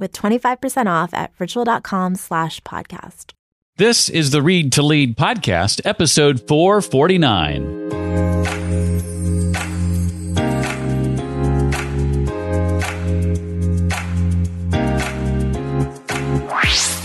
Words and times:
with 0.00 0.12
25% 0.12 0.86
off 0.86 1.14
at 1.14 1.30
ritual.com 1.38 2.16
slash 2.16 2.60
podcast. 2.62 3.34
This 3.76 4.10
is 4.10 4.30
the 4.30 4.42
Read 4.42 4.72
to 4.72 4.82
Lead 4.82 5.16
podcast, 5.16 5.80
episode 5.84 6.48
449. 6.48 8.89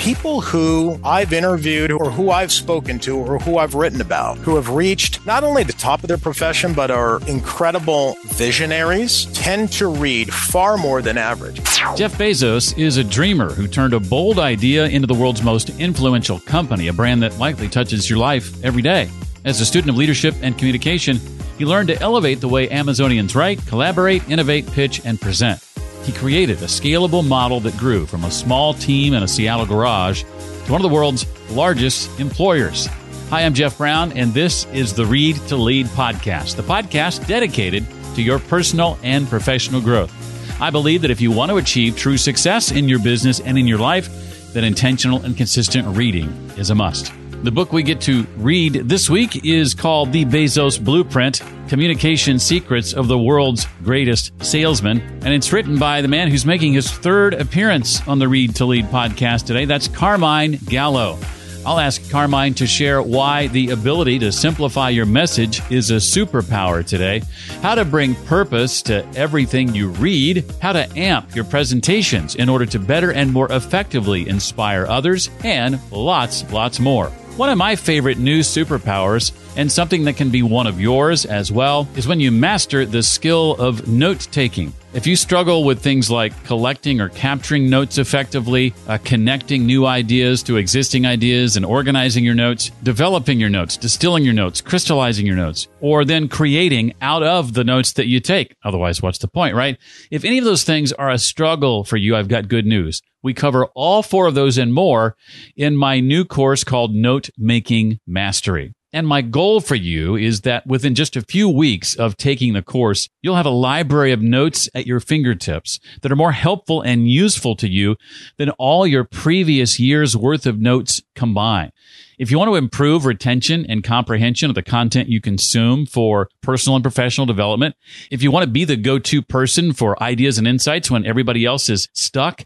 People 0.06 0.39
who 0.39 1.00
I've 1.03 1.34
interviewed 1.34 1.92
or 1.92 2.11
who 2.11 2.30
I've 2.30 2.52
spoken 2.52 3.00
to 3.00 3.17
or 3.17 3.39
who 3.39 3.58
I've 3.58 3.73
written 3.73 4.02
about 4.02 4.38
who 4.38 4.56
have 4.56 4.70
reached 4.70 5.25
not 5.25 5.44
only 5.44 5.64
the 5.64 5.73
top 5.73 6.03
of 6.03 6.08
their 6.08 6.20
profession 6.20 6.73
but 6.73 6.92
are 6.92 7.20
incredible 7.28 8.16
visionaries 8.26 9.26
tend 9.33 9.72
to 9.72 9.88
read 9.88 10.31
far 10.31 10.78
more 10.78 11.02
than 11.02 11.17
average. 11.17 11.56
Jeff 11.95 12.20
Bezos 12.20 12.78
is 12.78 12.98
a 12.98 13.03
dreamer 13.03 13.52
who 13.52 13.67
turned 13.67 13.95
a 13.95 14.00
bold 14.00 14.38
idea 14.38 14.86
into 14.86 15.08
the 15.08 15.16
world's 15.16 15.42
most 15.42 15.72
influential 15.80 16.39
company, 16.42 16.88
a 16.88 16.94
brand 16.94 17.23
that 17.23 17.39
likely 17.39 17.67
touches 17.67 18.08
your 18.08 18.20
life 18.20 18.64
every 18.64 18.83
day. 18.83 19.09
As 19.44 19.59
a 19.59 19.66
student 19.66 19.89
of 19.89 19.98
leadership 19.98 20.36
and 20.44 20.56
communication, 20.56 21.20
he 21.58 21.66
learned 21.66 21.88
to 21.88 22.00
elevate 22.00 22.42
the 22.42 22.48
way 22.48 22.67
Amazonians 22.67 23.33
write, 23.33 23.66
collaborate, 23.66 24.30
innovate, 24.30 24.67
pitch, 24.67 25.03
and 25.03 25.20
present 25.20 25.59
he 26.06 26.11
created 26.14 26.61
a 26.61 26.66
scalable 26.66 27.28
model 27.28 27.59
that 27.61 27.75
grew 27.78 28.06
from 28.06 28.23
a 28.23 28.31
small 28.31 28.75
team 28.75 29.16
in 29.16 29.23
a 29.23 29.28
Seattle 29.28 29.66
garage 29.66 30.22
to 30.22 30.72
one 30.72 30.80
of 30.80 30.88
the 30.88 30.94
world's 30.94 31.25
largest 31.50 32.20
employers. 32.20 32.88
Hi, 33.30 33.42
I'm 33.42 33.56
Jeff 33.56 33.80
Brown, 33.80 34.11
and 34.11 34.31
this 34.31 34.67
is 34.67 34.94
the 34.94 35.06
Read 35.06 35.36
to 35.48 35.56
Lead 35.56 35.88
podcast, 35.88 36.58
the 36.58 36.64
podcast 36.64 37.26
dedicated 37.28 37.83
to 38.14 38.22
your 38.22 38.38
personal 38.38 39.00
and 39.02 39.28
professional 39.28 39.81
growth. 39.81 40.14
I 40.61 40.70
believe 40.70 41.02
that 41.02 41.11
if 41.11 41.20
you 41.20 41.31
want 41.31 41.50
to 41.50 41.58
achieve 41.58 41.98
true 41.98 42.17
success 42.17 42.72
in 42.72 42.88
your 42.88 43.00
business 43.00 43.39
and 43.39 43.58
in 43.58 43.67
your 43.67 43.80
life, 43.80 44.53
that 44.53 44.64
intentional 44.64 45.23
and 45.23 45.36
consistent 45.36 45.88
reading 45.98 46.30
is 46.56 46.70
a 46.70 46.76
must. 46.76 47.11
The 47.46 47.52
book 47.52 47.72
we 47.72 47.84
get 47.84 48.02
to 48.02 48.26
read 48.38 48.74
this 48.74 49.08
week 49.08 49.46
is 49.46 49.76
called 49.76 50.12
The 50.12 50.26
Bezos 50.26 50.84
Blueprint 50.84 51.44
Communication 51.68 52.40
Secrets 52.40 52.92
of 52.92 53.08
the 53.08 53.20
World's 53.20 53.68
Greatest 53.84 54.32
Salesman. 54.44 55.00
And 55.23 55.28
it's 55.28 55.54
written 55.54 55.78
by 55.78 56.02
the 56.02 56.08
man 56.08 56.28
who's 56.32 56.44
making 56.44 56.73
his 56.73 56.92
third 56.92 57.36
appearance 57.36 58.05
on 58.08 58.17
the 58.17 58.28
Read 58.28 58.55
to 58.55 58.66
Lead 58.66 58.86
podcast 58.86 59.45
today. 59.45 59.66
That's 59.66 59.88
Carmine 59.88 60.58
Gallo. 60.66 61.20
I'll 61.67 61.78
ask 61.78 62.10
Carmine 62.10 62.55
to 62.55 62.66
share 62.66 63.04
why 63.04 63.45
the 63.45 63.70
ability 63.70 64.17
to 64.20 64.32
simplify 64.32 64.89
your 64.89 65.05
message 65.05 65.61
is 65.72 65.92
a 65.92 65.98
superpower 65.98 66.84
today, 66.84 67.22
how 67.61 67.76
to 67.76 67.86
bring 67.86 68.16
purpose 68.26 68.82
to 68.84 69.08
everything 69.16 69.76
you 69.76 69.89
read, 69.89 70.52
how 70.64 70.73
to 70.73 70.89
amp 70.98 71.36
your 71.36 71.45
presentations 71.45 72.34
in 72.34 72.50
order 72.50 72.66
to 72.66 72.80
better 72.80 73.11
and 73.11 73.32
more 73.32 73.52
effectively 73.52 74.28
inspire 74.28 74.88
others, 74.88 75.30
and 75.44 75.80
lots, 75.92 76.52
lots 76.52 76.80
more. 76.80 77.11
One 77.38 77.50
of 77.50 77.58
my 77.58 77.76
favorite 77.76 78.18
new 78.18 78.40
superpowers, 78.40 79.34
and 79.58 79.70
something 79.70 80.06
that 80.06 80.16
can 80.16 80.30
be 80.30 80.42
one 80.42 80.68
of 80.68 80.80
yours 80.80 81.26
as 81.26 81.52
well, 81.52 81.86
is 81.98 82.08
when 82.08 82.22
you 82.22 82.32
master 82.32 82.86
the 82.86 83.04
skill 83.04 83.56
of 83.56 83.90
note 83.90 84.30
taking. 84.32 84.72
If 84.95 85.06
you 85.06 85.17
struggle 85.17 85.66
with 85.66 85.82
things 85.82 86.10
like 86.10 86.45
collecting 86.45 87.02
or 87.02 87.10
capturing 87.10 87.70
notes 87.70 87.98
effectively, 87.98 88.73
uh, 88.88 88.98
connecting 89.04 89.66
new 89.66 89.86
ideas 89.86 90.42
to 90.44 90.56
existing 90.56 91.06
ideas, 91.06 91.58
and 91.58 91.66
organizing 91.66 92.23
your 92.23 92.33
notes, 92.33 92.72
developing 92.82 93.38
your 93.38 93.50
notes, 93.50 93.76
distilling 93.76 94.23
your 94.23 94.34
notes, 94.34 94.61
crystallizing 94.61 95.26
your 95.26 95.36
notes, 95.36 95.67
or 95.82 96.05
then 96.05 96.30
creating 96.30 96.94
out 97.02 97.23
of 97.23 97.55
the 97.55 97.66
notes 97.66 97.92
that 97.92 98.08
you 98.08 98.22
take. 98.22 98.55
Otherwise, 98.64 99.02
what's 99.02 99.17
the 99.17 99.28
point, 99.28 99.54
right? 99.54 99.78
If 100.11 100.23
any 100.23 100.38
of 100.38 100.45
those 100.45 100.64
things 100.64 100.94
are 100.94 101.11
a 101.11 101.17
struggle 101.17 101.84
for 101.84 101.98
you, 101.98 102.16
I've 102.16 102.30
got 102.30 102.48
good 102.48 102.66
news. 102.66 103.02
We 103.22 103.34
cover 103.34 103.66
all 103.76 104.02
four 104.02 104.28
of 104.28 104.36
those 104.36 104.58
and 104.58 104.73
more 104.73 105.17
in 105.58 105.76
my 105.76 106.00
new 106.00 106.23
course 106.23 106.64
called 106.64 106.95
Note 106.95 107.30
Making 107.38 108.00
Mastery. 108.08 108.73
And 108.95 109.06
my 109.06 109.22
goal 109.22 109.60
for 109.60 109.76
you 109.76 110.16
is 110.16 110.42
that 110.42 110.66
within 110.66 110.95
just 110.95 111.17
a 111.17 111.22
few 111.22 111.50
weeks 111.50 111.95
of 111.95 112.16
taking 112.16 112.54
the 112.54 112.61
course, 112.61 113.10
you'll 113.22 113.36
have 113.36 113.45
a 113.45 113.50
library 113.50 114.14
of 114.14 114.22
notes 114.22 114.70
at 114.73 114.88
your 114.88 115.02
fingertips 115.02 115.82
that 116.02 116.14
are 116.14 116.16
more 116.16 116.32
helpful 116.32 116.82
and 116.82 117.11
useful 117.11 117.58
to 117.58 117.67
you 117.67 117.98
than 118.38 118.52
all 118.52 118.88
your 118.88 119.04
previous 119.04 119.82
year's 119.82 120.16
worth 120.16 120.45
of 120.45 120.61
notes 120.61 121.02
combined. 121.15 121.71
If 122.17 122.31
you 122.31 122.37
want 122.37 122.49
to 122.49 122.55
improve 122.55 123.05
retention 123.05 123.65
and 123.67 123.83
comprehension 123.83 124.49
of 124.49 124.55
the 124.55 124.64
content 124.64 125.09
you 125.09 125.20
consume 125.20 125.86
for 125.86 126.30
personal 126.42 126.76
and 126.76 126.83
professional 126.83 127.26
development, 127.26 127.76
if 128.09 128.24
you 128.24 128.31
want 128.31 128.45
to 128.45 128.50
be 128.50 128.63
the 128.63 128.77
go-to 128.77 129.21
person 129.21 129.74
for 129.74 130.01
ideas 130.01 130.38
and 130.38 130.48
insights 130.48 130.89
when 130.89 131.06
everybody 131.06 131.45
else 131.45 131.68
is 131.68 131.89
stuck, 131.94 132.44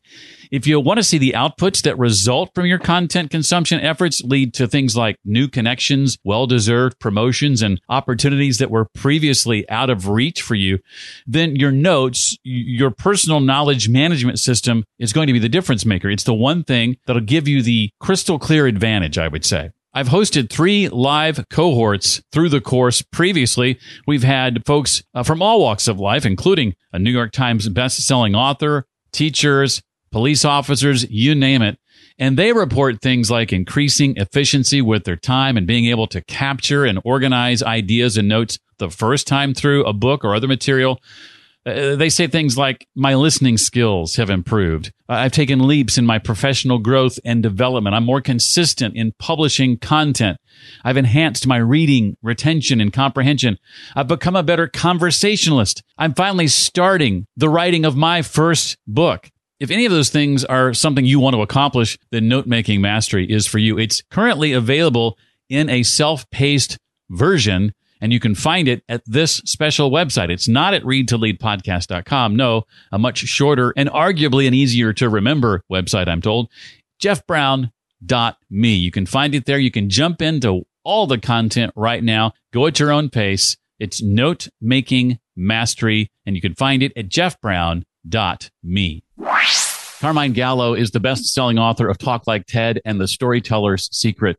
if 0.52 0.66
you 0.66 0.80
want 0.80 0.98
to 0.98 1.04
see 1.04 1.20
the 1.20 1.34
outputs 1.36 1.84
that 1.84 2.00
result 2.00 2.50
from 2.56 2.66
your 2.66 2.80
content 2.80 3.30
consumption 3.30 3.80
efforts 3.80 4.22
lead 4.22 4.56
to 4.56 4.68
things 4.68 4.98
like 4.98 5.18
new 5.24 5.48
connections, 5.48 6.18
well-deserved 6.24 7.00
promotions, 7.00 7.62
and 7.62 7.80
opportunities 7.90 8.58
that 8.58 8.72
were 8.72 8.88
previously 8.96 9.70
out 9.70 9.92
of 9.92 10.08
reach 10.08 10.42
for 10.42 10.56
you, 10.56 10.80
then 11.28 11.56
your 11.56 11.72
notes, 11.72 12.36
your 12.44 12.90
personal 12.90 13.40
knowledge 13.40 13.88
management 13.88 14.40
system 14.40 14.84
is 14.98 15.14
going 15.14 15.28
to 15.28 15.34
be 15.34 15.40
the 15.40 15.48
difference 15.48 15.86
maker. 15.86 16.10
It's 16.10 16.24
the 16.24 16.34
one 16.34 16.64
thing 16.64 16.98
that'll 17.06 17.22
give 17.22 17.48
you 17.48 17.62
the 17.62 17.92
crystal 18.00 18.40
clear 18.40 18.59
advantage, 18.68 19.18
I 19.18 19.28
would 19.28 19.46
say. 19.46 19.72
I've 19.94 20.10
hosted 20.10 20.50
three 20.50 20.88
live 20.88 21.46
cohorts 21.50 22.22
through 22.32 22.50
the 22.50 22.62
course 22.62 23.02
previously. 23.02 23.80
We've 24.06 24.24
had 24.24 24.66
folks 24.66 25.04
uh, 25.16 25.24
from 25.24 25.42
all 25.42 25.62
walks 25.62 25.88
of 25.88 26.00
life, 26.00 26.26
including 26.26 26.76
a 26.94 27.00
New 27.00 27.12
York 27.12 27.32
Times 27.32 27.68
best-selling 27.70 28.36
author, 28.36 28.86
teachers, 29.12 29.82
police 30.12 30.46
officers, 30.46 31.10
you 31.10 31.34
name 31.34 31.62
it. 31.62 31.80
And 32.20 32.38
they 32.38 32.54
report 32.54 33.02
things 33.02 33.32
like 33.32 33.52
increasing 33.52 34.16
efficiency 34.18 34.82
with 34.82 35.06
their 35.06 35.16
time 35.16 35.58
and 35.58 35.66
being 35.66 35.86
able 35.86 36.08
to 36.08 36.22
capture 36.22 36.86
and 36.86 37.00
organize 37.04 37.64
ideas 37.64 38.18
and 38.18 38.28
notes 38.28 38.60
the 38.78 38.90
first 38.90 39.26
time 39.26 39.54
through 39.54 39.86
a 39.86 39.94
book 39.94 40.24
or 40.24 40.36
other 40.36 40.48
material 40.48 41.02
uh, 41.70 41.96
they 41.96 42.10
say 42.10 42.28
things 42.28 42.58
like, 42.58 42.88
my 42.96 43.16
listening 43.16 43.58
skills 43.58 44.16
have 44.16 44.30
improved. 44.30 44.92
I've 45.08 45.32
taken 45.32 45.68
leaps 45.68 45.98
in 45.98 46.06
my 46.06 46.20
professional 46.20 46.78
growth 46.78 47.20
and 47.26 47.42
development. 47.42 47.96
I'm 47.96 48.06
more 48.06 48.22
consistent 48.22 48.96
in 48.96 49.14
publishing 49.20 49.78
content. 49.78 50.38
I've 50.84 50.98
enhanced 50.98 51.48
my 51.48 51.58
reading, 51.58 52.18
retention, 52.22 52.82
and 52.82 52.94
comprehension. 52.94 53.58
I've 53.96 54.08
become 54.08 54.36
a 54.36 54.44
better 54.44 54.68
conversationalist. 54.68 55.84
I'm 55.98 56.14
finally 56.14 56.48
starting 56.48 57.26
the 57.36 57.50
writing 57.50 57.86
of 57.86 57.96
my 57.96 58.22
first 58.22 58.78
book. 58.86 59.30
If 59.60 59.72
any 59.72 59.86
of 59.86 59.92
those 59.92 60.10
things 60.10 60.46
are 60.46 60.74
something 60.74 61.06
you 61.06 61.20
want 61.20 61.36
to 61.36 61.42
accomplish, 61.42 61.98
then 62.12 62.30
note 62.30 62.48
making 62.48 62.82
mastery 62.82 63.30
is 63.30 63.46
for 63.46 63.58
you. 63.58 63.78
It's 63.78 64.02
currently 64.10 64.54
available 64.54 65.18
in 65.50 65.70
a 65.70 65.84
self 65.84 66.30
paced 66.30 66.78
version 67.10 67.74
and 68.02 68.14
you 68.14 68.20
can 68.20 68.36
find 68.36 68.68
it 68.68 68.84
at 68.90 69.02
this 69.06 69.36
special 69.46 69.92
website. 69.92 70.30
It's 70.30 70.48
not 70.48 70.74
at 70.74 70.84
readtoleadpodcast.com. 70.84 72.36
No, 72.36 72.64
a 72.92 73.00
much 73.00 73.20
shorter 73.20 73.74
and 73.76 73.90
arguably 73.90 74.48
an 74.48 74.54
easier 74.54 74.94
to 74.94 75.10
remember 75.10 75.64
website, 75.72 76.08
I'm 76.08 76.22
told. 76.22 76.50
jeffbrown.me. 77.02 78.74
You 78.76 78.92
can 78.92 79.06
find 79.06 79.36
it 79.36 79.46
there. 79.46 79.60
You 79.60 79.72
can 79.72 79.90
jump 79.90 80.22
into 80.22 80.66
all 80.84 81.08
the 81.08 81.18
content 81.18 81.74
right 81.76 82.04
now. 82.04 82.34
Go 82.54 82.68
at 82.68 82.80
your 82.80 82.92
own 82.92 83.10
pace. 83.10 83.58
It's 83.80 84.02
note 84.02 84.48
making 84.60 85.20
mastery, 85.36 86.12
and 86.26 86.36
you 86.36 86.42
can 86.42 86.56
find 86.56 86.84
it 86.84 86.92
at 86.98 87.08
jeffbrown.me. 87.10 89.04
Carmine 90.00 90.34
Gallo 90.34 90.74
is 90.74 90.92
the 90.92 91.00
best 91.00 91.26
selling 91.26 91.60
author 91.60 91.90
of 91.90 91.98
Talk 91.98 92.26
Like 92.26 92.46
TED 92.46 92.82
and 92.86 93.02
The 93.02 93.08
Storyteller's 93.08 93.90
Secret. 93.92 94.38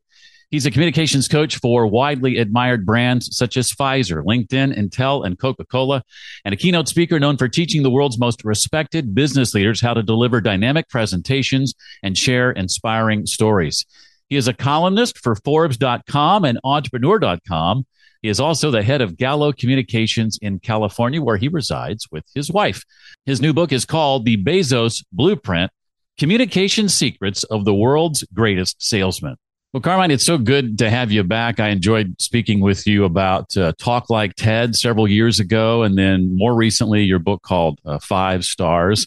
He's 0.51 0.67
a 0.67 0.71
communications 0.73 1.29
coach 1.29 1.59
for 1.59 1.87
widely 1.87 2.39
admired 2.39 2.85
brands 2.85 3.37
such 3.37 3.57
as 3.57 3.71
Pfizer, 3.71 4.25
LinkedIn, 4.25 4.77
Intel, 4.77 5.25
and 5.25 5.39
Coca 5.39 5.65
Cola, 5.65 6.03
and 6.45 6.53
a 6.53 6.57
keynote 6.57 6.89
speaker 6.89 7.21
known 7.21 7.37
for 7.37 7.47
teaching 7.47 7.85
the 7.85 7.91
world's 7.91 8.19
most 8.19 8.45
respected 8.45 9.15
business 9.15 9.55
leaders 9.55 9.81
how 9.81 9.95
to 9.95 10.03
deliver 10.03 10.41
dynamic 10.41 10.89
presentations 10.89 11.73
and 12.03 12.19
share 12.19 12.51
inspiring 12.51 13.27
stories. 13.27 13.87
He 14.29 14.35
is 14.35 14.49
a 14.49 14.53
columnist 14.53 15.19
for 15.19 15.37
Forbes.com 15.37 16.45
and 16.45 16.59
Entrepreneur.com. 16.65 17.87
He 18.21 18.29
is 18.29 18.41
also 18.41 18.73
the 18.73 18.83
head 18.83 19.01
of 19.01 19.17
Gallo 19.17 19.53
Communications 19.53 20.37
in 20.43 20.59
California, 20.59 21.23
where 21.23 21.37
he 21.37 21.47
resides 21.47 22.09
with 22.11 22.25
his 22.35 22.51
wife. 22.51 22.85
His 23.25 23.41
new 23.41 23.53
book 23.53 23.71
is 23.71 23.85
called 23.85 24.25
The 24.25 24.37
Bezos 24.37 25.05
Blueprint 25.13 25.71
Communication 26.19 26.89
Secrets 26.89 27.45
of 27.45 27.65
the 27.65 27.75
World's 27.75 28.25
Greatest 28.35 28.83
Salesman. 28.83 29.37
Well, 29.73 29.81
Carmine, 29.81 30.11
it's 30.11 30.27
so 30.27 30.37
good 30.37 30.79
to 30.79 30.91
have 30.91 31.13
you 31.13 31.23
back. 31.23 31.61
I 31.61 31.69
enjoyed 31.69 32.21
speaking 32.21 32.59
with 32.59 32.89
you 32.89 33.05
about 33.05 33.57
uh, 33.57 33.73
Talk 33.79 34.11
Like 34.11 34.35
TED 34.35 34.75
several 34.75 35.07
years 35.07 35.39
ago, 35.39 35.85
and 35.85 35.97
then 35.97 36.37
more 36.37 36.57
recently, 36.57 37.05
your 37.05 37.21
book 37.21 37.43
called 37.43 37.79
uh, 37.85 38.01
Five 38.01 38.43
Stars. 38.43 39.07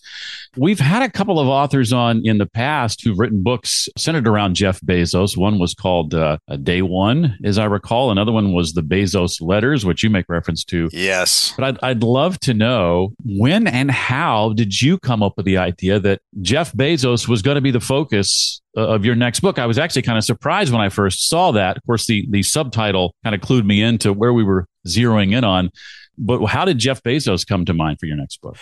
We've 0.56 0.80
had 0.80 1.04
a 1.04 1.12
couple 1.12 1.38
of 1.38 1.50
authors 1.50 1.92
on 1.92 2.21
in 2.24 2.38
the 2.38 2.45
past 2.45 3.04
who've 3.04 3.19
written 3.19 3.44
books 3.44 3.89
centered 3.98 4.25
around 4.25 4.56
Jeff 4.56 4.80
Bezos. 4.80 5.36
One 5.36 5.60
was 5.60 5.74
called 5.74 6.13
uh, 6.13 6.38
Day 6.62 6.81
One, 6.81 7.38
as 7.44 7.57
I 7.57 7.65
recall. 7.65 8.10
Another 8.10 8.31
one 8.31 8.54
was 8.54 8.71
the 8.71 8.83
Bezos 8.83 9.42
Letters, 9.42 9.86
which 9.86 10.01
you 10.01 10.10
make 10.10 10.30
reference 10.30 10.63
to. 10.65 10.88
Yes. 10.94 11.54
But 11.57 11.65
I'd, 11.65 11.80
I'd 11.83 12.04
love 12.04 12.39
to 12.39 12.54
know 12.54 13.12
when 13.25 13.68
and 13.68 13.92
how 13.92 14.54
did 14.54 14.81
you 14.81 14.98
come 14.98 15.24
up 15.24 15.33
with 15.36 15.45
the 15.45 15.57
idea 15.57 16.00
that 16.00 16.21
Jeff 16.39 16.71
Bezos 16.71 17.27
was 17.27 17.42
going 17.42 17.56
to 17.56 17.62
be 17.62 17.71
the 17.71 17.81
focus 17.81 18.62
Uh, 18.75 18.88
of 18.88 19.06
your 19.06 19.14
next 19.14 19.42
book. 19.42 19.60
I 19.60 19.68
was 19.68 19.78
actually 19.78 20.02
kind 20.02 20.18
of 20.18 20.24
surprised 20.24 20.72
when 20.72 20.81
I 20.81 20.90
first 20.90 21.30
saw 21.30 21.52
that. 21.52 21.78
Of 21.78 21.84
course, 21.86 22.08
the 22.08 22.25
the 22.31 22.42
subtitle 22.42 23.14
kind 23.24 23.36
of 23.36 23.42
clued 23.42 23.66
me 23.66 23.84
into 23.84 24.12
where 24.12 24.34
we 24.34 24.44
were 24.44 24.66
zeroing 24.88 25.38
in 25.38 25.44
on. 25.44 25.70
But 26.18 26.44
how 26.46 26.66
did 26.66 26.80
Jeff 26.80 27.04
Bezos 27.04 27.46
come 27.46 27.66
to 27.66 27.74
mind 27.74 28.00
for 28.00 28.08
your 28.08 28.18
next 28.18 28.42
book? 28.42 28.58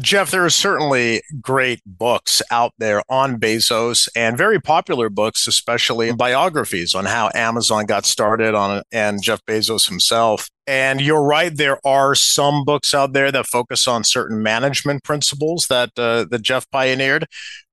Jeff, 0.00 0.30
there 0.30 0.44
are 0.44 0.50
certainly 0.50 1.22
great 1.42 1.80
books 1.84 2.40
out 2.50 2.72
there 2.78 3.02
on 3.10 3.38
Bezos 3.38 4.08
and 4.16 4.38
very 4.38 4.58
popular 4.58 5.10
books, 5.10 5.46
especially 5.46 6.12
biographies 6.12 6.94
on 6.94 7.04
how 7.04 7.30
Amazon 7.34 7.84
got 7.84 8.06
started 8.06 8.54
on 8.54 8.82
and 8.90 9.22
Jeff 9.22 9.44
Bezos 9.44 9.88
himself. 9.88 10.48
And 10.66 11.02
you're 11.02 11.22
right, 11.22 11.54
there 11.54 11.78
are 11.86 12.14
some 12.14 12.64
books 12.64 12.94
out 12.94 13.12
there 13.12 13.30
that 13.32 13.46
focus 13.46 13.86
on 13.86 14.02
certain 14.02 14.42
management 14.42 15.04
principles 15.04 15.66
that 15.68 15.90
uh, 15.98 16.24
that 16.30 16.40
Jeff 16.40 16.70
pioneered. 16.70 17.26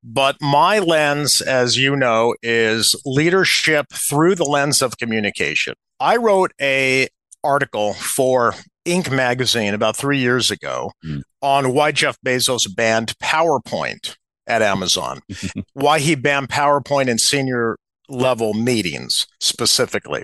But 0.03 0.35
my 0.41 0.79
lens, 0.79 1.39
as 1.39 1.77
you 1.77 1.95
know, 1.95 2.35
is 2.43 3.01
leadership 3.05 3.85
through 3.93 4.35
the 4.35 4.45
lens 4.45 4.81
of 4.81 4.97
communication. 4.97 5.75
I 6.01 6.17
wrote 6.17 6.51
a 6.59 7.07
article 7.43 7.93
for 7.93 8.55
Inc. 8.85 9.11
magazine 9.13 9.73
about 9.73 9.95
three 9.95 10.19
years 10.19 10.51
ago 10.51 10.91
mm. 11.05 11.21
on 11.41 11.73
why 11.73 11.91
Jeff 11.91 12.17
Bezos 12.25 12.73
banned 12.73 13.13
PowerPoint 13.21 14.15
at 14.47 14.61
Amazon, 14.61 15.21
why 15.73 15.99
he 15.99 16.15
banned 16.15 16.49
PowerPoint 16.49 17.07
in 17.07 17.17
senior 17.17 17.77
level 18.09 18.53
meetings 18.53 19.27
specifically. 19.39 20.23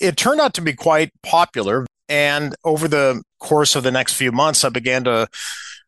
It 0.00 0.16
turned 0.16 0.40
out 0.40 0.54
to 0.54 0.60
be 0.60 0.74
quite 0.74 1.10
popular. 1.22 1.86
And 2.08 2.54
over 2.64 2.86
the 2.86 3.22
course 3.40 3.74
of 3.74 3.82
the 3.82 3.90
next 3.90 4.12
few 4.12 4.30
months, 4.30 4.64
I 4.64 4.68
began 4.68 5.02
to 5.04 5.26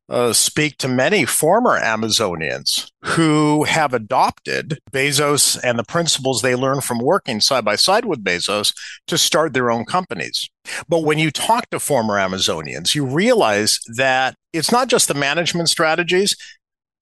uh, 0.08 0.32
speak 0.32 0.78
to 0.78 0.88
many 0.88 1.24
former 1.24 1.78
Amazonians 1.78 2.90
who 3.04 3.64
have 3.64 3.92
adopted 3.92 4.78
Bezos 4.90 5.58
and 5.62 5.78
the 5.78 5.84
principles 5.84 6.40
they 6.40 6.54
learned 6.54 6.84
from 6.84 6.98
working 6.98 7.40
side 7.40 7.64
by 7.64 7.76
side 7.76 8.04
with 8.04 8.24
Bezos 8.24 8.74
to 9.06 9.18
start 9.18 9.52
their 9.52 9.70
own 9.70 9.84
companies. 9.84 10.48
But 10.88 11.04
when 11.04 11.18
you 11.18 11.30
talk 11.30 11.68
to 11.70 11.80
former 11.80 12.14
Amazonians, 12.14 12.94
you 12.94 13.04
realize 13.04 13.80
that 13.96 14.34
it's 14.52 14.72
not 14.72 14.88
just 14.88 15.08
the 15.08 15.14
management 15.14 15.68
strategies. 15.68 16.36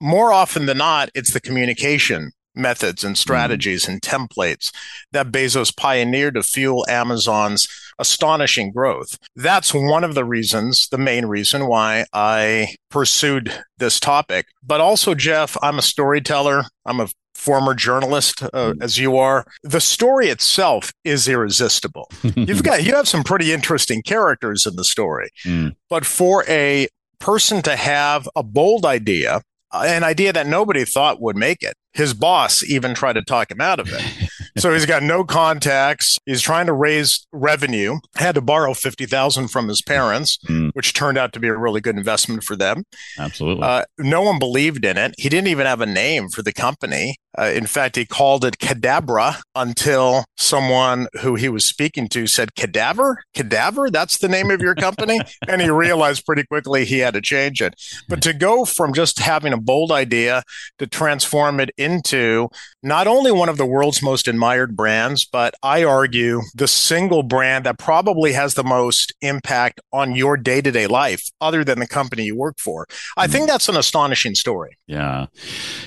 More 0.00 0.32
often 0.32 0.66
than 0.66 0.78
not, 0.78 1.10
it's 1.14 1.32
the 1.32 1.40
communication 1.40 2.32
methods 2.56 3.04
and 3.04 3.16
strategies 3.16 3.84
mm-hmm. 3.84 3.92
and 3.92 4.02
templates 4.02 4.72
that 5.12 5.30
Bezos 5.30 5.76
pioneered 5.76 6.34
to 6.34 6.42
fuel 6.42 6.84
Amazon's 6.88 7.68
astonishing 7.98 8.72
growth. 8.72 9.18
That's 9.34 9.72
one 9.72 10.04
of 10.04 10.14
the 10.14 10.24
reasons, 10.24 10.88
the 10.88 10.98
main 10.98 11.26
reason 11.26 11.66
why 11.66 12.06
I 12.12 12.74
pursued 12.90 13.52
this 13.78 14.00
topic. 14.00 14.46
But 14.62 14.80
also, 14.80 15.14
Jeff, 15.14 15.56
I'm 15.62 15.78
a 15.78 15.82
storyteller. 15.82 16.64
I'm 16.84 17.00
a 17.00 17.08
former 17.36 17.74
journalist 17.74 18.42
uh, 18.42 18.48
mm. 18.48 18.82
as 18.82 18.98
you 18.98 19.18
are 19.18 19.44
the 19.62 19.80
story 19.80 20.28
itself 20.28 20.90
is 21.04 21.28
irresistible 21.28 22.10
you've 22.34 22.62
got 22.62 22.82
you 22.82 22.94
have 22.94 23.06
some 23.06 23.22
pretty 23.22 23.52
interesting 23.52 24.00
characters 24.02 24.64
in 24.64 24.74
the 24.76 24.82
story 24.82 25.28
mm. 25.44 25.70
but 25.90 26.06
for 26.06 26.44
a 26.48 26.88
person 27.18 27.60
to 27.60 27.76
have 27.76 28.26
a 28.34 28.42
bold 28.42 28.86
idea 28.86 29.42
an 29.72 30.02
idea 30.02 30.32
that 30.32 30.46
nobody 30.46 30.84
thought 30.84 31.20
would 31.20 31.36
make 31.36 31.62
it 31.62 31.74
his 31.92 32.14
boss 32.14 32.64
even 32.64 32.94
tried 32.94 33.12
to 33.12 33.22
talk 33.22 33.50
him 33.50 33.60
out 33.60 33.78
of 33.78 33.88
it 33.92 34.30
so 34.58 34.72
he's 34.72 34.86
got 34.86 35.02
no 35.02 35.24
contacts. 35.24 36.18
He's 36.26 36.40
trying 36.40 36.66
to 36.66 36.72
raise 36.72 37.26
revenue. 37.32 37.98
Had 38.16 38.34
to 38.36 38.40
borrow 38.40 38.74
fifty 38.74 39.06
thousand 39.06 39.48
from 39.48 39.68
his 39.68 39.82
parents, 39.82 40.38
mm. 40.48 40.70
which 40.74 40.92
turned 40.92 41.18
out 41.18 41.32
to 41.34 41.40
be 41.40 41.48
a 41.48 41.56
really 41.56 41.80
good 41.80 41.96
investment 41.96 42.44
for 42.44 42.56
them. 42.56 42.84
Absolutely. 43.18 43.62
Uh, 43.62 43.84
no 43.98 44.22
one 44.22 44.38
believed 44.38 44.84
in 44.84 44.96
it. 44.96 45.14
He 45.18 45.28
didn't 45.28 45.48
even 45.48 45.66
have 45.66 45.80
a 45.80 45.86
name 45.86 46.28
for 46.28 46.42
the 46.42 46.52
company. 46.52 47.16
Uh, 47.38 47.44
in 47.46 47.66
fact, 47.66 47.96
he 47.96 48.06
called 48.06 48.44
it 48.44 48.58
Cadabra 48.58 49.40
until 49.54 50.24
someone 50.36 51.08
who 51.20 51.34
he 51.34 51.48
was 51.48 51.66
speaking 51.66 52.08
to 52.08 52.26
said, 52.26 52.54
Cadaver? 52.54 53.22
Cadaver? 53.34 53.90
That's 53.90 54.18
the 54.18 54.28
name 54.28 54.50
of 54.50 54.60
your 54.60 54.74
company? 54.74 55.20
and 55.48 55.60
he 55.60 55.70
realized 55.70 56.24
pretty 56.24 56.44
quickly 56.44 56.84
he 56.84 57.00
had 57.00 57.14
to 57.14 57.20
change 57.20 57.60
it. 57.60 57.74
But 58.08 58.22
to 58.22 58.32
go 58.32 58.64
from 58.64 58.94
just 58.94 59.18
having 59.18 59.52
a 59.52 59.60
bold 59.60 59.92
idea 59.92 60.42
to 60.78 60.86
transform 60.86 61.60
it 61.60 61.70
into 61.76 62.48
not 62.82 63.06
only 63.06 63.32
one 63.32 63.48
of 63.48 63.58
the 63.58 63.66
world's 63.66 64.02
most 64.02 64.28
admired 64.28 64.76
brands, 64.76 65.24
but 65.24 65.54
I 65.62 65.84
argue 65.84 66.40
the 66.54 66.68
single 66.68 67.22
brand 67.22 67.66
that 67.66 67.78
probably 67.78 68.32
has 68.32 68.54
the 68.54 68.64
most 68.64 69.12
impact 69.20 69.80
on 69.92 70.14
your 70.14 70.36
day 70.36 70.60
to 70.60 70.70
day 70.70 70.86
life, 70.86 71.28
other 71.40 71.64
than 71.64 71.80
the 71.80 71.86
company 71.86 72.24
you 72.24 72.36
work 72.36 72.56
for. 72.58 72.86
I 73.16 73.26
think 73.26 73.48
that's 73.48 73.68
an 73.68 73.76
astonishing 73.76 74.34
story. 74.34 74.78
Yeah. 74.86 75.26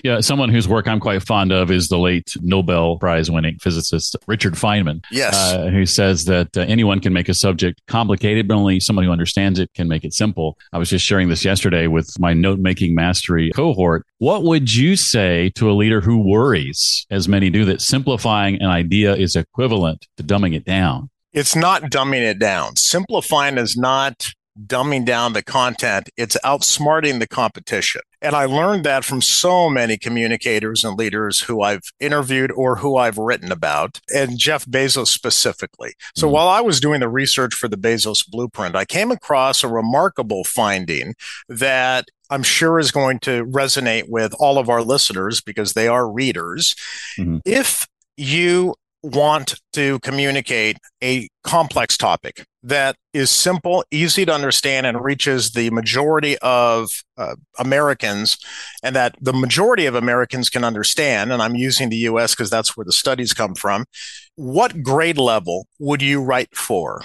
Yeah. 0.03 0.19
Someone 0.19 0.49
whose 0.49 0.67
work 0.67 0.87
I'm 0.87 0.99
quite 0.99 1.23
fond 1.23 1.38
fond 1.39 1.51
of 1.53 1.71
is 1.71 1.87
the 1.87 1.97
late 1.97 2.35
Nobel 2.41 2.97
Prize 2.97 3.31
winning 3.31 3.57
physicist 3.59 4.17
Richard 4.27 4.55
Feynman. 4.55 5.01
Yes. 5.09 5.35
Uh, 5.35 5.67
who 5.67 5.85
says 5.85 6.25
that 6.25 6.57
uh, 6.57 6.61
anyone 6.61 6.99
can 6.99 7.13
make 7.13 7.29
a 7.29 7.33
subject 7.33 7.81
complicated, 7.87 8.45
but 8.45 8.55
only 8.55 8.81
someone 8.81 9.05
who 9.05 9.11
understands 9.11 9.57
it 9.57 9.73
can 9.73 9.87
make 9.87 10.03
it 10.03 10.13
simple. 10.13 10.57
I 10.73 10.77
was 10.77 10.89
just 10.89 11.05
sharing 11.05 11.29
this 11.29 11.45
yesterday 11.45 11.87
with 11.87 12.13
my 12.19 12.33
note 12.33 12.59
making 12.59 12.93
mastery 12.93 13.51
cohort. 13.55 14.05
What 14.17 14.43
would 14.43 14.75
you 14.75 14.97
say 14.97 15.49
to 15.55 15.71
a 15.71 15.73
leader 15.73 16.01
who 16.01 16.19
worries, 16.19 17.05
as 17.09 17.29
many 17.29 17.49
do, 17.49 17.63
that 17.65 17.81
simplifying 17.81 18.55
an 18.55 18.67
idea 18.67 19.15
is 19.15 19.37
equivalent 19.37 20.07
to 20.17 20.23
dumbing 20.23 20.53
it 20.53 20.65
down? 20.65 21.09
It's 21.31 21.55
not 21.55 21.83
dumbing 21.83 22.23
it 22.23 22.39
down. 22.39 22.75
Simplifying 22.75 23.57
is 23.57 23.77
not 23.77 24.33
dumbing 24.65 25.05
down 25.05 25.33
the 25.33 25.43
content, 25.43 26.09
it's 26.17 26.37
outsmarting 26.43 27.19
the 27.19 27.27
competition. 27.27 28.01
And 28.21 28.35
I 28.35 28.45
learned 28.45 28.83
that 28.85 29.05
from 29.05 29.21
so 29.21 29.69
many 29.69 29.97
communicators 29.97 30.83
and 30.83 30.97
leaders 30.97 31.39
who 31.39 31.61
I've 31.61 31.83
interviewed 31.99 32.51
or 32.51 32.75
who 32.75 32.97
I've 32.97 33.17
written 33.17 33.51
about, 33.51 34.01
and 34.13 34.37
Jeff 34.37 34.65
Bezos 34.65 35.07
specifically. 35.07 35.93
So 36.15 36.27
mm-hmm. 36.27 36.33
while 36.33 36.47
I 36.47 36.61
was 36.61 36.79
doing 36.79 36.99
the 36.99 37.09
research 37.09 37.53
for 37.53 37.67
the 37.67 37.77
Bezos 37.77 38.29
blueprint, 38.29 38.75
I 38.75 38.85
came 38.85 39.11
across 39.11 39.63
a 39.63 39.69
remarkable 39.69 40.43
finding 40.43 41.15
that 41.47 42.09
I'm 42.29 42.43
sure 42.43 42.79
is 42.79 42.91
going 42.91 43.19
to 43.19 43.45
resonate 43.45 44.09
with 44.09 44.33
all 44.37 44.57
of 44.57 44.69
our 44.69 44.83
listeners 44.83 45.41
because 45.41 45.73
they 45.73 45.87
are 45.87 46.11
readers. 46.11 46.75
Mm-hmm. 47.17 47.37
If 47.45 47.87
you 48.17 48.75
want 49.01 49.59
to 49.73 49.99
communicate 49.99 50.77
a 51.03 51.27
complex 51.43 51.97
topic 51.97 52.45
that 52.63 52.95
is 53.13 53.31
simple, 53.31 53.83
easy 53.91 54.25
to 54.25 54.33
understand, 54.33 54.85
and 54.85 55.03
reaches 55.03 55.51
the 55.51 55.69
majority 55.69 56.37
of 56.39 56.89
uh, 57.17 57.35
Americans, 57.57 58.37
and 58.83 58.95
that 58.95 59.15
the 59.21 59.33
majority 59.33 59.85
of 59.85 59.95
Americans 59.95 60.49
can 60.49 60.63
understand. 60.63 61.31
And 61.31 61.41
I'm 61.41 61.55
using 61.55 61.89
the 61.89 61.97
US 61.97 62.35
because 62.35 62.49
that's 62.49 62.75
where 62.75 62.85
the 62.85 62.91
studies 62.91 63.33
come 63.33 63.55
from. 63.55 63.85
What 64.35 64.83
grade 64.83 65.17
level 65.17 65.67
would 65.79 66.01
you 66.01 66.21
write 66.21 66.55
for? 66.55 67.03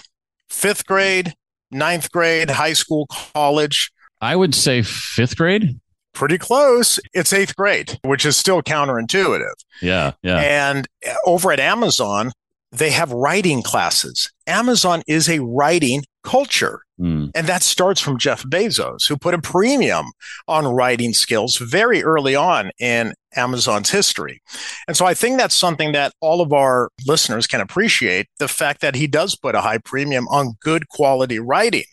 Fifth 0.51 0.87
grade, 0.87 1.35
ninth 1.71 2.11
grade, 2.11 2.51
high 2.51 2.73
school, 2.73 3.07
college? 3.07 3.91
I 4.21 4.37
would 4.37 4.55
say 4.55 4.83
fifth 4.83 5.37
grade 5.37 5.79
pretty 6.15 6.39
close. 6.39 6.99
It's 7.13 7.33
eighth 7.33 7.57
grade, 7.57 7.99
which 8.03 8.25
is 8.25 8.37
still 8.37 8.63
counterintuitive. 8.63 9.55
Yeah. 9.83 10.13
Yeah. 10.23 10.39
And 10.39 10.87
over 11.27 11.53
at 11.53 11.61
Amazon, 11.61 12.33
they 12.73 12.91
have 12.91 13.13
writing 13.13 13.63
classes. 13.63 14.33
Amazon 14.47 15.03
is 15.07 15.29
a 15.29 15.41
writing 15.41 16.05
culture. 16.25 16.81
Mm. 17.01 17.31
And 17.35 17.47
that 17.47 17.63
starts 17.63 18.01
from 18.01 18.19
Jeff 18.19 18.43
Bezos, 18.45 19.09
who 19.09 19.17
put 19.17 19.35
a 19.35 19.41
premium 19.41 20.07
on 20.49 20.67
writing 20.67 21.13
skills 21.13 21.57
very 21.57 22.03
early 22.03 22.35
on 22.35 22.71
in 22.79 23.15
Amazon's 23.37 23.91
history. 23.91 24.41
And 24.89 24.97
so 24.97 25.07
I 25.07 25.15
think 25.15 25.39
that's 25.39 25.55
something 25.55 25.93
that 25.93 26.13
all 26.21 26.41
of 26.41 26.53
our 26.53 26.91
listeners 27.07 27.47
can 27.47 27.61
appreciate 27.61 28.27
the 28.39 28.49
fact 28.49 28.81
that 28.81 28.95
he 28.95 29.07
does 29.07 29.37
put 29.37 29.55
a 29.55 29.61
high 29.61 29.79
premium 29.79 30.27
on 30.29 30.55
good 30.61 30.89
quality 30.89 31.39
writing. 31.39 31.85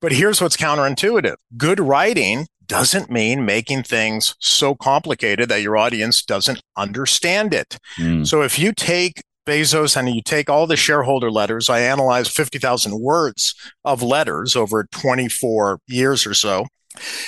But 0.00 0.12
here's 0.12 0.40
what's 0.40 0.56
counterintuitive 0.56 1.36
good 1.56 1.80
writing 1.80 2.46
doesn't 2.68 3.10
mean 3.10 3.44
making 3.44 3.82
things 3.82 4.34
so 4.38 4.74
complicated 4.74 5.48
that 5.48 5.62
your 5.62 5.76
audience 5.76 6.22
doesn't 6.22 6.60
understand 6.76 7.54
it. 7.54 7.78
Mm. 7.98 8.26
So 8.26 8.42
if 8.42 8.58
you 8.58 8.72
take 8.72 9.22
Bezos 9.46 9.96
and 9.96 10.14
you 10.14 10.20
take 10.22 10.50
all 10.50 10.66
the 10.66 10.76
shareholder 10.76 11.30
letters, 11.30 11.70
I 11.70 11.80
analyzed 11.80 12.32
50,000 12.32 13.00
words 13.00 13.54
of 13.84 14.02
letters 14.02 14.54
over 14.54 14.86
24 14.92 15.80
years 15.86 16.26
or 16.26 16.34
so, 16.34 16.66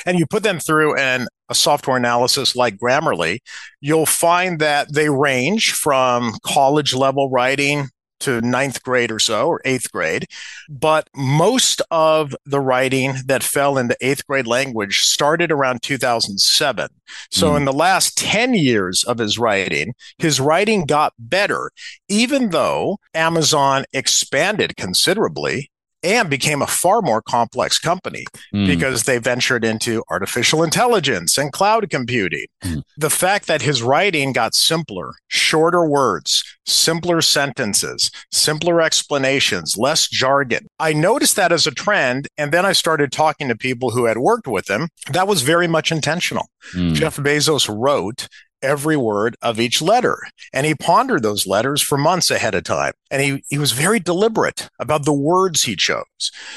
and 0.05 0.19
you 0.19 0.27
put 0.27 0.43
them 0.43 0.61
through 0.61 0.97
an, 0.97 1.27
a 1.49 1.55
software 1.55 1.97
analysis 1.97 2.55
like 2.55 2.77
Grammarly, 2.77 3.39
you'll 3.81 4.07
find 4.07 4.61
that 4.61 4.93
they 4.93 5.09
range 5.09 5.73
from 5.73 6.35
college 6.45 6.95
level 6.95 7.31
writing 7.31 7.89
to 8.21 8.41
ninth 8.41 8.83
grade 8.83 9.11
or 9.11 9.19
so, 9.19 9.49
or 9.49 9.61
eighth 9.65 9.91
grade. 9.93 10.27
But 10.69 11.09
most 11.15 11.83
of 11.91 12.35
the 12.45 12.61
writing 12.61 13.15
that 13.27 13.43
fell 13.43 13.79
into 13.79 13.97
eighth 14.01 14.27
grade 14.27 14.47
language 14.47 15.01
started 15.01 15.51
around 15.51 15.83
2007. 15.83 16.89
So 17.31 17.53
mm. 17.53 17.57
in 17.57 17.65
the 17.65 17.73
last 17.73 18.17
10 18.17 18.55
years 18.55 19.05
of 19.05 19.19
his 19.19 19.39
writing, 19.39 19.95
his 20.19 20.41
writing 20.41 20.87
got 20.87 21.13
better, 21.19 21.71
even 22.09 22.51
though 22.51 22.99
Amazon 23.15 23.85
expanded 23.93 24.77
considerably 24.77 25.71
and 26.03 26.31
became 26.31 26.63
a 26.63 26.67
far 26.67 27.03
more 27.03 27.23
complex 27.23 27.79
company 27.79 28.25
mm. 28.55 28.67
because 28.67 29.05
they 29.05 29.19
ventured 29.19 29.65
into 29.65 30.03
artificial 30.11 30.63
intelligence 30.63 31.37
and 31.37 31.53
cloud 31.53 31.91
computing. 31.91 32.47
Mm. 32.65 32.83
The 32.97 33.11
fact 33.11 33.47
that 33.47 33.63
his 33.63 33.83
writing 33.83 34.33
got 34.33 34.55
simpler, 34.55 35.13
shorter 35.29 35.85
words, 35.85 36.43
simpler 36.67 37.21
sentences, 37.21 38.11
simpler 38.33 38.81
explanations, 38.81 39.77
less 39.77 40.09
jargon. 40.09 40.67
I 40.79 40.93
noticed 40.93 41.37
that 41.37 41.53
as 41.53 41.67
a 41.67 41.71
trend. 41.71 42.29
And 42.39 42.53
then 42.53 42.65
I 42.65 42.73
started 42.73 43.13
talking 43.13 43.49
to 43.49 43.57
people 43.57 43.91
who 43.91 44.07
had 44.07 44.19
worked 44.19 44.47
with 44.47 44.71
him. 44.71 44.89
That 45.13 45.29
was 45.29 45.43
very 45.43 45.67
much 45.67 45.93
intentional. 45.93 46.49
Mm. 46.75 46.95
Jeff 46.95 47.17
Bezos 47.17 47.69
wrote 47.69 48.29
every 48.63 48.97
word 48.97 49.37
of 49.43 49.61
each 49.61 49.81
letter. 49.83 50.19
And 50.53 50.67
he 50.67 50.75
pondered 50.75 51.23
those 51.23 51.47
letters 51.47 51.83
for 51.83 51.99
months 51.99 52.31
ahead 52.31 52.55
of 52.55 52.65
time. 52.65 52.93
And 53.11 53.23
he, 53.23 53.45
he 53.49 53.59
was 53.59 53.73
very 53.73 54.01
deliberate 54.01 54.69
about 54.79 55.05
the 55.05 55.13
words 55.13 55.63
he 55.63 55.77
chose. 55.77 56.05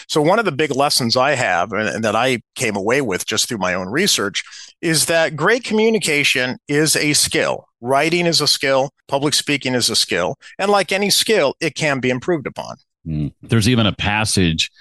So 0.07 0.21
one 0.21 0.39
of 0.39 0.45
the 0.45 0.51
big 0.51 0.71
lessons 0.71 1.15
I 1.15 1.35
have 1.35 1.71
and, 1.71 1.87
and 1.87 2.03
that 2.03 2.15
I 2.15 2.41
came 2.55 2.75
away 2.75 3.01
with 3.01 3.25
just 3.25 3.47
through 3.47 3.57
my 3.57 3.73
own 3.73 3.87
research 3.87 4.43
is 4.81 5.05
that 5.05 5.35
great 5.35 5.63
communication 5.63 6.57
is 6.67 6.95
a 6.95 7.13
skill. 7.13 7.65
Writing 7.81 8.25
is 8.25 8.41
a 8.41 8.47
skill. 8.47 8.89
Public 9.07 9.33
speaking 9.33 9.75
is 9.75 9.89
a 9.89 9.95
skill. 9.95 10.35
And 10.57 10.71
like 10.71 10.91
any 10.91 11.09
skill, 11.09 11.55
it 11.59 11.75
can 11.75 11.99
be 11.99 12.09
improved 12.09 12.47
upon. 12.47 12.75
Mm. 13.05 13.33
There's 13.41 13.67
even 13.67 13.85
a 13.85 13.93
passage 13.93 14.71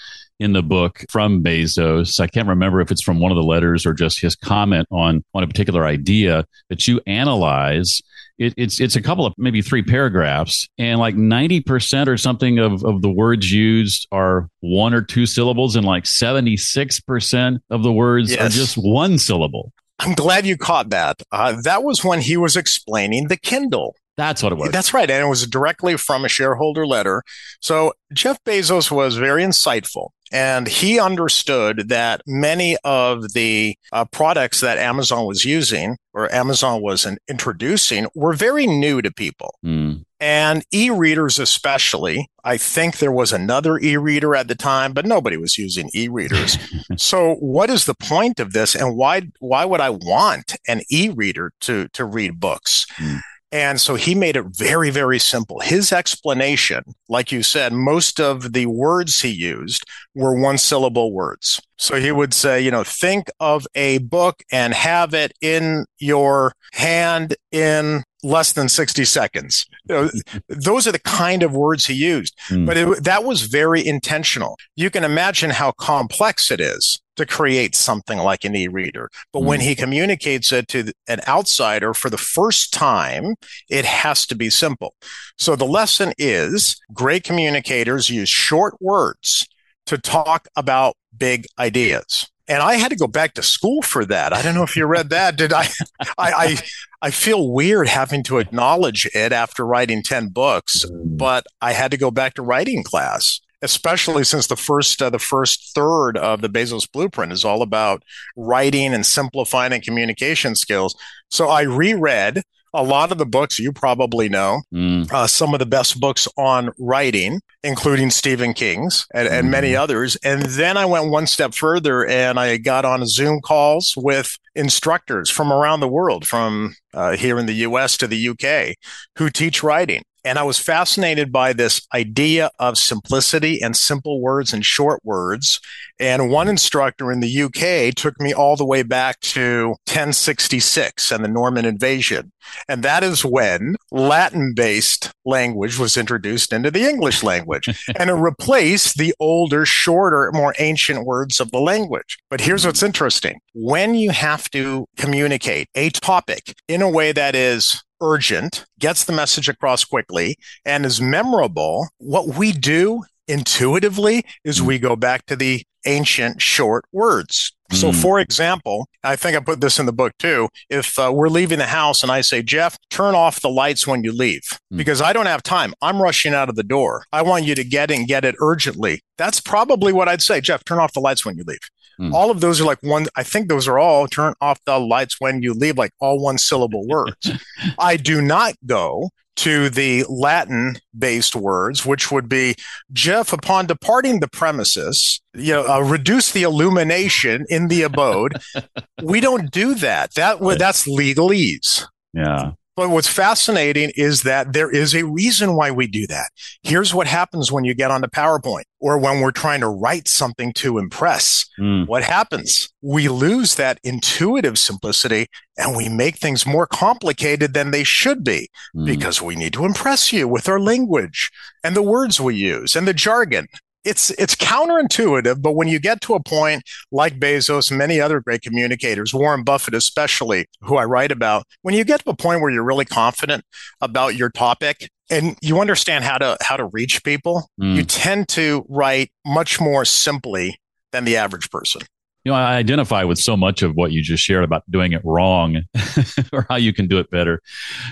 in 0.42 0.52
the 0.52 0.62
book 0.62 1.04
from 1.08 1.42
Bezos. 1.42 2.18
I 2.18 2.26
can't 2.26 2.48
remember 2.48 2.80
if 2.80 2.90
it's 2.90 3.02
from 3.02 3.20
one 3.20 3.30
of 3.30 3.36
the 3.36 3.42
letters 3.42 3.86
or 3.86 3.94
just 3.94 4.20
his 4.20 4.34
comment 4.34 4.88
on 4.90 5.24
on 5.34 5.42
a 5.42 5.46
particular 5.46 5.86
idea 5.86 6.44
that 6.68 6.86
you 6.88 7.00
analyze. 7.06 8.02
It, 8.38 8.54
it's 8.56 8.80
it's 8.80 8.96
a 8.96 9.02
couple 9.02 9.24
of 9.24 9.34
maybe 9.38 9.62
three 9.62 9.82
paragraphs, 9.82 10.68
and 10.78 10.98
like 10.98 11.14
ninety 11.14 11.60
percent 11.60 12.08
or 12.08 12.16
something 12.16 12.58
of 12.58 12.84
of 12.84 13.02
the 13.02 13.10
words 13.10 13.52
used 13.52 14.08
are 14.10 14.48
one 14.60 14.94
or 14.94 15.02
two 15.02 15.26
syllables, 15.26 15.76
and 15.76 15.86
like 15.86 16.06
seventy 16.06 16.56
six 16.56 16.98
percent 16.98 17.62
of 17.70 17.82
the 17.82 17.92
words 17.92 18.32
yes. 18.32 18.40
are 18.40 18.48
just 18.48 18.76
one 18.76 19.18
syllable. 19.18 19.72
I'm 20.00 20.14
glad 20.14 20.46
you 20.46 20.56
caught 20.56 20.90
that. 20.90 21.22
Uh, 21.30 21.60
that 21.62 21.84
was 21.84 22.02
when 22.02 22.20
he 22.20 22.36
was 22.36 22.56
explaining 22.56 23.28
the 23.28 23.36
Kindle. 23.36 23.94
That's 24.16 24.42
what 24.42 24.52
it 24.52 24.58
was. 24.58 24.70
That's 24.70 24.92
right. 24.92 25.10
And 25.10 25.24
it 25.24 25.28
was 25.28 25.46
directly 25.46 25.96
from 25.96 26.24
a 26.24 26.28
shareholder 26.28 26.86
letter. 26.86 27.22
So 27.60 27.92
Jeff 28.12 28.42
Bezos 28.44 28.90
was 28.90 29.16
very 29.16 29.42
insightful. 29.42 30.08
And 30.32 30.66
he 30.66 30.98
understood 30.98 31.90
that 31.90 32.22
many 32.26 32.78
of 32.84 33.34
the 33.34 33.76
uh, 33.92 34.06
products 34.06 34.60
that 34.62 34.78
Amazon 34.78 35.26
was 35.26 35.44
using 35.44 35.98
or 36.14 36.32
Amazon 36.34 36.80
was 36.80 37.04
in, 37.04 37.18
introducing 37.28 38.06
were 38.14 38.32
very 38.32 38.66
new 38.66 39.02
to 39.02 39.12
people. 39.12 39.54
Mm. 39.64 40.04
And 40.20 40.64
e 40.72 40.88
readers, 40.88 41.38
especially. 41.38 42.28
I 42.44 42.56
think 42.56 42.98
there 42.98 43.12
was 43.12 43.32
another 43.32 43.78
e 43.78 43.98
reader 43.98 44.34
at 44.34 44.48
the 44.48 44.54
time, 44.54 44.94
but 44.94 45.04
nobody 45.04 45.36
was 45.36 45.58
using 45.58 45.90
e 45.94 46.08
readers. 46.08 46.56
so, 46.96 47.34
what 47.34 47.68
is 47.68 47.84
the 47.84 47.94
point 47.94 48.40
of 48.40 48.52
this? 48.52 48.74
And 48.74 48.96
why, 48.96 49.22
why 49.40 49.66
would 49.66 49.80
I 49.80 49.90
want 49.90 50.56
an 50.66 50.80
e 50.90 51.10
reader 51.14 51.52
to, 51.62 51.88
to 51.88 52.04
read 52.06 52.40
books? 52.40 52.86
Mm. 52.96 53.20
And 53.52 53.78
so 53.78 53.96
he 53.96 54.14
made 54.14 54.36
it 54.36 54.46
very, 54.46 54.88
very 54.88 55.18
simple. 55.18 55.60
His 55.60 55.92
explanation, 55.92 56.82
like 57.10 57.30
you 57.30 57.42
said, 57.42 57.74
most 57.74 58.18
of 58.18 58.54
the 58.54 58.64
words 58.64 59.20
he 59.20 59.28
used 59.28 59.84
were 60.14 60.40
one 60.40 60.56
syllable 60.56 61.12
words. 61.12 61.60
So 61.76 61.96
he 61.96 62.12
would 62.12 62.32
say, 62.32 62.62
you 62.62 62.70
know, 62.70 62.82
think 62.82 63.28
of 63.40 63.66
a 63.74 63.98
book 63.98 64.42
and 64.50 64.72
have 64.72 65.12
it 65.12 65.32
in 65.42 65.84
your 65.98 66.54
hand 66.72 67.36
in 67.50 68.04
less 68.22 68.52
than 68.52 68.70
60 68.70 69.04
seconds. 69.04 69.66
You 69.86 69.94
know, 69.94 70.10
those 70.48 70.86
are 70.86 70.92
the 70.92 71.00
kind 71.00 71.42
of 71.42 71.52
words 71.52 71.84
he 71.84 71.94
used, 71.94 72.34
mm. 72.48 72.64
but 72.64 72.78
it, 72.78 73.04
that 73.04 73.24
was 73.24 73.42
very 73.42 73.86
intentional. 73.86 74.56
You 74.76 74.88
can 74.88 75.04
imagine 75.04 75.50
how 75.50 75.72
complex 75.72 76.50
it 76.50 76.60
is 76.60 77.01
to 77.16 77.26
create 77.26 77.74
something 77.74 78.18
like 78.18 78.44
an 78.44 78.56
e-reader. 78.56 79.10
But 79.32 79.40
mm. 79.40 79.46
when 79.46 79.60
he 79.60 79.74
communicates 79.74 80.52
it 80.52 80.68
to 80.68 80.92
an 81.08 81.20
outsider 81.26 81.94
for 81.94 82.10
the 82.10 82.18
first 82.18 82.72
time, 82.72 83.34
it 83.68 83.84
has 83.84 84.26
to 84.26 84.34
be 84.34 84.50
simple. 84.50 84.94
So 85.38 85.56
the 85.56 85.66
lesson 85.66 86.12
is 86.18 86.80
great 86.92 87.24
communicators 87.24 88.10
use 88.10 88.28
short 88.28 88.74
words 88.80 89.46
to 89.86 89.98
talk 89.98 90.48
about 90.56 90.96
big 91.16 91.46
ideas. 91.58 92.28
And 92.48 92.62
I 92.62 92.74
had 92.74 92.90
to 92.90 92.96
go 92.96 93.06
back 93.06 93.34
to 93.34 93.42
school 93.42 93.82
for 93.82 94.04
that. 94.06 94.32
I 94.32 94.42
don't 94.42 94.54
know 94.54 94.64
if 94.64 94.76
you 94.76 94.84
read 94.86 95.10
that. 95.10 95.36
Did 95.36 95.52
I? 95.52 95.68
I, 96.00 96.06
I, 96.18 96.58
I 97.00 97.10
feel 97.10 97.50
weird 97.50 97.88
having 97.88 98.22
to 98.24 98.38
acknowledge 98.38 99.08
it 99.14 99.32
after 99.32 99.64
writing 99.64 100.02
10 100.02 100.28
books, 100.28 100.84
mm. 100.84 101.16
but 101.16 101.44
I 101.60 101.72
had 101.72 101.90
to 101.92 101.96
go 101.96 102.10
back 102.10 102.34
to 102.34 102.42
writing 102.42 102.82
class 102.82 103.40
especially 103.62 104.24
since 104.24 104.46
the 104.46 104.56
first 104.56 105.00
uh, 105.00 105.10
the 105.10 105.18
first 105.18 105.74
third 105.74 106.16
of 106.16 106.40
the 106.40 106.48
Bezos 106.48 106.90
blueprint 106.90 107.32
is 107.32 107.44
all 107.44 107.62
about 107.62 108.02
writing 108.36 108.92
and 108.92 109.06
simplifying 109.06 109.72
and 109.72 109.82
communication 109.82 110.54
skills. 110.54 110.94
So 111.30 111.48
I 111.48 111.62
reread 111.62 112.42
a 112.74 112.82
lot 112.82 113.12
of 113.12 113.18
the 113.18 113.26
books 113.26 113.58
you 113.58 113.72
probably 113.72 114.28
know, 114.28 114.62
mm. 114.72 115.10
uh, 115.12 115.26
some 115.26 115.52
of 115.52 115.58
the 115.58 115.66
best 115.66 116.00
books 116.00 116.26
on 116.36 116.70
writing, 116.78 117.40
including 117.62 118.10
Stephen 118.10 118.54
King's 118.54 119.06
and, 119.14 119.28
and 119.28 119.48
mm. 119.48 119.50
many 119.50 119.76
others. 119.76 120.16
And 120.24 120.42
then 120.42 120.76
I 120.76 120.86
went 120.86 121.10
one 121.10 121.26
step 121.26 121.54
further 121.54 122.06
and 122.06 122.40
I 122.40 122.56
got 122.56 122.84
on 122.84 123.06
Zoom 123.06 123.40
calls 123.40 123.94
with 123.96 124.36
instructors 124.54 125.28
from 125.28 125.52
around 125.52 125.80
the 125.80 125.88
world, 125.88 126.26
from 126.26 126.74
uh, 126.94 127.16
here 127.16 127.38
in 127.38 127.46
the 127.46 127.54
US 127.54 127.96
to 127.98 128.06
the 128.06 128.28
UK, 128.28 128.76
who 129.16 129.28
teach 129.28 129.62
writing. 129.62 130.02
And 130.24 130.38
I 130.38 130.42
was 130.44 130.58
fascinated 130.58 131.32
by 131.32 131.52
this 131.52 131.86
idea 131.92 132.50
of 132.58 132.78
simplicity 132.78 133.60
and 133.60 133.76
simple 133.76 134.20
words 134.20 134.52
and 134.52 134.64
short 134.64 135.00
words. 135.04 135.60
And 135.98 136.30
one 136.30 136.48
instructor 136.48 137.10
in 137.10 137.20
the 137.20 137.42
UK 137.42 137.94
took 137.94 138.20
me 138.20 138.32
all 138.32 138.56
the 138.56 138.64
way 138.64 138.82
back 138.82 139.18
to 139.20 139.68
1066 139.86 141.10
and 141.10 141.24
the 141.24 141.28
Norman 141.28 141.64
invasion. 141.64 142.32
And 142.68 142.82
that 142.82 143.02
is 143.02 143.24
when 143.24 143.76
Latin 143.90 144.52
based 144.54 145.12
language 145.24 145.78
was 145.78 145.96
introduced 145.96 146.52
into 146.52 146.70
the 146.70 146.88
English 146.88 147.22
language 147.22 147.68
and 147.98 148.10
it 148.10 148.14
replaced 148.14 148.98
the 148.98 149.14
older, 149.20 149.64
shorter, 149.64 150.30
more 150.32 150.54
ancient 150.58 151.04
words 151.04 151.40
of 151.40 151.50
the 151.50 151.60
language. 151.60 152.18
But 152.30 152.40
here's 152.40 152.66
what's 152.66 152.82
interesting. 152.82 153.38
When 153.54 153.94
you 153.94 154.10
have 154.10 154.50
to 154.50 154.86
communicate 154.96 155.68
a 155.74 155.90
topic 155.90 156.54
in 156.68 156.82
a 156.82 156.90
way 156.90 157.12
that 157.12 157.34
is 157.34 157.82
urgent, 158.02 158.66
gets 158.78 159.04
the 159.04 159.12
message 159.12 159.48
across 159.48 159.84
quickly, 159.84 160.36
and 160.66 160.84
is 160.84 161.00
memorable, 161.00 161.88
what 161.98 162.36
we 162.36 162.52
do 162.52 163.02
intuitively 163.28 164.24
is 164.44 164.60
we 164.60 164.78
go 164.78 164.96
back 164.96 165.24
to 165.26 165.36
the 165.36 165.62
ancient 165.86 166.42
short 166.42 166.84
words. 166.92 167.52
So, 167.72 167.90
mm. 167.90 168.02
for 168.02 168.20
example, 168.20 168.86
I 169.02 169.16
think 169.16 169.36
I 169.36 169.40
put 169.40 169.60
this 169.60 169.78
in 169.78 169.86
the 169.86 169.92
book 169.92 170.12
too. 170.18 170.48
If 170.68 170.98
uh, 170.98 171.10
we're 171.12 171.28
leaving 171.28 171.58
the 171.58 171.66
house 171.66 172.02
and 172.02 172.12
I 172.12 172.20
say, 172.20 172.42
Jeff, 172.42 172.76
turn 172.90 173.14
off 173.14 173.40
the 173.40 173.48
lights 173.48 173.86
when 173.86 174.04
you 174.04 174.12
leave 174.12 174.42
mm. 174.42 174.76
because 174.76 175.00
I 175.00 175.12
don't 175.12 175.26
have 175.26 175.42
time. 175.42 175.72
I'm 175.80 176.00
rushing 176.00 176.34
out 176.34 176.50
of 176.50 176.56
the 176.56 176.62
door. 176.62 177.04
I 177.12 177.22
want 177.22 177.44
you 177.44 177.54
to 177.54 177.64
get 177.64 177.90
and 177.90 178.06
get 178.06 178.24
it 178.24 178.34
urgently. 178.40 179.00
That's 179.16 179.40
probably 179.40 179.92
what 179.92 180.08
I'd 180.08 180.22
say. 180.22 180.40
Jeff, 180.40 180.64
turn 180.64 180.78
off 180.78 180.92
the 180.92 181.00
lights 181.00 181.24
when 181.24 181.36
you 181.36 181.44
leave. 181.46 181.60
Mm. 182.00 182.12
All 182.12 182.30
of 182.30 182.40
those 182.40 182.60
are 182.60 182.64
like 182.64 182.82
one, 182.82 183.06
I 183.16 183.22
think 183.22 183.48
those 183.48 183.68
are 183.68 183.78
all 183.78 184.06
turn 184.06 184.34
off 184.40 184.60
the 184.64 184.78
lights 184.78 185.20
when 185.20 185.42
you 185.42 185.54
leave, 185.54 185.78
like 185.78 185.92
all 186.00 186.18
one 186.20 186.38
syllable 186.38 186.86
words. 186.86 187.30
I 187.78 187.96
do 187.96 188.20
not 188.20 188.54
go 188.66 189.10
to 189.34 189.70
the 189.70 190.04
Latin 190.08 190.76
based 190.96 191.34
words, 191.34 191.86
which 191.86 192.10
would 192.10 192.28
be 192.28 192.54
Jeff, 192.92 193.32
upon 193.32 193.66
departing 193.66 194.20
the 194.20 194.28
premises, 194.28 195.20
you 195.34 195.52
know, 195.52 195.66
uh, 195.66 195.80
reduce 195.80 196.32
the 196.32 196.42
illumination 196.42 197.46
in 197.48 197.68
the 197.68 197.82
abode. 197.82 198.40
we 199.02 199.20
don't 199.20 199.50
do 199.50 199.74
that. 199.76 200.14
That 200.14 200.38
that's 200.58 200.86
legalese. 200.86 201.84
Yeah. 202.12 202.52
But 202.74 202.88
what's 202.88 203.08
fascinating 203.08 203.92
is 203.96 204.22
that 204.22 204.54
there 204.54 204.70
is 204.70 204.94
a 204.94 205.04
reason 205.04 205.54
why 205.56 205.70
we 205.70 205.86
do 205.86 206.06
that. 206.06 206.30
Here's 206.62 206.94
what 206.94 207.06
happens 207.06 207.52
when 207.52 207.64
you 207.64 207.74
get 207.74 207.90
onto 207.90 208.08
PowerPoint 208.08 208.64
or 208.80 208.96
when 208.96 209.20
we're 209.20 209.30
trying 209.30 209.60
to 209.60 209.68
write 209.68 210.08
something 210.08 210.54
to 210.54 210.78
impress. 210.78 211.46
Mm. 211.60 211.86
What 211.86 212.02
happens? 212.02 212.70
We 212.80 213.08
lose 213.08 213.56
that 213.56 213.78
intuitive 213.84 214.58
simplicity 214.58 215.26
and 215.58 215.76
we 215.76 215.90
make 215.90 216.16
things 216.16 216.46
more 216.46 216.66
complicated 216.66 217.52
than 217.52 217.72
they 217.72 217.84
should 217.84 218.24
be 218.24 218.48
mm. 218.74 218.86
because 218.86 219.20
we 219.20 219.36
need 219.36 219.52
to 219.52 219.66
impress 219.66 220.10
you 220.12 220.26
with 220.26 220.48
our 220.48 220.58
language 220.58 221.30
and 221.62 221.76
the 221.76 221.82
words 221.82 222.20
we 222.20 222.36
use 222.36 222.74
and 222.74 222.88
the 222.88 222.94
jargon 222.94 223.48
it's 223.84 224.10
it's 224.10 224.34
counterintuitive, 224.34 225.42
but 225.42 225.52
when 225.52 225.68
you 225.68 225.78
get 225.78 226.00
to 226.02 226.14
a 226.14 226.22
point 226.22 226.62
like 226.90 227.18
Bezos 227.18 227.70
and 227.70 227.78
many 227.78 228.00
other 228.00 228.20
great 228.20 228.42
communicators, 228.42 229.12
Warren 229.12 229.42
Buffett 229.42 229.74
especially, 229.74 230.46
who 230.60 230.76
I 230.76 230.84
write 230.84 231.12
about, 231.12 231.44
when 231.62 231.74
you 231.74 231.84
get 231.84 232.04
to 232.04 232.10
a 232.10 232.16
point 232.16 232.40
where 232.40 232.50
you're 232.50 232.64
really 232.64 232.84
confident 232.84 233.44
about 233.80 234.14
your 234.14 234.30
topic 234.30 234.90
and 235.10 235.36
you 235.42 235.60
understand 235.60 236.04
how 236.04 236.18
to 236.18 236.36
how 236.40 236.56
to 236.56 236.66
reach 236.66 237.02
people, 237.04 237.48
mm. 237.60 237.74
you 237.74 237.84
tend 237.84 238.28
to 238.30 238.64
write 238.68 239.10
much 239.26 239.60
more 239.60 239.84
simply 239.84 240.58
than 240.92 241.04
the 241.04 241.16
average 241.16 241.50
person 241.50 241.82
you 242.24 242.30
know, 242.30 242.38
I 242.38 242.54
identify 242.54 243.02
with 243.04 243.18
so 243.18 243.36
much 243.36 243.62
of 243.62 243.74
what 243.74 243.90
you 243.90 244.00
just 244.00 244.22
shared 244.22 244.44
about 244.44 244.62
doing 244.70 244.92
it 244.92 245.02
wrong 245.04 245.62
or 246.32 246.46
how 246.48 246.56
you 246.56 246.72
can 246.72 246.86
do 246.86 246.98
it 246.98 247.10
better. 247.10 247.42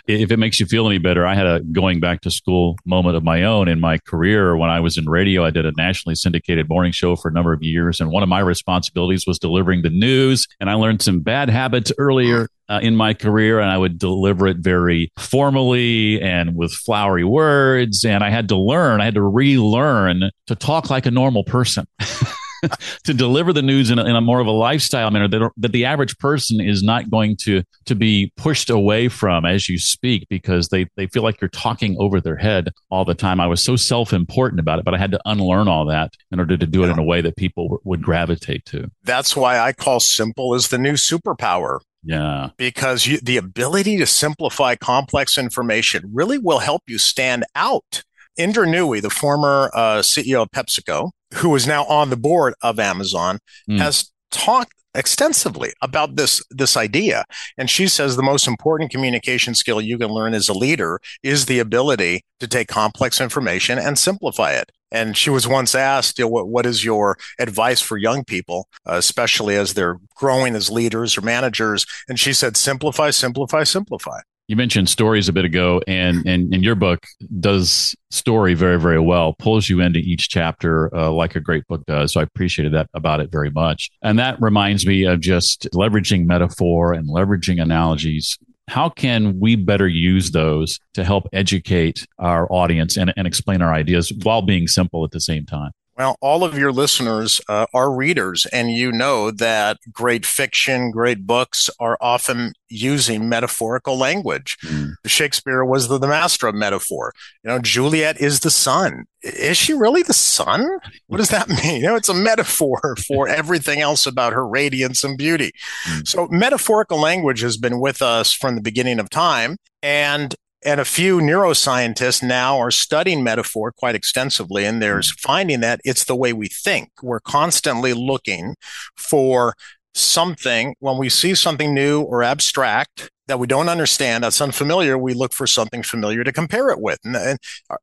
If 0.06 0.30
it 0.30 0.38
makes 0.38 0.60
you 0.60 0.66
feel 0.66 0.86
any 0.86 0.98
better, 0.98 1.26
I 1.26 1.34
had 1.34 1.46
a 1.46 1.60
going 1.60 1.98
back 1.98 2.20
to 2.22 2.30
school 2.30 2.76
moment 2.84 3.16
of 3.16 3.24
my 3.24 3.42
own 3.42 3.66
in 3.68 3.80
my 3.80 3.98
career 3.98 4.56
when 4.56 4.70
I 4.70 4.80
was 4.80 4.96
in 4.96 5.08
radio. 5.08 5.44
I 5.44 5.50
did 5.50 5.66
a 5.66 5.72
nationally 5.72 6.14
syndicated 6.14 6.68
morning 6.68 6.92
show 6.92 7.16
for 7.16 7.28
a 7.28 7.32
number 7.32 7.52
of 7.52 7.62
years. 7.62 8.00
And 8.00 8.10
one 8.10 8.22
of 8.22 8.28
my 8.28 8.38
responsibilities 8.38 9.26
was 9.26 9.38
delivering 9.38 9.82
the 9.82 9.90
news. 9.90 10.46
And 10.60 10.70
I 10.70 10.74
learned 10.74 11.02
some 11.02 11.20
bad 11.20 11.50
habits 11.50 11.92
earlier 11.98 12.48
uh, 12.68 12.78
in 12.80 12.94
my 12.94 13.14
career 13.14 13.58
and 13.58 13.68
I 13.68 13.76
would 13.76 13.98
deliver 13.98 14.46
it 14.46 14.58
very 14.58 15.10
formally 15.18 16.22
and 16.22 16.54
with 16.54 16.72
flowery 16.72 17.24
words. 17.24 18.04
And 18.04 18.22
I 18.22 18.30
had 18.30 18.48
to 18.50 18.56
learn, 18.56 19.00
I 19.00 19.06
had 19.06 19.14
to 19.14 19.22
relearn 19.22 20.30
to 20.46 20.54
talk 20.54 20.88
like 20.88 21.06
a 21.06 21.10
normal 21.10 21.42
person. 21.42 21.86
to 23.04 23.14
deliver 23.14 23.52
the 23.52 23.62
news 23.62 23.90
in 23.90 23.98
a, 23.98 24.04
in 24.04 24.16
a, 24.16 24.20
more 24.20 24.40
of 24.40 24.46
a 24.46 24.52
lifestyle 24.52 25.10
manner 25.10 25.28
that, 25.28 25.50
that 25.56 25.72
the 25.72 25.84
average 25.84 26.16
person 26.18 26.60
is 26.60 26.82
not 26.82 27.10
going 27.10 27.36
to 27.36 27.62
to 27.86 27.94
be 27.94 28.32
pushed 28.36 28.70
away 28.70 29.08
from 29.08 29.44
as 29.44 29.68
you 29.68 29.78
speak 29.78 30.26
because 30.28 30.68
they 30.68 30.86
they 30.96 31.06
feel 31.06 31.22
like 31.22 31.40
you're 31.40 31.48
talking 31.48 31.96
over 31.98 32.20
their 32.20 32.36
head 32.36 32.70
all 32.90 33.04
the 33.04 33.14
time. 33.14 33.40
I 33.40 33.46
was 33.46 33.62
so 33.62 33.76
self 33.76 34.12
important 34.12 34.60
about 34.60 34.78
it, 34.78 34.84
but 34.84 34.94
I 34.94 34.98
had 34.98 35.12
to 35.12 35.20
unlearn 35.24 35.68
all 35.68 35.86
that 35.86 36.12
in 36.30 36.38
order 36.38 36.56
to 36.56 36.66
do 36.66 36.84
it 36.84 36.90
in 36.90 36.98
a 36.98 37.04
way 37.04 37.20
that 37.20 37.36
people 37.36 37.64
w- 37.64 37.80
would 37.84 38.02
gravitate 38.02 38.64
to. 38.66 38.90
That's 39.02 39.36
why 39.36 39.58
I 39.58 39.72
call 39.72 40.00
simple 40.00 40.54
is 40.54 40.68
the 40.68 40.78
new 40.78 40.94
superpower. 40.94 41.80
Yeah. 42.02 42.50
Because 42.56 43.06
you, 43.06 43.18
the 43.18 43.36
ability 43.36 43.98
to 43.98 44.06
simplify 44.06 44.74
complex 44.74 45.36
information 45.36 46.10
really 46.12 46.38
will 46.38 46.60
help 46.60 46.82
you 46.86 46.98
stand 46.98 47.44
out. 47.54 48.02
Indra 48.36 48.66
Nooyi, 48.66 49.02
the 49.02 49.10
former 49.10 49.70
uh, 49.74 49.98
CEO 49.98 50.42
of 50.42 50.50
PepsiCo, 50.50 51.10
who 51.34 51.54
is 51.54 51.66
now 51.66 51.84
on 51.84 52.10
the 52.10 52.16
board 52.16 52.54
of 52.62 52.78
Amazon, 52.78 53.38
mm. 53.68 53.78
has 53.78 54.10
talked 54.30 54.74
extensively 54.94 55.72
about 55.82 56.16
this 56.16 56.42
this 56.50 56.76
idea. 56.76 57.24
And 57.56 57.70
she 57.70 57.86
says 57.86 58.16
the 58.16 58.22
most 58.22 58.48
important 58.48 58.90
communication 58.90 59.54
skill 59.54 59.80
you 59.80 59.98
can 59.98 60.08
learn 60.08 60.34
as 60.34 60.48
a 60.48 60.54
leader 60.54 61.00
is 61.22 61.46
the 61.46 61.58
ability 61.58 62.24
to 62.40 62.48
take 62.48 62.68
complex 62.68 63.20
information 63.20 63.78
and 63.78 63.98
simplify 63.98 64.52
it. 64.52 64.72
And 64.92 65.16
she 65.16 65.30
was 65.30 65.46
once 65.46 65.74
asked 65.76 66.18
you 66.18 66.24
know, 66.24 66.30
what, 66.30 66.48
what 66.48 66.66
is 66.66 66.84
your 66.84 67.16
advice 67.38 67.80
for 67.80 67.96
young 67.96 68.24
people 68.24 68.68
uh, 68.88 68.94
especially 68.94 69.54
as 69.54 69.74
they're 69.74 69.98
growing 70.16 70.56
as 70.56 70.70
leaders 70.70 71.16
or 71.16 71.20
managers? 71.20 71.86
And 72.08 72.18
she 72.18 72.32
said 72.32 72.56
simplify 72.56 73.10
simplify 73.10 73.64
simplify 73.64 74.20
you 74.50 74.56
mentioned 74.56 74.88
stories 74.88 75.28
a 75.28 75.32
bit 75.32 75.44
ago, 75.44 75.80
and 75.86 76.26
and, 76.26 76.64
your 76.64 76.74
book 76.74 77.06
does 77.38 77.94
story 78.10 78.54
very 78.54 78.80
very 78.80 78.98
well, 78.98 79.32
pulls 79.34 79.68
you 79.68 79.80
into 79.80 80.00
each 80.00 80.28
chapter 80.28 80.92
uh, 80.92 81.08
like 81.08 81.36
a 81.36 81.40
great 81.40 81.64
book 81.68 81.86
does. 81.86 82.12
So 82.12 82.20
I 82.20 82.24
appreciated 82.24 82.74
that 82.74 82.88
about 82.92 83.20
it 83.20 83.30
very 83.30 83.50
much, 83.50 83.90
and 84.02 84.18
that 84.18 84.42
reminds 84.42 84.84
me 84.84 85.04
of 85.04 85.20
just 85.20 85.68
leveraging 85.72 86.26
metaphor 86.26 86.92
and 86.92 87.08
leveraging 87.08 87.62
analogies. 87.62 88.36
How 88.66 88.88
can 88.88 89.38
we 89.38 89.54
better 89.54 89.86
use 89.86 90.32
those 90.32 90.80
to 90.94 91.04
help 91.04 91.28
educate 91.32 92.04
our 92.18 92.52
audience 92.52 92.96
and, 92.96 93.12
and 93.16 93.28
explain 93.28 93.62
our 93.62 93.72
ideas 93.72 94.12
while 94.24 94.42
being 94.42 94.66
simple 94.66 95.04
at 95.04 95.12
the 95.12 95.20
same 95.20 95.46
time? 95.46 95.70
Well, 96.00 96.16
all 96.22 96.44
of 96.44 96.56
your 96.56 96.72
listeners 96.72 97.42
uh, 97.46 97.66
are 97.74 97.94
readers, 97.94 98.46
and 98.54 98.70
you 98.70 98.90
know 98.90 99.30
that 99.32 99.76
great 99.92 100.24
fiction, 100.24 100.90
great 100.90 101.26
books 101.26 101.68
are 101.78 101.98
often 102.00 102.54
using 102.70 103.28
metaphorical 103.28 103.98
language. 103.98 104.56
Mm. 104.64 104.94
Shakespeare 105.04 105.62
was 105.62 105.88
the, 105.88 105.98
the 105.98 106.08
master 106.08 106.46
of 106.46 106.54
metaphor. 106.54 107.12
You 107.44 107.50
know, 107.50 107.58
Juliet 107.58 108.18
is 108.18 108.40
the 108.40 108.50
sun. 108.50 109.04
Is 109.20 109.58
she 109.58 109.74
really 109.74 110.02
the 110.02 110.14
sun? 110.14 110.66
What 111.08 111.18
does 111.18 111.28
that 111.28 111.48
mean? 111.62 111.82
You 111.82 111.88
know, 111.88 111.96
it's 111.96 112.08
a 112.08 112.14
metaphor 112.14 112.96
for 113.06 113.28
everything 113.40 113.82
else 113.82 114.06
about 114.06 114.32
her 114.32 114.48
radiance 114.48 115.04
and 115.04 115.18
beauty. 115.18 115.52
Mm. 115.86 116.08
So, 116.08 116.28
metaphorical 116.30 116.98
language 116.98 117.42
has 117.42 117.58
been 117.58 117.78
with 117.78 118.00
us 118.00 118.32
from 118.32 118.54
the 118.54 118.62
beginning 118.62 119.00
of 119.00 119.10
time. 119.10 119.58
And 119.82 120.34
and 120.62 120.80
a 120.80 120.84
few 120.84 121.18
neuroscientists 121.18 122.22
now 122.22 122.58
are 122.58 122.70
studying 122.70 123.24
metaphor 123.24 123.72
quite 123.72 123.94
extensively, 123.94 124.64
and 124.64 124.82
there's 124.82 125.10
hmm. 125.10 125.16
finding 125.18 125.60
that 125.60 125.80
it's 125.84 126.04
the 126.04 126.16
way 126.16 126.32
we 126.32 126.48
think. 126.48 126.90
We're 127.02 127.20
constantly 127.20 127.92
looking 127.92 128.56
for 128.96 129.54
something 129.94 130.74
when 130.78 130.98
we 130.98 131.08
see 131.08 131.34
something 131.34 131.74
new 131.74 132.02
or 132.02 132.22
abstract 132.22 133.10
that 133.26 133.38
we 133.38 133.46
don't 133.46 133.68
understand, 133.68 134.24
that's 134.24 134.40
unfamiliar, 134.40 134.98
we 134.98 135.14
look 135.14 135.32
for 135.32 135.46
something 135.46 135.82
familiar 135.82 136.24
to 136.24 136.32
compare 136.32 136.70
it 136.70 136.80
with. 136.80 136.98
And, 137.04 137.38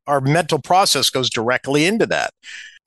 our 0.05 0.19
mental 0.19 0.59
process 0.59 1.09
goes 1.09 1.29
directly 1.29 1.85
into 1.85 2.05
that 2.07 2.31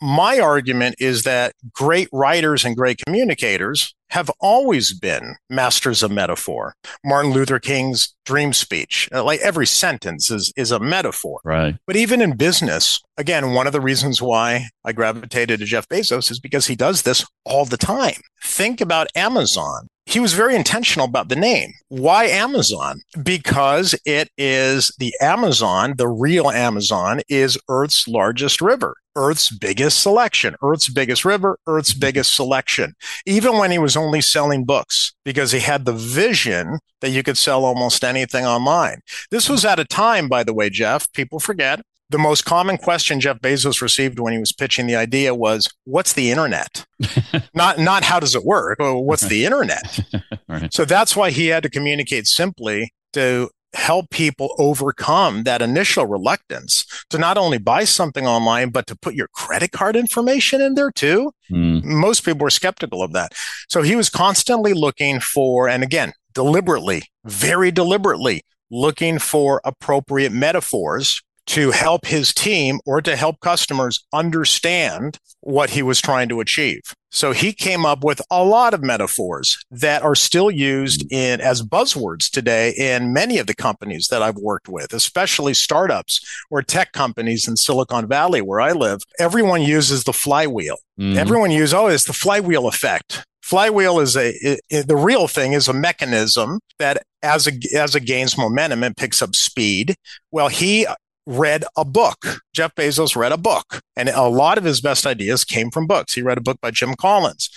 my 0.00 0.38
argument 0.38 0.96
is 0.98 1.24
that 1.24 1.54
great 1.72 2.08
writers 2.12 2.64
and 2.64 2.76
great 2.76 3.00
communicators 3.04 3.94
have 4.10 4.30
always 4.40 4.92
been 4.92 5.36
masters 5.48 6.02
of 6.02 6.10
metaphor. 6.10 6.74
Martin 7.04 7.32
Luther 7.32 7.60
King's 7.60 8.14
dream 8.24 8.52
speech, 8.52 9.08
uh, 9.12 9.22
like 9.22 9.40
every 9.40 9.66
sentence 9.66 10.30
is, 10.30 10.52
is 10.56 10.72
a 10.72 10.80
metaphor. 10.80 11.40
Right. 11.44 11.76
But 11.86 11.96
even 11.96 12.20
in 12.20 12.36
business, 12.36 13.00
again, 13.16 13.52
one 13.52 13.66
of 13.66 13.72
the 13.72 13.80
reasons 13.80 14.20
why 14.20 14.68
I 14.84 14.92
gravitated 14.92 15.60
to 15.60 15.66
Jeff 15.66 15.88
Bezos 15.88 16.30
is 16.30 16.40
because 16.40 16.66
he 16.66 16.74
does 16.74 17.02
this 17.02 17.24
all 17.44 17.64
the 17.64 17.76
time. 17.76 18.20
Think 18.42 18.80
about 18.80 19.08
Amazon 19.14 19.88
he 20.10 20.20
was 20.20 20.32
very 20.32 20.56
intentional 20.56 21.06
about 21.06 21.28
the 21.28 21.36
name. 21.36 21.72
Why 21.88 22.24
Amazon? 22.24 23.00
Because 23.22 23.94
it 24.04 24.28
is 24.36 24.92
the 24.98 25.14
Amazon, 25.20 25.94
the 25.96 26.08
real 26.08 26.50
Amazon 26.50 27.20
is 27.28 27.56
Earth's 27.68 28.08
largest 28.08 28.60
river. 28.60 28.96
Earth's 29.16 29.50
biggest 29.50 30.02
selection, 30.02 30.54
Earth's 30.62 30.88
biggest 30.88 31.24
river, 31.24 31.58
Earth's 31.66 31.92
mm-hmm. 31.92 32.00
biggest 32.00 32.34
selection. 32.34 32.94
Even 33.26 33.58
when 33.58 33.70
he 33.70 33.78
was 33.78 33.96
only 33.96 34.20
selling 34.20 34.64
books, 34.64 35.12
because 35.24 35.52
he 35.52 35.60
had 35.60 35.84
the 35.84 35.92
vision 35.92 36.78
that 37.00 37.10
you 37.10 37.22
could 37.22 37.38
sell 37.38 37.64
almost 37.64 38.04
anything 38.04 38.46
online. 38.46 39.00
This 39.30 39.48
was 39.48 39.64
at 39.64 39.80
a 39.80 39.84
time, 39.84 40.28
by 40.28 40.44
the 40.44 40.54
way, 40.54 40.70
Jeff, 40.70 41.10
people 41.12 41.40
forget, 41.40 41.80
the 42.10 42.18
most 42.18 42.44
common 42.44 42.76
question 42.76 43.20
Jeff 43.20 43.38
Bezos 43.38 43.80
received 43.80 44.18
when 44.18 44.32
he 44.32 44.38
was 44.38 44.52
pitching 44.52 44.86
the 44.86 44.96
idea 44.96 45.34
was, 45.34 45.68
"What's 45.84 46.12
the 46.12 46.30
internet?" 46.30 46.84
not 47.54 47.78
not 47.78 48.04
how 48.04 48.20
does 48.20 48.34
it 48.34 48.44
work? 48.44 48.78
What's 48.80 49.22
the 49.22 49.44
internet? 49.44 50.00
right. 50.48 50.72
So 50.72 50.84
that's 50.84 51.16
why 51.16 51.30
he 51.30 51.46
had 51.46 51.62
to 51.62 51.70
communicate 51.70 52.26
simply 52.26 52.92
to 53.12 53.50
help 53.74 54.10
people 54.10 54.54
overcome 54.58 55.44
that 55.44 55.62
initial 55.62 56.04
reluctance 56.04 56.84
to 57.08 57.18
not 57.18 57.38
only 57.38 57.56
buy 57.58 57.84
something 57.84 58.26
online 58.26 58.70
but 58.70 58.84
to 58.84 58.96
put 58.96 59.14
your 59.14 59.28
credit 59.28 59.70
card 59.70 59.94
information 59.94 60.60
in 60.60 60.74
there 60.74 60.90
too. 60.90 61.32
Mm. 61.52 61.84
Most 61.84 62.24
people 62.24 62.42
were 62.42 62.50
skeptical 62.50 63.00
of 63.00 63.12
that. 63.12 63.32
So 63.68 63.82
he 63.82 63.94
was 63.94 64.10
constantly 64.10 64.72
looking 64.72 65.20
for 65.20 65.68
and 65.68 65.84
again, 65.84 66.12
deliberately, 66.34 67.04
very 67.24 67.70
deliberately 67.70 68.42
looking 68.72 69.18
for 69.18 69.60
appropriate 69.64 70.32
metaphors 70.32 71.22
to 71.46 71.70
help 71.70 72.06
his 72.06 72.32
team 72.32 72.80
or 72.86 73.00
to 73.02 73.16
help 73.16 73.40
customers 73.40 74.04
understand 74.12 75.18
what 75.40 75.70
he 75.70 75.82
was 75.82 76.00
trying 76.00 76.28
to 76.28 76.40
achieve. 76.40 76.82
So 77.12 77.32
he 77.32 77.52
came 77.52 77.84
up 77.84 78.04
with 78.04 78.22
a 78.30 78.44
lot 78.44 78.72
of 78.72 78.82
metaphors 78.82 79.58
that 79.70 80.02
are 80.02 80.14
still 80.14 80.50
used 80.50 81.10
in 81.10 81.40
as 81.40 81.62
buzzwords 81.62 82.30
today 82.30 82.72
in 82.76 83.12
many 83.12 83.38
of 83.38 83.48
the 83.48 83.54
companies 83.54 84.08
that 84.08 84.22
I've 84.22 84.36
worked 84.36 84.68
with, 84.68 84.92
especially 84.92 85.54
startups 85.54 86.20
or 86.50 86.62
tech 86.62 86.92
companies 86.92 87.48
in 87.48 87.56
Silicon 87.56 88.06
Valley 88.06 88.40
where 88.40 88.60
I 88.60 88.72
live. 88.72 89.00
Everyone 89.18 89.62
uses 89.62 90.04
the 90.04 90.12
flywheel. 90.12 90.76
Mm-hmm. 91.00 91.18
Everyone 91.18 91.50
uses, 91.50 91.74
oh, 91.74 91.88
it's 91.88 92.04
the 92.04 92.12
flywheel 92.12 92.68
effect 92.68 93.24
Flywheel 93.50 93.98
is 93.98 94.16
a 94.16 94.28
it, 94.28 94.60
it, 94.70 94.86
the 94.86 94.94
real 94.94 95.26
thing 95.26 95.54
is 95.54 95.66
a 95.66 95.72
mechanism 95.72 96.60
that 96.78 97.02
as 97.20 97.48
a 97.48 97.52
as 97.76 97.96
it 97.96 98.04
gains 98.04 98.38
momentum 98.38 98.84
and 98.84 98.96
picks 98.96 99.20
up 99.20 99.34
speed. 99.34 99.96
Well, 100.30 100.46
he 100.46 100.86
read 101.26 101.64
a 101.76 101.84
book. 101.84 102.40
Jeff 102.54 102.74
Bezos 102.74 103.16
read 103.16 103.32
a 103.32 103.36
book, 103.36 103.80
and 103.96 104.08
a 104.08 104.28
lot 104.28 104.58
of 104.58 104.64
his 104.64 104.80
best 104.80 105.06
ideas 105.06 105.44
came 105.44 105.70
from 105.70 105.86
books. 105.86 106.14
He 106.14 106.22
read 106.22 106.38
a 106.38 106.42
book 106.42 106.60
by 106.60 106.70
Jim 106.70 106.94
Collins. 106.94 107.50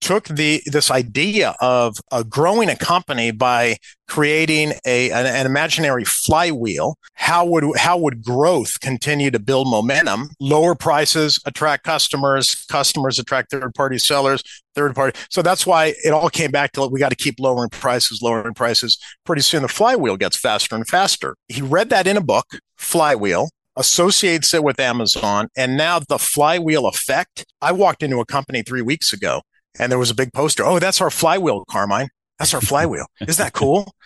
Took 0.00 0.28
the 0.28 0.62
this 0.64 0.92
idea 0.92 1.56
of 1.60 1.98
uh, 2.12 2.22
growing 2.22 2.68
a 2.68 2.76
company 2.76 3.32
by 3.32 3.78
creating 4.06 4.74
a 4.86 5.10
an, 5.10 5.26
an, 5.26 5.44
imaginary 5.44 6.04
flywheel. 6.04 6.96
How 7.14 7.44
would 7.44 7.64
how 7.76 7.98
would 7.98 8.22
growth 8.22 8.78
continue 8.78 9.32
to 9.32 9.40
build 9.40 9.68
momentum? 9.68 10.30
Lower 10.38 10.76
prices 10.76 11.40
attract 11.46 11.82
customers 11.82 12.64
customers 12.66 13.18
attract 13.18 13.50
third 13.50 13.74
party 13.74 13.98
sellers 13.98 14.44
third 14.76 14.94
party. 14.94 15.18
So 15.30 15.42
that's 15.42 15.66
why 15.66 15.94
it 16.04 16.12
all 16.12 16.30
came 16.30 16.52
back 16.52 16.70
to 16.72 16.86
we 16.86 17.00
got 17.00 17.08
to 17.08 17.16
keep 17.16 17.40
lowering 17.40 17.70
prices 17.70 18.22
lowering 18.22 18.54
prices. 18.54 18.98
Pretty 19.24 19.42
soon 19.42 19.62
the 19.62 19.68
flywheel 19.68 20.16
gets 20.16 20.36
faster 20.36 20.76
and 20.76 20.86
faster. 20.86 21.34
He 21.48 21.60
read 21.60 21.90
that 21.90 22.06
in 22.06 22.16
a 22.16 22.20
book 22.20 22.46
flywheel 22.78 23.50
associates 23.76 24.52
it 24.54 24.64
with 24.64 24.80
Amazon. 24.80 25.48
And 25.56 25.76
now 25.76 26.00
the 26.00 26.18
flywheel 26.18 26.86
effect. 26.86 27.44
I 27.62 27.72
walked 27.72 28.02
into 28.02 28.20
a 28.20 28.26
company 28.26 28.62
three 28.62 28.82
weeks 28.82 29.12
ago 29.12 29.42
and 29.78 29.90
there 29.90 29.98
was 29.98 30.10
a 30.10 30.14
big 30.14 30.32
poster. 30.32 30.64
Oh, 30.64 30.78
that's 30.78 31.00
our 31.00 31.10
flywheel, 31.10 31.64
Carmine. 31.70 32.08
That's 32.38 32.54
our 32.54 32.60
flywheel. 32.60 33.06
Isn't 33.20 33.42
that 33.42 33.52
cool? 33.52 33.92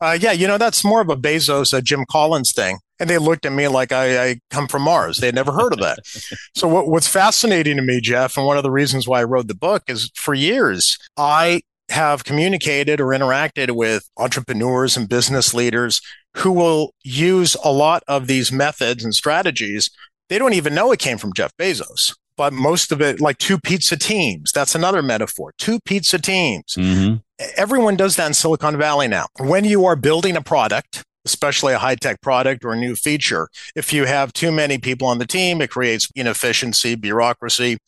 Uh, 0.00 0.18
yeah, 0.20 0.32
you 0.32 0.46
know, 0.46 0.58
that's 0.58 0.84
more 0.84 1.00
of 1.00 1.08
a 1.08 1.16
Bezos, 1.16 1.72
a 1.72 1.80
Jim 1.80 2.04
Collins 2.10 2.52
thing. 2.52 2.78
And 3.00 3.08
they 3.08 3.16
looked 3.16 3.46
at 3.46 3.52
me 3.52 3.68
like 3.68 3.90
I, 3.90 4.22
I 4.28 4.36
come 4.50 4.68
from 4.68 4.82
Mars. 4.82 5.16
They 5.16 5.28
had 5.28 5.34
never 5.34 5.52
heard 5.52 5.72
of 5.72 5.78
that. 5.78 6.00
so 6.54 6.68
what, 6.68 6.88
what's 6.88 7.08
fascinating 7.08 7.76
to 7.76 7.82
me, 7.82 8.02
Jeff, 8.02 8.36
and 8.36 8.44
one 8.44 8.58
of 8.58 8.64
the 8.64 8.70
reasons 8.70 9.08
why 9.08 9.20
I 9.20 9.24
wrote 9.24 9.48
the 9.48 9.54
book 9.54 9.84
is 9.88 10.10
for 10.14 10.34
years, 10.34 10.98
I 11.16 11.62
have 11.94 12.24
communicated 12.24 13.00
or 13.00 13.06
interacted 13.08 13.70
with 13.70 14.08
entrepreneurs 14.16 14.96
and 14.96 15.08
business 15.08 15.54
leaders 15.54 16.00
who 16.36 16.52
will 16.52 16.92
use 17.02 17.56
a 17.64 17.72
lot 17.72 18.02
of 18.08 18.26
these 18.26 18.52
methods 18.52 19.04
and 19.04 19.14
strategies. 19.14 19.90
They 20.28 20.38
don't 20.38 20.54
even 20.54 20.74
know 20.74 20.92
it 20.92 20.98
came 20.98 21.18
from 21.18 21.32
Jeff 21.32 21.52
Bezos 21.56 22.12
but 22.36 22.52
most 22.52 22.92
of 22.92 23.00
it 23.00 23.20
like 23.20 23.38
two 23.38 23.58
pizza 23.58 23.96
teams. 23.96 24.52
That's 24.52 24.74
another 24.74 25.02
metaphor. 25.02 25.52
Two 25.58 25.78
pizza 25.84 26.18
teams. 26.18 26.74
Mm-hmm. 26.76 27.16
Everyone 27.56 27.96
does 27.96 28.16
that 28.16 28.26
in 28.26 28.34
Silicon 28.34 28.76
Valley 28.76 29.08
now. 29.08 29.26
When 29.38 29.64
you 29.64 29.84
are 29.84 29.96
building 29.96 30.36
a 30.36 30.40
product, 30.40 31.02
especially 31.24 31.72
a 31.72 31.78
high 31.78 31.94
tech 31.94 32.20
product 32.20 32.64
or 32.64 32.72
a 32.72 32.76
new 32.76 32.94
feature, 32.94 33.48
if 33.74 33.92
you 33.92 34.04
have 34.04 34.32
too 34.32 34.52
many 34.52 34.78
people 34.78 35.08
on 35.08 35.18
the 35.18 35.26
team, 35.26 35.60
it 35.60 35.70
creates 35.70 36.08
inefficiency, 36.14 36.94
bureaucracy. 36.94 37.78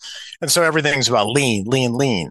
And 0.40 0.50
so 0.50 0.62
everything's 0.62 1.08
about 1.08 1.28
lean, 1.28 1.64
lean, 1.64 1.94
lean. 1.94 2.30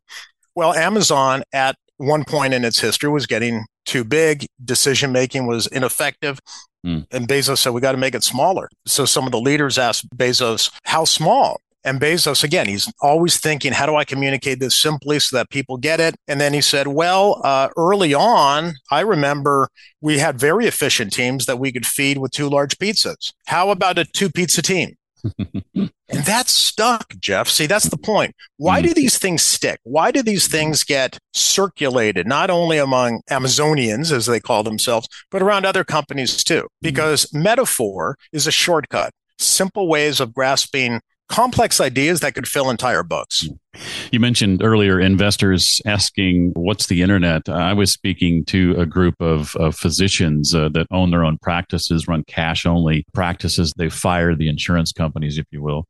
Well, 0.55 0.73
Amazon 0.73 1.43
at 1.53 1.75
one 1.97 2.23
point 2.23 2.53
in 2.53 2.65
its 2.65 2.79
history 2.79 3.09
was 3.09 3.25
getting 3.25 3.65
too 3.85 4.03
big. 4.03 4.45
Decision 4.63 5.11
making 5.11 5.47
was 5.47 5.67
ineffective. 5.67 6.39
Mm. 6.85 7.05
And 7.11 7.27
Bezos 7.27 7.59
said, 7.59 7.73
we 7.73 7.81
got 7.81 7.93
to 7.93 7.97
make 7.97 8.15
it 8.15 8.23
smaller. 8.23 8.69
So 8.85 9.05
some 9.05 9.25
of 9.25 9.31
the 9.31 9.39
leaders 9.39 9.77
asked 9.77 10.09
Bezos, 10.15 10.71
how 10.83 11.05
small? 11.05 11.59
And 11.83 12.01
Bezos, 12.01 12.43
again, 12.43 12.67
he's 12.67 12.91
always 12.99 13.39
thinking, 13.39 13.71
how 13.71 13.85
do 13.85 13.95
I 13.95 14.05
communicate 14.05 14.59
this 14.59 14.79
simply 14.79 15.19
so 15.19 15.37
that 15.37 15.51
people 15.51 15.77
get 15.77 15.99
it? 15.99 16.15
And 16.27 16.41
then 16.41 16.51
he 16.51 16.61
said, 16.61 16.87
well, 16.87 17.41
uh, 17.43 17.69
early 17.77 18.13
on, 18.13 18.73
I 18.89 19.01
remember 19.01 19.69
we 20.01 20.17
had 20.17 20.39
very 20.39 20.65
efficient 20.65 21.13
teams 21.13 21.45
that 21.45 21.59
we 21.59 21.71
could 21.71 21.85
feed 21.85 22.17
with 22.17 22.31
two 22.31 22.49
large 22.49 22.77
pizzas. 22.79 23.33
How 23.45 23.69
about 23.69 23.99
a 23.99 24.05
two 24.05 24.31
pizza 24.31 24.63
team? 24.63 24.95
And 25.37 25.91
that 26.09 26.47
stuck, 26.47 27.13
Jeff. 27.19 27.47
See, 27.47 27.67
that's 27.67 27.89
the 27.89 27.97
point. 27.97 28.35
Why 28.57 28.81
do 28.81 28.89
mm. 28.89 28.95
these 28.95 29.17
things 29.17 29.43
stick? 29.43 29.79
Why 29.83 30.11
do 30.11 30.21
these 30.21 30.47
things 30.47 30.83
get 30.83 31.17
circulated, 31.33 32.27
not 32.27 32.49
only 32.49 32.77
among 32.77 33.21
Amazonians, 33.29 34.11
as 34.11 34.25
they 34.25 34.39
call 34.39 34.63
themselves, 34.63 35.07
but 35.31 35.41
around 35.41 35.65
other 35.65 35.83
companies 35.83 36.43
too? 36.43 36.63
Mm. 36.63 36.67
Because 36.81 37.33
metaphor 37.33 38.17
is 38.31 38.47
a 38.47 38.51
shortcut, 38.51 39.11
simple 39.37 39.87
ways 39.87 40.19
of 40.19 40.33
grasping 40.33 41.01
complex 41.27 41.81
ideas 41.81 42.19
that 42.19 42.35
could 42.35 42.47
fill 42.47 42.69
entire 42.69 43.03
books. 43.03 43.47
Mm. 43.47 43.57
You 44.11 44.19
mentioned 44.19 44.63
earlier 44.63 44.99
investors 44.99 45.81
asking, 45.85 46.51
What's 46.55 46.87
the 46.87 47.01
internet? 47.01 47.49
I 47.49 47.73
was 47.73 47.91
speaking 47.91 48.45
to 48.45 48.75
a 48.77 48.85
group 48.85 49.15
of, 49.19 49.55
of 49.55 49.75
physicians 49.75 50.53
uh, 50.53 50.69
that 50.69 50.87
own 50.91 51.11
their 51.11 51.23
own 51.23 51.37
practices, 51.37 52.07
run 52.07 52.23
cash 52.23 52.65
only 52.65 53.05
practices. 53.13 53.73
They 53.77 53.89
fire 53.89 54.35
the 54.35 54.49
insurance 54.49 54.91
companies, 54.91 55.37
if 55.37 55.45
you 55.51 55.61
will, 55.61 55.87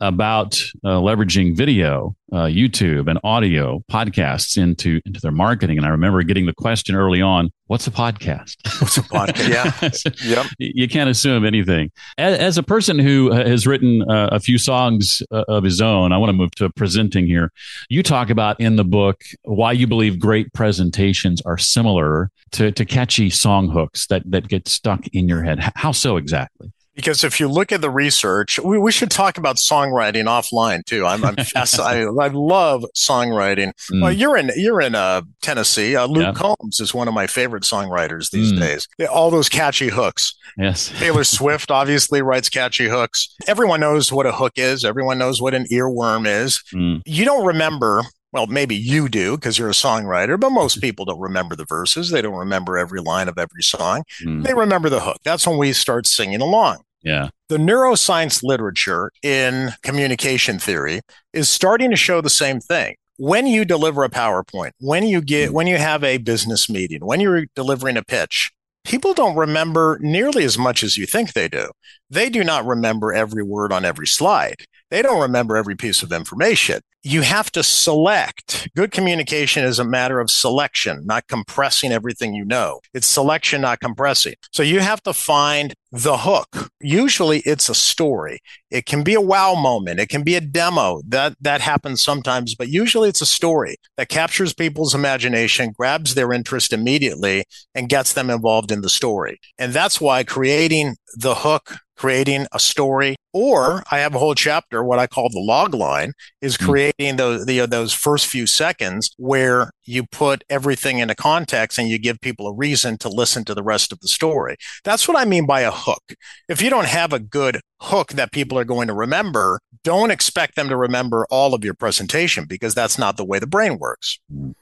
about 0.00 0.60
uh, 0.84 0.98
leveraging 0.98 1.56
video, 1.56 2.16
uh, 2.32 2.44
YouTube, 2.44 3.08
and 3.08 3.18
audio 3.24 3.82
podcasts 3.90 4.56
into, 4.56 5.00
into 5.04 5.20
their 5.20 5.32
marketing. 5.32 5.78
And 5.78 5.86
I 5.86 5.90
remember 5.90 6.22
getting 6.22 6.46
the 6.46 6.54
question 6.54 6.94
early 6.94 7.20
on 7.20 7.50
What's 7.68 7.88
a 7.88 7.90
podcast? 7.90 8.56
What's 8.80 8.96
a 8.96 9.02
podcast? 9.02 10.04
Yeah. 10.22 10.42
yep. 10.42 10.46
You 10.58 10.86
can't 10.88 11.10
assume 11.10 11.44
anything. 11.44 11.90
As, 12.16 12.38
as 12.38 12.58
a 12.58 12.62
person 12.62 12.96
who 12.98 13.32
has 13.32 13.66
written 13.66 14.02
uh, 14.08 14.28
a 14.30 14.38
few 14.38 14.56
songs 14.56 15.20
uh, 15.32 15.42
of 15.48 15.64
his 15.64 15.80
own, 15.80 16.12
I 16.12 16.18
want 16.18 16.28
to 16.28 16.32
move 16.32 16.52
to 16.56 16.70
presenting 16.70 17.25
here. 17.26 17.52
You 17.88 18.02
talk 18.02 18.30
about 18.30 18.60
in 18.60 18.76
the 18.76 18.84
book 18.84 19.24
why 19.42 19.72
you 19.72 19.86
believe 19.86 20.18
great 20.18 20.52
presentations 20.52 21.40
are 21.42 21.58
similar 21.58 22.30
to, 22.52 22.72
to 22.72 22.84
catchy 22.84 23.30
song 23.30 23.68
hooks 23.68 24.06
that, 24.06 24.22
that 24.30 24.48
get 24.48 24.68
stuck 24.68 25.06
in 25.08 25.28
your 25.28 25.42
head. 25.42 25.72
How 25.74 25.92
so 25.92 26.16
exactly? 26.16 26.72
Because 26.96 27.22
if 27.22 27.38
you 27.38 27.46
look 27.46 27.70
at 27.70 27.80
the 27.82 27.90
research, 27.90 28.58
we, 28.58 28.78
we 28.78 28.90
should 28.90 29.10
talk 29.10 29.38
about 29.38 29.56
songwriting 29.56 30.24
offline 30.24 30.84
too. 30.84 31.06
I'm, 31.06 31.24
I'm 31.24 31.36
I, 31.56 32.00
I 32.00 32.28
love 32.28 32.84
songwriting. 32.96 33.72
Mm. 33.92 34.02
Well, 34.02 34.12
you're 34.12 34.36
in 34.36 34.50
you're 34.56 34.80
in 34.80 34.94
uh, 34.94 35.22
Tennessee. 35.42 35.94
Uh, 35.94 36.06
Luke 36.06 36.22
yeah. 36.22 36.32
Combs 36.32 36.80
is 36.80 36.94
one 36.94 37.06
of 37.06 37.14
my 37.14 37.26
favorite 37.26 37.62
songwriters 37.62 38.30
these 38.30 38.52
mm. 38.52 38.58
days. 38.58 38.88
All 39.10 39.30
those 39.30 39.48
catchy 39.48 39.88
hooks. 39.88 40.34
Yes. 40.56 40.88
Taylor 40.98 41.24
Swift 41.24 41.70
obviously 41.70 42.22
writes 42.22 42.48
catchy 42.48 42.88
hooks. 42.88 43.34
Everyone 43.46 43.80
knows 43.80 44.10
what 44.10 44.26
a 44.26 44.32
hook 44.32 44.54
is. 44.56 44.84
Everyone 44.84 45.18
knows 45.18 45.40
what 45.40 45.54
an 45.54 45.66
earworm 45.70 46.26
is. 46.26 46.62
Mm. 46.74 47.02
You 47.04 47.24
don't 47.24 47.46
remember 47.46 48.02
well, 48.32 48.46
maybe 48.46 48.76
you 48.76 49.08
do 49.08 49.36
because 49.36 49.58
you're 49.58 49.68
a 49.68 49.72
songwriter, 49.72 50.38
but 50.38 50.50
most 50.50 50.80
people 50.80 51.04
don't 51.04 51.20
remember 51.20 51.56
the 51.56 51.64
verses. 51.64 52.10
They 52.10 52.22
don't 52.22 52.34
remember 52.34 52.76
every 52.76 53.00
line 53.00 53.28
of 53.28 53.38
every 53.38 53.62
song. 53.62 54.02
Mm. 54.22 54.44
They 54.44 54.54
remember 54.54 54.88
the 54.88 55.00
hook. 55.00 55.18
That's 55.24 55.46
when 55.46 55.58
we 55.58 55.72
start 55.72 56.06
singing 56.06 56.40
along. 56.40 56.82
Yeah. 57.02 57.28
The 57.48 57.56
neuroscience 57.56 58.42
literature 58.42 59.12
in 59.22 59.70
communication 59.82 60.58
theory 60.58 61.00
is 61.32 61.48
starting 61.48 61.90
to 61.90 61.96
show 61.96 62.20
the 62.20 62.30
same 62.30 62.60
thing. 62.60 62.96
When 63.18 63.46
you 63.46 63.64
deliver 63.64 64.04
a 64.04 64.10
PowerPoint, 64.10 64.72
when 64.80 65.04
you 65.04 65.22
get, 65.22 65.52
when 65.52 65.66
you 65.66 65.78
have 65.78 66.04
a 66.04 66.18
business 66.18 66.68
meeting, 66.68 67.06
when 67.06 67.20
you're 67.20 67.46
delivering 67.54 67.96
a 67.96 68.04
pitch, 68.04 68.50
people 68.84 69.14
don't 69.14 69.36
remember 69.36 69.98
nearly 70.02 70.44
as 70.44 70.58
much 70.58 70.82
as 70.82 70.98
you 70.98 71.06
think 71.06 71.32
they 71.32 71.48
do. 71.48 71.70
They 72.10 72.28
do 72.28 72.44
not 72.44 72.66
remember 72.66 73.12
every 73.14 73.42
word 73.42 73.72
on 73.72 73.84
every 73.84 74.06
slide. 74.06 74.64
They 74.90 75.00
don't 75.00 75.22
remember 75.22 75.56
every 75.56 75.76
piece 75.76 76.02
of 76.02 76.12
information 76.12 76.80
you 77.02 77.22
have 77.22 77.52
to 77.52 77.62
select. 77.62 78.68
Good 78.74 78.90
communication 78.90 79.64
is 79.64 79.78
a 79.78 79.84
matter 79.84 80.18
of 80.18 80.30
selection, 80.30 81.02
not 81.04 81.28
compressing 81.28 81.92
everything 81.92 82.34
you 82.34 82.44
know. 82.44 82.80
It's 82.94 83.06
selection, 83.06 83.60
not 83.60 83.78
compressing. 83.80 84.34
So 84.52 84.62
you 84.64 84.80
have 84.80 85.02
to 85.04 85.12
find 85.12 85.74
the 85.92 86.16
hook. 86.18 86.68
Usually 86.80 87.40
it's 87.40 87.68
a 87.68 87.74
story. 87.74 88.40
It 88.70 88.86
can 88.86 89.04
be 89.04 89.14
a 89.14 89.20
wow 89.20 89.54
moment. 89.54 90.00
It 90.00 90.08
can 90.08 90.24
be 90.24 90.34
a 90.34 90.40
demo. 90.40 91.00
That 91.06 91.36
that 91.40 91.60
happens 91.60 92.02
sometimes, 92.02 92.54
but 92.54 92.68
usually 92.68 93.08
it's 93.08 93.22
a 93.22 93.26
story 93.26 93.76
that 93.96 94.08
captures 94.08 94.52
people's 94.52 94.94
imagination, 94.94 95.72
grabs 95.76 96.14
their 96.14 96.32
interest 96.32 96.72
immediately 96.72 97.44
and 97.74 97.88
gets 97.88 98.12
them 98.12 98.30
involved 98.30 98.72
in 98.72 98.80
the 98.80 98.88
story. 98.88 99.38
And 99.58 99.72
that's 99.72 100.00
why 100.00 100.24
creating 100.24 100.96
the 101.16 101.36
hook 101.36 101.78
creating 101.96 102.46
a 102.52 102.58
story, 102.58 103.16
or 103.32 103.82
I 103.90 103.98
have 103.98 104.14
a 104.14 104.18
whole 104.18 104.34
chapter, 104.34 104.84
what 104.84 104.98
I 104.98 105.06
call 105.06 105.28
the 105.28 105.40
log 105.40 105.74
line, 105.74 106.12
is 106.40 106.56
hmm. 106.56 106.64
creating 106.64 107.16
those 107.16 107.46
the, 107.46 107.66
those 107.66 107.92
first 107.92 108.26
few 108.26 108.46
seconds 108.46 109.10
where 109.18 109.70
you 109.84 110.04
put 110.04 110.44
everything 110.50 110.98
into 110.98 111.14
context 111.14 111.78
and 111.78 111.88
you 111.88 111.98
give 111.98 112.20
people 112.20 112.48
a 112.48 112.54
reason 112.54 112.98
to 112.98 113.08
listen 113.08 113.44
to 113.44 113.54
the 113.54 113.62
rest 113.62 113.92
of 113.92 114.00
the 114.00 114.08
story. 114.08 114.56
That's 114.84 115.08
what 115.08 115.16
I 115.16 115.24
mean 115.24 115.46
by 115.46 115.60
a 115.60 115.70
hook. 115.70 116.14
If 116.48 116.60
you 116.60 116.70
don't 116.70 116.86
have 116.86 117.12
a 117.12 117.18
good 117.18 117.60
hook 117.80 118.12
that 118.12 118.32
people 118.32 118.58
are 118.58 118.64
going 118.64 118.88
to 118.88 118.94
remember, 118.94 119.60
don't 119.84 120.10
expect 120.10 120.56
them 120.56 120.68
to 120.68 120.76
remember 120.76 121.26
all 121.30 121.54
of 121.54 121.64
your 121.64 121.74
presentation 121.74 122.46
because 122.46 122.74
that's 122.74 122.98
not 122.98 123.16
the 123.16 123.24
way 123.24 123.38
the 123.38 123.46
brain 123.46 123.78
works. 123.78 124.18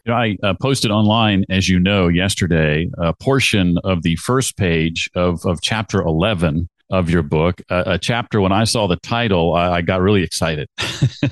I 0.07 0.37
uh, 0.43 0.55
posted 0.61 0.91
online, 0.91 1.45
as 1.49 1.69
you 1.69 1.79
know, 1.79 2.09
yesterday, 2.09 2.91
a 2.99 3.15
portion 3.15 3.79
of 3.85 4.03
the 4.03 4.17
first 4.17 4.57
page 4.57 5.09
of, 5.15 5.45
of 5.47 5.63
chapter 5.63 6.03
11 6.03 6.69
of 6.91 7.11
your 7.11 7.23
book, 7.23 7.63
a, 7.71 7.83
a, 7.87 7.99
chapter. 7.99 8.41
When 8.41 8.53
I 8.53 8.65
saw 8.65 8.87
the 8.87 8.97
title, 8.97 9.55
I, 9.55 9.77
I 9.77 9.81
got 9.83 10.01
really 10.01 10.23
excited. 10.23 10.69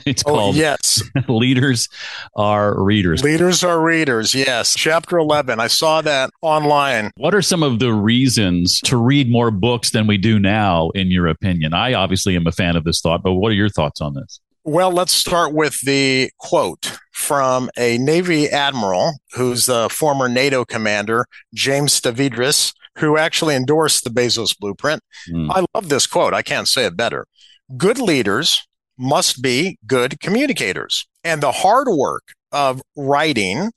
it's 0.07 0.23
oh, 0.27 0.35
called 0.35 0.57
"Yes, 0.57 1.03
Leaders 1.29 1.89
Are 2.37 2.81
Readers." 2.83 3.23
Leaders 3.23 3.63
are 3.63 3.81
readers. 3.81 4.35
Yes, 4.35 4.75
chapter 4.77 5.19
eleven. 5.19 5.61
I 5.61 5.67
saw 5.67 6.01
that 6.03 6.31
online. 6.41 7.11
What 7.17 7.35
are 7.35 7.43
some 7.43 7.63
of 7.63 7.79
the 7.79 7.93
reasons 7.93 8.81
to 8.85 8.97
read 8.97 9.31
more 9.31 9.51
books 9.51 9.91
than 9.91 10.07
we 10.07 10.19
do 10.19 10.39
now, 10.39 10.91
in 10.91 11.11
your 11.11 11.27
opinion? 11.27 11.75
I 11.75 11.95
obviously 11.95 12.37
am 12.37 12.47
a 12.47 12.53
fan 12.53 12.77
of 12.77 12.85
this 12.85 13.01
thought, 13.01 13.23
but 13.23 13.35
what 13.35 13.53
are 13.53 13.57
your 13.57 13.69
thoughts 13.69 14.01
on 14.01 14.15
this? 14.15 14.41
Well, 14.65 14.93
let's 14.93 15.13
start 15.13 15.53
with 15.53 15.81
the 15.81 16.31
quote 16.39 16.97
from 17.13 17.69
a 17.77 17.99
Navy 17.99 18.49
admiral 18.49 19.15
who's 19.33 19.67
the 19.67 19.89
former 19.89 20.29
NATO 20.29 20.65
commander, 20.65 21.27
James 21.53 22.01
Stavridis, 22.01 22.73
who 22.99 23.17
actually 23.17 23.55
endorsed 23.55 24.05
the 24.05 24.11
Bezos 24.11 24.57
blueprint. 24.59 25.03
Mm. 25.31 25.51
I 25.51 25.65
love 25.75 25.89
this 25.89 26.07
quote. 26.07 26.35
I 26.35 26.43
can't 26.43 26.69
say 26.69 26.85
it 26.85 26.97
better. 26.97 27.27
Good 27.77 27.99
leaders 27.99 28.61
must 28.99 29.43
be 29.43 29.79
good 29.87 30.21
communicators. 30.21 31.07
And 31.25 31.43
the 31.43 31.53
hard 31.53 31.89
work 31.89 32.35
of 32.53 32.83
writing 32.97 33.71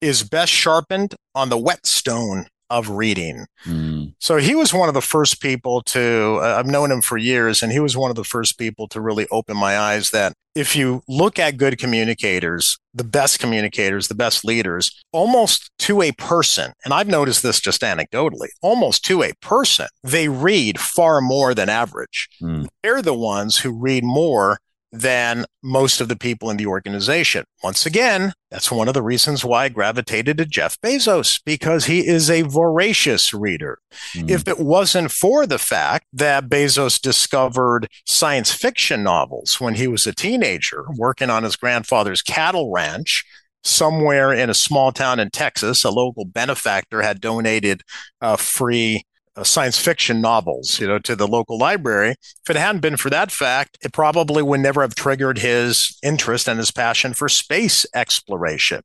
is 0.00 0.22
best 0.22 0.52
sharpened 0.52 1.14
on 1.34 1.48
the 1.48 1.58
whetstone 1.58 2.46
of 2.70 2.88
reading. 2.88 3.46
Mm. 3.66 4.14
So 4.18 4.36
he 4.36 4.54
was 4.54 4.72
one 4.72 4.88
of 4.88 4.94
the 4.94 5.02
first 5.02 5.40
people 5.40 5.82
to, 5.82 6.38
uh, 6.40 6.56
I've 6.58 6.66
known 6.66 6.90
him 6.90 7.02
for 7.02 7.16
years, 7.16 7.62
and 7.62 7.72
he 7.72 7.80
was 7.80 7.96
one 7.96 8.10
of 8.10 8.16
the 8.16 8.24
first 8.24 8.58
people 8.58 8.88
to 8.88 9.00
really 9.00 9.26
open 9.30 9.56
my 9.56 9.76
eyes 9.78 10.10
that 10.10 10.32
if 10.54 10.74
you 10.74 11.02
look 11.08 11.38
at 11.38 11.56
good 11.56 11.78
communicators, 11.78 12.78
the 12.92 13.04
best 13.04 13.38
communicators, 13.38 14.08
the 14.08 14.14
best 14.14 14.44
leaders, 14.44 14.90
almost 15.12 15.70
to 15.80 16.02
a 16.02 16.12
person, 16.12 16.72
and 16.84 16.92
I've 16.92 17.08
noticed 17.08 17.42
this 17.42 17.60
just 17.60 17.82
anecdotally, 17.82 18.48
almost 18.60 19.04
to 19.06 19.22
a 19.22 19.32
person, 19.40 19.86
they 20.02 20.28
read 20.28 20.80
far 20.80 21.20
more 21.20 21.54
than 21.54 21.68
average. 21.68 22.28
Mm. 22.42 22.68
They're 22.82 23.02
the 23.02 23.14
ones 23.14 23.58
who 23.58 23.72
read 23.72 24.02
more 24.02 24.58
than 24.92 25.44
most 25.62 26.00
of 26.00 26.08
the 26.08 26.16
people 26.16 26.50
in 26.50 26.56
the 26.56 26.66
organization. 26.66 27.44
Once 27.62 27.86
again, 27.86 28.32
that's 28.50 28.72
one 28.72 28.88
of 28.88 28.94
the 28.94 29.02
reasons 29.02 29.44
why 29.44 29.64
I 29.64 29.68
gravitated 29.68 30.38
to 30.38 30.46
Jeff 30.46 30.80
Bezos 30.80 31.40
because 31.44 31.84
he 31.84 32.06
is 32.06 32.28
a 32.28 32.42
voracious 32.42 33.32
reader. 33.32 33.78
Mm. 34.14 34.30
If 34.30 34.48
it 34.48 34.58
wasn't 34.58 35.12
for 35.12 35.46
the 35.46 35.58
fact 35.58 36.06
that 36.12 36.48
Bezos 36.48 37.00
discovered 37.00 37.88
science 38.06 38.52
fiction 38.52 39.02
novels 39.02 39.60
when 39.60 39.74
he 39.74 39.86
was 39.86 40.06
a 40.06 40.14
teenager 40.14 40.84
working 40.96 41.30
on 41.30 41.44
his 41.44 41.56
grandfather's 41.56 42.22
cattle 42.22 42.72
ranch, 42.72 43.24
somewhere 43.62 44.32
in 44.32 44.50
a 44.50 44.54
small 44.54 44.90
town 44.90 45.20
in 45.20 45.30
Texas, 45.30 45.84
a 45.84 45.90
local 45.90 46.24
benefactor 46.24 47.02
had 47.02 47.20
donated 47.20 47.82
uh, 48.20 48.36
free 48.36 49.04
uh, 49.36 49.44
science 49.44 49.78
fiction 49.78 50.20
novels, 50.20 50.80
you 50.80 50.86
know, 50.86 50.98
to 50.98 51.14
the 51.14 51.28
local 51.28 51.56
library. 51.56 52.10
If 52.10 52.50
it 52.50 52.56
hadn't 52.56 52.80
been 52.80 52.96
for 52.96 53.10
that 53.10 53.30
fact, 53.30 53.78
it 53.82 53.92
probably 53.92 54.42
would 54.42 54.60
never 54.60 54.82
have 54.82 54.94
triggered 54.94 55.38
his 55.38 55.96
interest 56.02 56.48
and 56.48 56.58
his 56.58 56.70
passion 56.70 57.14
for 57.14 57.28
space 57.28 57.86
exploration. 57.94 58.82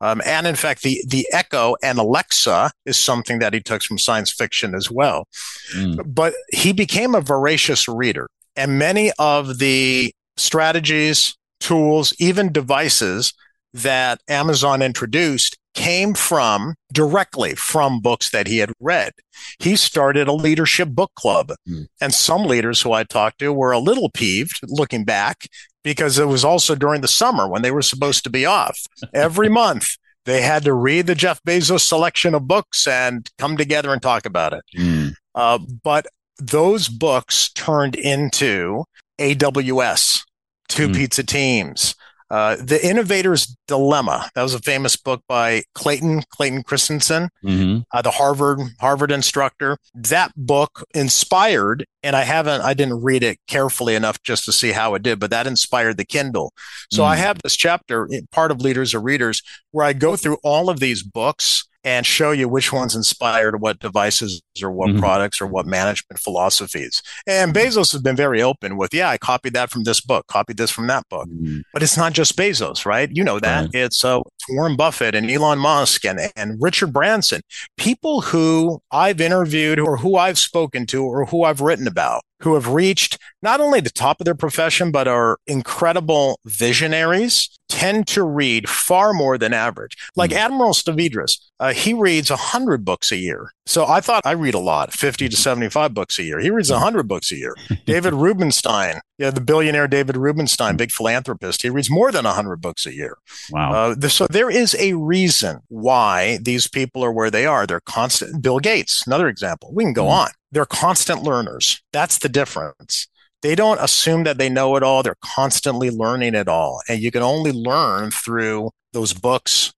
Um, 0.00 0.22
and 0.24 0.46
in 0.46 0.54
fact, 0.54 0.82
the 0.82 1.02
the 1.06 1.26
Echo 1.32 1.76
and 1.82 1.98
Alexa 1.98 2.70
is 2.86 2.96
something 2.96 3.38
that 3.40 3.52
he 3.52 3.60
took 3.60 3.82
from 3.82 3.98
science 3.98 4.32
fiction 4.32 4.74
as 4.74 4.90
well. 4.90 5.28
Mm. 5.74 6.02
But 6.06 6.34
he 6.52 6.72
became 6.72 7.14
a 7.14 7.20
voracious 7.20 7.86
reader, 7.86 8.28
and 8.56 8.78
many 8.78 9.12
of 9.18 9.58
the 9.58 10.12
strategies, 10.36 11.36
tools, 11.60 12.14
even 12.18 12.52
devices 12.52 13.34
that 13.74 14.20
Amazon 14.28 14.82
introduced 14.82 15.56
came 15.74 16.14
from 16.14 16.74
directly 16.92 17.54
from 17.54 18.00
books 18.00 18.30
that 18.30 18.46
he 18.46 18.58
had 18.58 18.72
read. 18.80 19.12
He 19.58 19.76
started 19.76 20.28
a 20.28 20.32
leadership 20.32 20.90
book 20.90 21.12
club. 21.14 21.52
Mm. 21.68 21.86
And 22.00 22.14
some 22.14 22.44
leaders 22.44 22.82
who 22.82 22.92
I 22.92 23.04
talked 23.04 23.38
to 23.38 23.52
were 23.52 23.72
a 23.72 23.78
little 23.78 24.10
peeved 24.10 24.60
looking 24.68 25.04
back 25.04 25.46
because 25.82 26.18
it 26.18 26.28
was 26.28 26.44
also 26.44 26.74
during 26.74 27.00
the 27.00 27.08
summer 27.08 27.48
when 27.48 27.62
they 27.62 27.70
were 27.70 27.82
supposed 27.82 28.24
to 28.24 28.30
be 28.30 28.46
off. 28.46 28.80
Every 29.14 29.48
month, 29.48 29.96
they 30.24 30.42
had 30.42 30.64
to 30.64 30.74
read 30.74 31.06
the 31.06 31.14
Jeff 31.14 31.42
Bezos 31.42 31.80
selection 31.80 32.34
of 32.34 32.46
books 32.46 32.86
and 32.86 33.28
come 33.38 33.56
together 33.56 33.92
and 33.92 34.00
talk 34.00 34.26
about 34.26 34.52
it. 34.52 34.62
Mm. 34.76 35.14
Uh, 35.34 35.58
but 35.82 36.06
those 36.38 36.88
books 36.88 37.50
turned 37.52 37.96
into 37.96 38.84
AWS, 39.18 40.20
two 40.68 40.88
mm. 40.88 40.94
pizza 40.94 41.24
teams, 41.24 41.94
uh, 42.32 42.56
the 42.56 42.80
Innovator's 42.82 43.54
Dilemma. 43.68 44.30
That 44.34 44.42
was 44.42 44.54
a 44.54 44.58
famous 44.58 44.96
book 44.96 45.22
by 45.28 45.64
Clayton 45.74 46.22
Clayton 46.30 46.62
Christensen, 46.62 47.28
mm-hmm. 47.44 47.80
uh, 47.92 48.00
the 48.00 48.10
Harvard 48.10 48.60
Harvard 48.80 49.12
instructor. 49.12 49.76
That 49.94 50.32
book 50.34 50.82
inspired, 50.94 51.84
and 52.02 52.16
I 52.16 52.22
haven't 52.22 52.62
I 52.62 52.72
didn't 52.72 53.02
read 53.02 53.22
it 53.22 53.38
carefully 53.48 53.94
enough 53.94 54.22
just 54.22 54.46
to 54.46 54.52
see 54.52 54.72
how 54.72 54.94
it 54.94 55.02
did, 55.02 55.20
but 55.20 55.30
that 55.30 55.46
inspired 55.46 55.98
the 55.98 56.06
Kindle. 56.06 56.54
So 56.90 57.02
mm 57.02 57.12
I 57.12 57.16
have 57.16 57.42
this 57.42 57.56
chapter, 57.56 58.08
part 58.30 58.50
of 58.50 58.62
Leaders 58.62 58.94
or 58.94 59.00
Readers, 59.00 59.42
where 59.72 59.84
I 59.84 59.92
go 59.92 60.16
through 60.16 60.38
all 60.42 60.70
of 60.70 60.80
these 60.80 61.02
books 61.02 61.68
and 61.84 62.06
show 62.06 62.30
you 62.30 62.48
which 62.48 62.72
ones 62.72 62.94
inspired 62.94 63.60
what 63.60 63.80
devices 63.80 64.42
or 64.62 64.70
what 64.70 64.90
mm-hmm. 64.90 65.00
products 65.00 65.40
or 65.40 65.46
what 65.46 65.66
management 65.66 66.20
philosophies. 66.20 67.02
And 67.26 67.52
Bezos 67.52 67.92
has 67.92 68.02
been 68.02 68.16
very 68.16 68.42
open 68.42 68.76
with, 68.76 68.94
yeah, 68.94 69.08
I 69.08 69.18
copied 69.18 69.54
that 69.54 69.70
from 69.70 69.84
this 69.84 70.00
book, 70.00 70.26
copied 70.26 70.56
this 70.56 70.70
from 70.70 70.86
that 70.86 71.08
book. 71.08 71.28
Mm-hmm. 71.28 71.60
But 71.72 71.82
it's 71.82 71.96
not 71.96 72.12
just 72.12 72.36
Bezos, 72.36 72.86
right? 72.86 73.10
You 73.12 73.24
know 73.24 73.40
that. 73.40 73.62
Right. 73.62 73.74
It's 73.74 74.04
uh, 74.04 74.20
Warren 74.50 74.76
Buffett 74.76 75.14
and 75.14 75.30
Elon 75.30 75.58
Musk 75.58 76.04
and, 76.04 76.20
and 76.36 76.60
Richard 76.60 76.92
Branson, 76.92 77.42
people 77.76 78.20
who 78.20 78.80
I've 78.90 79.20
interviewed 79.20 79.78
or 79.78 79.96
who 79.96 80.16
I've 80.16 80.38
spoken 80.38 80.86
to 80.86 81.04
or 81.04 81.26
who 81.26 81.44
I've 81.44 81.60
written 81.60 81.86
about 81.86 82.22
who 82.42 82.54
have 82.54 82.68
reached 82.68 83.18
not 83.40 83.60
only 83.60 83.80
the 83.80 83.90
top 83.90 84.20
of 84.20 84.24
their 84.24 84.34
profession, 84.34 84.90
but 84.90 85.08
are 85.08 85.38
incredible 85.46 86.38
visionaries, 86.44 87.48
tend 87.68 88.06
to 88.06 88.22
read 88.22 88.68
far 88.68 89.12
more 89.14 89.38
than 89.38 89.52
average. 89.52 89.96
Like 90.14 90.30
mm. 90.30 90.36
Admiral 90.36 90.72
Stavridis, 90.72 91.38
uh, 91.60 91.72
he 91.72 91.94
reads 91.94 92.30
100 92.30 92.84
books 92.84 93.10
a 93.12 93.16
year. 93.16 93.50
So 93.64 93.86
I 93.86 94.00
thought 94.00 94.22
I 94.26 94.32
read 94.32 94.54
a 94.54 94.58
lot, 94.58 94.92
50 94.92 95.28
to 95.28 95.36
75 95.36 95.94
books 95.94 96.18
a 96.18 96.24
year. 96.24 96.40
He 96.40 96.50
reads 96.50 96.70
100 96.70 97.08
books 97.08 97.32
a 97.32 97.36
year. 97.36 97.54
David 97.86 98.12
Rubenstein, 98.12 99.00
yeah, 99.22 99.30
the 99.30 99.40
billionaire 99.40 99.86
David 99.86 100.16
Rubenstein, 100.16 100.76
big 100.76 100.90
philanthropist, 100.90 101.62
he 101.62 101.70
reads 101.70 101.88
more 101.88 102.10
than 102.10 102.24
100 102.24 102.60
books 102.60 102.86
a 102.86 102.92
year. 102.92 103.18
Wow. 103.52 103.72
Uh, 103.72 104.08
so 104.08 104.26
there 104.26 104.50
is 104.50 104.74
a 104.80 104.94
reason 104.94 105.60
why 105.68 106.40
these 106.42 106.66
people 106.66 107.04
are 107.04 107.12
where 107.12 107.30
they 107.30 107.46
are. 107.46 107.64
They're 107.64 107.78
constant. 107.78 108.42
Bill 108.42 108.58
Gates, 108.58 109.06
another 109.06 109.28
example. 109.28 109.70
We 109.72 109.84
can 109.84 109.92
go 109.92 110.06
mm. 110.06 110.10
on. 110.10 110.30
They're 110.50 110.66
constant 110.66 111.22
learners. 111.22 111.80
That's 111.92 112.18
the 112.18 112.28
difference. 112.28 113.06
They 113.42 113.54
don't 113.54 113.80
assume 113.80 114.24
that 114.24 114.38
they 114.38 114.48
know 114.48 114.74
it 114.74 114.82
all. 114.82 115.04
They're 115.04 115.14
constantly 115.24 115.90
learning 115.90 116.34
it 116.34 116.48
all. 116.48 116.82
And 116.88 117.00
you 117.00 117.12
can 117.12 117.22
only 117.22 117.52
learn 117.52 118.10
through 118.10 118.70
those 118.92 119.12
books, 119.12 119.72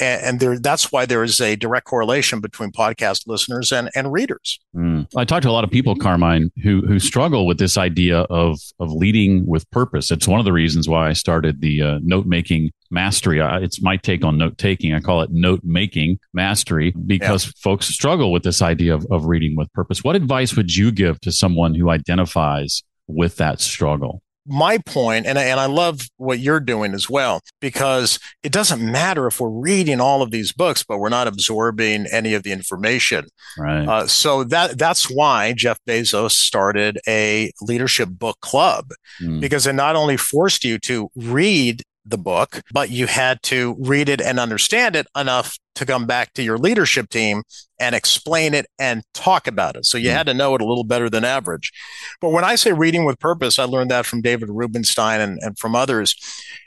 and 0.00 0.40
there 0.40 0.58
that's 0.58 0.92
why 0.92 1.06
there 1.06 1.22
is 1.22 1.40
a 1.40 1.56
direct 1.56 1.86
correlation 1.86 2.40
between 2.40 2.70
podcast 2.70 3.26
listeners 3.26 3.72
and, 3.72 3.90
and 3.94 4.12
readers. 4.12 4.58
Mm. 4.74 5.06
I 5.16 5.24
talk 5.24 5.42
to 5.42 5.48
a 5.48 5.52
lot 5.52 5.64
of 5.64 5.70
people, 5.70 5.96
Carmine, 5.96 6.50
who 6.62 6.82
who 6.86 6.98
struggle 6.98 7.46
with 7.46 7.58
this 7.58 7.76
idea 7.76 8.20
of 8.30 8.58
of 8.78 8.92
leading 8.92 9.46
with 9.46 9.68
purpose. 9.70 10.10
It's 10.10 10.28
one 10.28 10.40
of 10.40 10.44
the 10.44 10.52
reasons 10.52 10.88
why 10.88 11.08
I 11.08 11.12
started 11.12 11.60
the 11.60 11.82
uh, 11.82 11.98
note 12.02 12.26
making 12.26 12.70
mastery. 12.90 13.40
it's 13.40 13.82
my 13.82 13.96
take 13.96 14.24
on 14.24 14.38
note 14.38 14.56
taking. 14.58 14.94
I 14.94 15.00
call 15.00 15.22
it 15.22 15.30
note 15.30 15.60
making 15.64 16.18
mastery 16.32 16.92
because 17.06 17.46
yeah. 17.46 17.52
folks 17.58 17.86
struggle 17.86 18.32
with 18.32 18.42
this 18.42 18.62
idea 18.62 18.94
of, 18.94 19.06
of 19.10 19.26
reading 19.26 19.56
with 19.56 19.72
purpose. 19.72 20.04
What 20.04 20.16
advice 20.16 20.56
would 20.56 20.74
you 20.74 20.92
give 20.92 21.20
to 21.20 21.32
someone 21.32 21.74
who 21.74 21.90
identifies 21.90 22.82
with 23.06 23.36
that 23.36 23.60
struggle? 23.60 24.22
My 24.46 24.78
point, 24.78 25.26
and, 25.26 25.38
and 25.38 25.58
I 25.58 25.66
love 25.66 26.02
what 26.16 26.38
you're 26.38 26.60
doing 26.60 26.92
as 26.92 27.08
well, 27.08 27.40
because 27.60 28.18
it 28.42 28.52
doesn't 28.52 28.80
matter 28.80 29.26
if 29.26 29.40
we're 29.40 29.48
reading 29.48 30.00
all 30.00 30.22
of 30.22 30.30
these 30.30 30.52
books, 30.52 30.84
but 30.84 30.98
we're 30.98 31.08
not 31.08 31.26
absorbing 31.26 32.06
any 32.12 32.34
of 32.34 32.42
the 32.42 32.52
information. 32.52 33.26
Right. 33.58 33.88
Uh, 33.88 34.06
so 34.06 34.44
that 34.44 34.78
that's 34.78 35.10
why 35.10 35.54
Jeff 35.54 35.78
Bezos 35.88 36.32
started 36.32 36.98
a 37.08 37.50
leadership 37.62 38.08
book 38.10 38.38
club, 38.40 38.90
mm. 39.20 39.40
because 39.40 39.66
it 39.66 39.74
not 39.74 39.96
only 39.96 40.16
forced 40.16 40.64
you 40.64 40.78
to 40.80 41.10
read 41.16 41.82
the 42.04 42.18
book, 42.18 42.60
but 42.72 42.90
you 42.90 43.06
had 43.06 43.42
to 43.44 43.76
read 43.78 44.08
it 44.08 44.20
and 44.20 44.38
understand 44.38 44.96
it 44.96 45.06
enough 45.16 45.58
to 45.74 45.86
come 45.86 46.06
back 46.06 46.32
to 46.34 46.42
your 46.42 46.58
leadership 46.58 47.08
team 47.08 47.42
and 47.80 47.94
explain 47.94 48.54
it 48.54 48.66
and 48.78 49.02
talk 49.12 49.46
about 49.46 49.76
it. 49.76 49.84
So 49.84 49.98
you 49.98 50.10
mm. 50.10 50.14
had 50.14 50.26
to 50.26 50.34
know 50.34 50.54
it 50.54 50.60
a 50.60 50.66
little 50.66 50.84
better 50.84 51.10
than 51.10 51.24
average. 51.24 51.72
But 52.20 52.30
when 52.30 52.44
I 52.44 52.54
say 52.54 52.72
reading 52.72 53.04
with 53.04 53.18
purpose, 53.18 53.58
I 53.58 53.64
learned 53.64 53.90
that 53.90 54.06
from 54.06 54.22
David 54.22 54.48
Rubenstein 54.50 55.20
and, 55.20 55.38
and 55.42 55.58
from 55.58 55.74
others. 55.74 56.14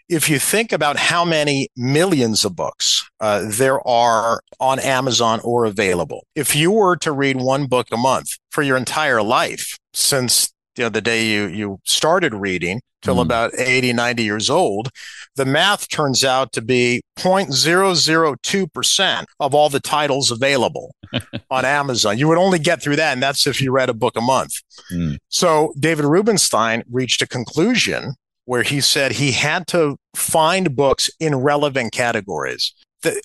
If 0.10 0.30
you 0.30 0.40
think 0.40 0.72
about 0.72 0.98
how 0.98 1.26
many 1.26 1.70
millions 1.76 2.46
of 2.46 2.56
books 2.56 3.10
uh, 3.20 3.44
there 3.46 3.86
are 3.88 4.42
on 4.60 4.80
Amazon 4.80 5.42
or 5.44 5.66
available, 5.66 6.26
if 6.36 6.56
you 6.56 6.72
were 6.72 6.96
to 6.98 7.12
read 7.12 7.38
one 7.38 7.68
book 7.68 7.88
a 7.92 7.98
month 7.98 8.30
for 8.50 8.62
your 8.62 8.78
entire 8.78 9.22
life 9.22 9.78
since 9.94 10.54
you 10.78 10.84
know, 10.84 10.90
the 10.90 11.02
day 11.02 11.26
you, 11.26 11.48
you 11.48 11.80
started 11.84 12.34
reading 12.34 12.80
till 13.02 13.18
mm. 13.18 13.22
about 13.22 13.52
80, 13.58 13.94
90 13.94 14.24
years 14.24 14.50
old, 14.50 14.90
the 15.36 15.46
math 15.46 15.88
turns 15.90 16.24
out 16.24 16.52
to 16.54 16.62
be 16.62 17.02
0.002% 17.18 19.26
of 19.40 19.54
all 19.54 19.70
the 19.70 19.80
titles 19.80 20.32
available 20.32 20.96
on 21.52 21.66
Amazon. 21.66 22.18
You 22.18 22.28
would 22.28 22.38
only 22.38 22.60
get 22.60 22.82
through 22.82 22.96
that, 22.98 23.14
and 23.14 23.22
that's 23.22 23.48
if 23.48 23.62
you 23.62 23.72
read 23.72 23.90
a 23.90 23.94
book 23.94 24.18
a 24.18 24.22
month. 24.22 24.54
Mm. 24.92 25.18
So 25.30 25.74
David 25.80 26.06
Rubenstein 26.06 26.84
reached 26.92 27.22
a 27.22 27.28
conclusion 27.28 28.16
where 28.46 28.64
he 28.64 28.82
said 28.82 29.12
he 29.12 29.34
had 29.34 29.68
to 29.68 29.98
find 30.16 30.76
books 30.76 31.12
in 31.20 31.36
relevant 31.36 31.92
categories. 31.92 32.74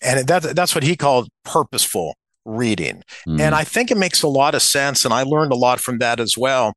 And 0.02 0.26
that, 0.26 0.54
that's 0.54 0.74
what 0.74 0.84
he 0.84 0.96
called 0.96 1.30
purposeful 1.44 2.14
reading. 2.44 3.02
Mm. 3.26 3.40
And 3.40 3.55
I 3.55 3.64
think 3.64 3.90
it 3.90 3.96
makes 3.96 4.22
a 4.22 4.28
lot 4.28 4.55
of 4.55 4.62
sense. 4.62 5.05
And 5.05 5.14
I 5.14 5.22
learned 5.22 5.52
a 5.52 5.57
lot 5.57 5.81
from 5.81 5.98
that 5.98 6.20
as 6.20 6.37
well. 6.37 6.74